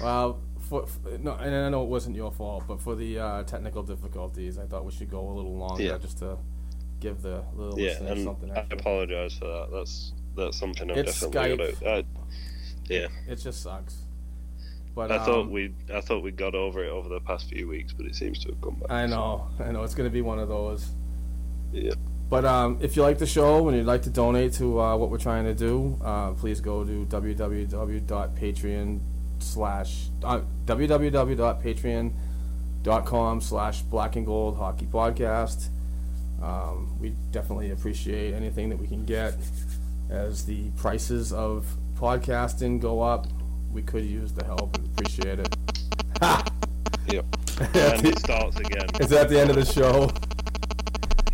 [0.00, 3.42] Well, for, for no, and I know it wasn't your fault, but for the uh,
[3.44, 5.98] technical difficulties, I thought we should go a little longer Yeah.
[5.98, 6.38] just to
[7.00, 9.68] give the little Yeah, listeners and something I apologize for that.
[9.72, 11.80] That's that's something I'm It's definitely Skype.
[11.82, 12.04] gonna.
[12.88, 13.96] Yeah, It just sucks.
[14.94, 17.66] But I thought um, we I thought we got over it over the past few
[17.66, 18.92] weeks, but it seems to have come back.
[18.92, 20.88] I know, I know, it's gonna be one of those.
[21.72, 21.94] Yeah.
[22.30, 25.10] But um, if you like the show and you'd like to donate to uh, what
[25.10, 29.00] we're trying to do, uh, please go to www.patreon
[29.40, 35.68] slash uh, www.patreon.com slash black and gold hockey podcast.
[36.42, 39.34] Um, we definitely appreciate anything that we can get
[40.10, 41.66] as the prices of
[42.04, 43.26] podcasting go up.
[43.72, 45.56] We could use the help and appreciate it.
[47.10, 47.24] Yep.
[47.74, 48.86] and it starts again.
[49.00, 50.10] Is that the end of the show?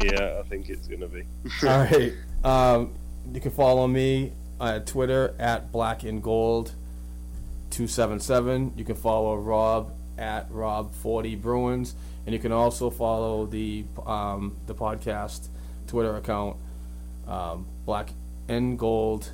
[0.00, 1.24] Yeah, I think it's gonna be.
[1.66, 2.12] All right.
[2.44, 2.94] Um,
[3.32, 6.72] you can follow me on Twitter at Black and Gold
[7.70, 8.72] two seven seven.
[8.76, 14.56] You can follow Rob at Rob Forty Bruins, and you can also follow the um,
[14.66, 15.48] the podcast
[15.88, 16.58] Twitter account
[17.26, 18.10] um, Black
[18.48, 19.32] and Gold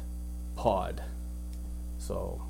[0.57, 1.03] Pod.
[2.07, 2.41] So,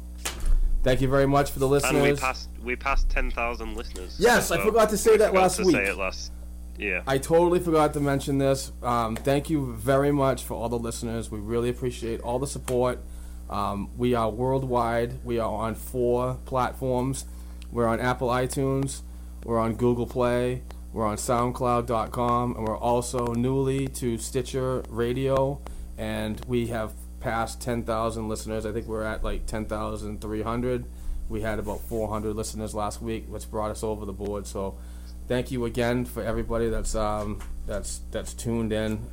[0.82, 1.94] thank you very much for the listeners.
[1.94, 4.16] And we passed we passed ten thousand listeners.
[4.18, 5.76] Yes, I forgot to say we that last to week.
[5.76, 6.30] Say it last.
[6.78, 7.02] Yeah.
[7.06, 8.70] I totally forgot to mention this.
[8.82, 11.30] Um, thank you very much for all the listeners.
[11.30, 13.00] We really appreciate all the support.
[13.48, 15.24] Um, we are worldwide.
[15.24, 17.24] We are on four platforms.
[17.72, 19.00] We're on Apple iTunes.
[19.42, 20.64] We're on Google Play.
[20.92, 25.62] We're on SoundCloud.com, and we're also newly to Stitcher Radio.
[25.96, 26.92] And we have
[27.26, 28.64] passed 10,000 listeners.
[28.64, 30.84] I think we're at like 10,300.
[31.28, 34.46] We had about 400 listeners last week, which brought us over the board.
[34.46, 34.78] So
[35.26, 39.08] thank you again for everybody that's um, that's that's tuned in.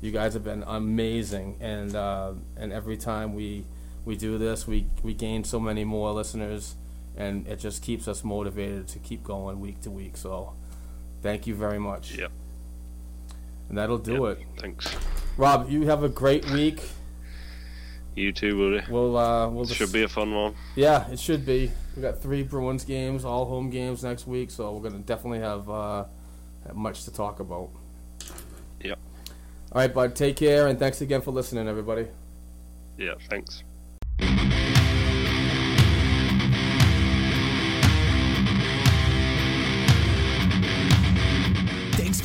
[0.00, 3.64] You guys have been amazing, and uh, and every time we
[4.04, 6.76] we do this, we we gain so many more listeners,
[7.16, 10.16] and it just keeps us motivated to keep going week to week.
[10.16, 10.52] So,
[11.20, 12.14] thank you very much.
[12.16, 12.30] Yep.
[13.70, 14.38] And that'll do Yep.
[14.38, 14.46] it.
[14.60, 14.86] Thanks.
[15.36, 16.90] Rob, you have a great week.
[18.16, 18.84] You too, Woody.
[18.88, 20.54] We'll uh, we'll Should be a fun one.
[20.74, 21.70] Yeah, it should be.
[21.94, 25.68] We got three Bruins games, all home games next week, so we're gonna definitely have,
[25.68, 26.04] uh,
[26.72, 27.68] much to talk about.
[28.82, 28.98] Yep.
[29.72, 30.16] All right, bud.
[30.16, 32.06] Take care, and thanks again for listening, everybody.
[32.96, 33.14] Yeah.
[33.28, 33.62] Thanks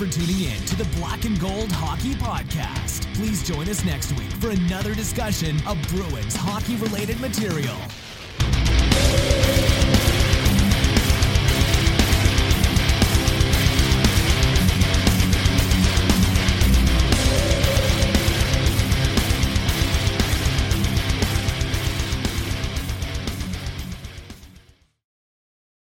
[0.02, 3.14] for tuning in to the Black and Gold Hockey Podcast.
[3.14, 7.78] Please join us next week for another discussion of Bruins hockey related material.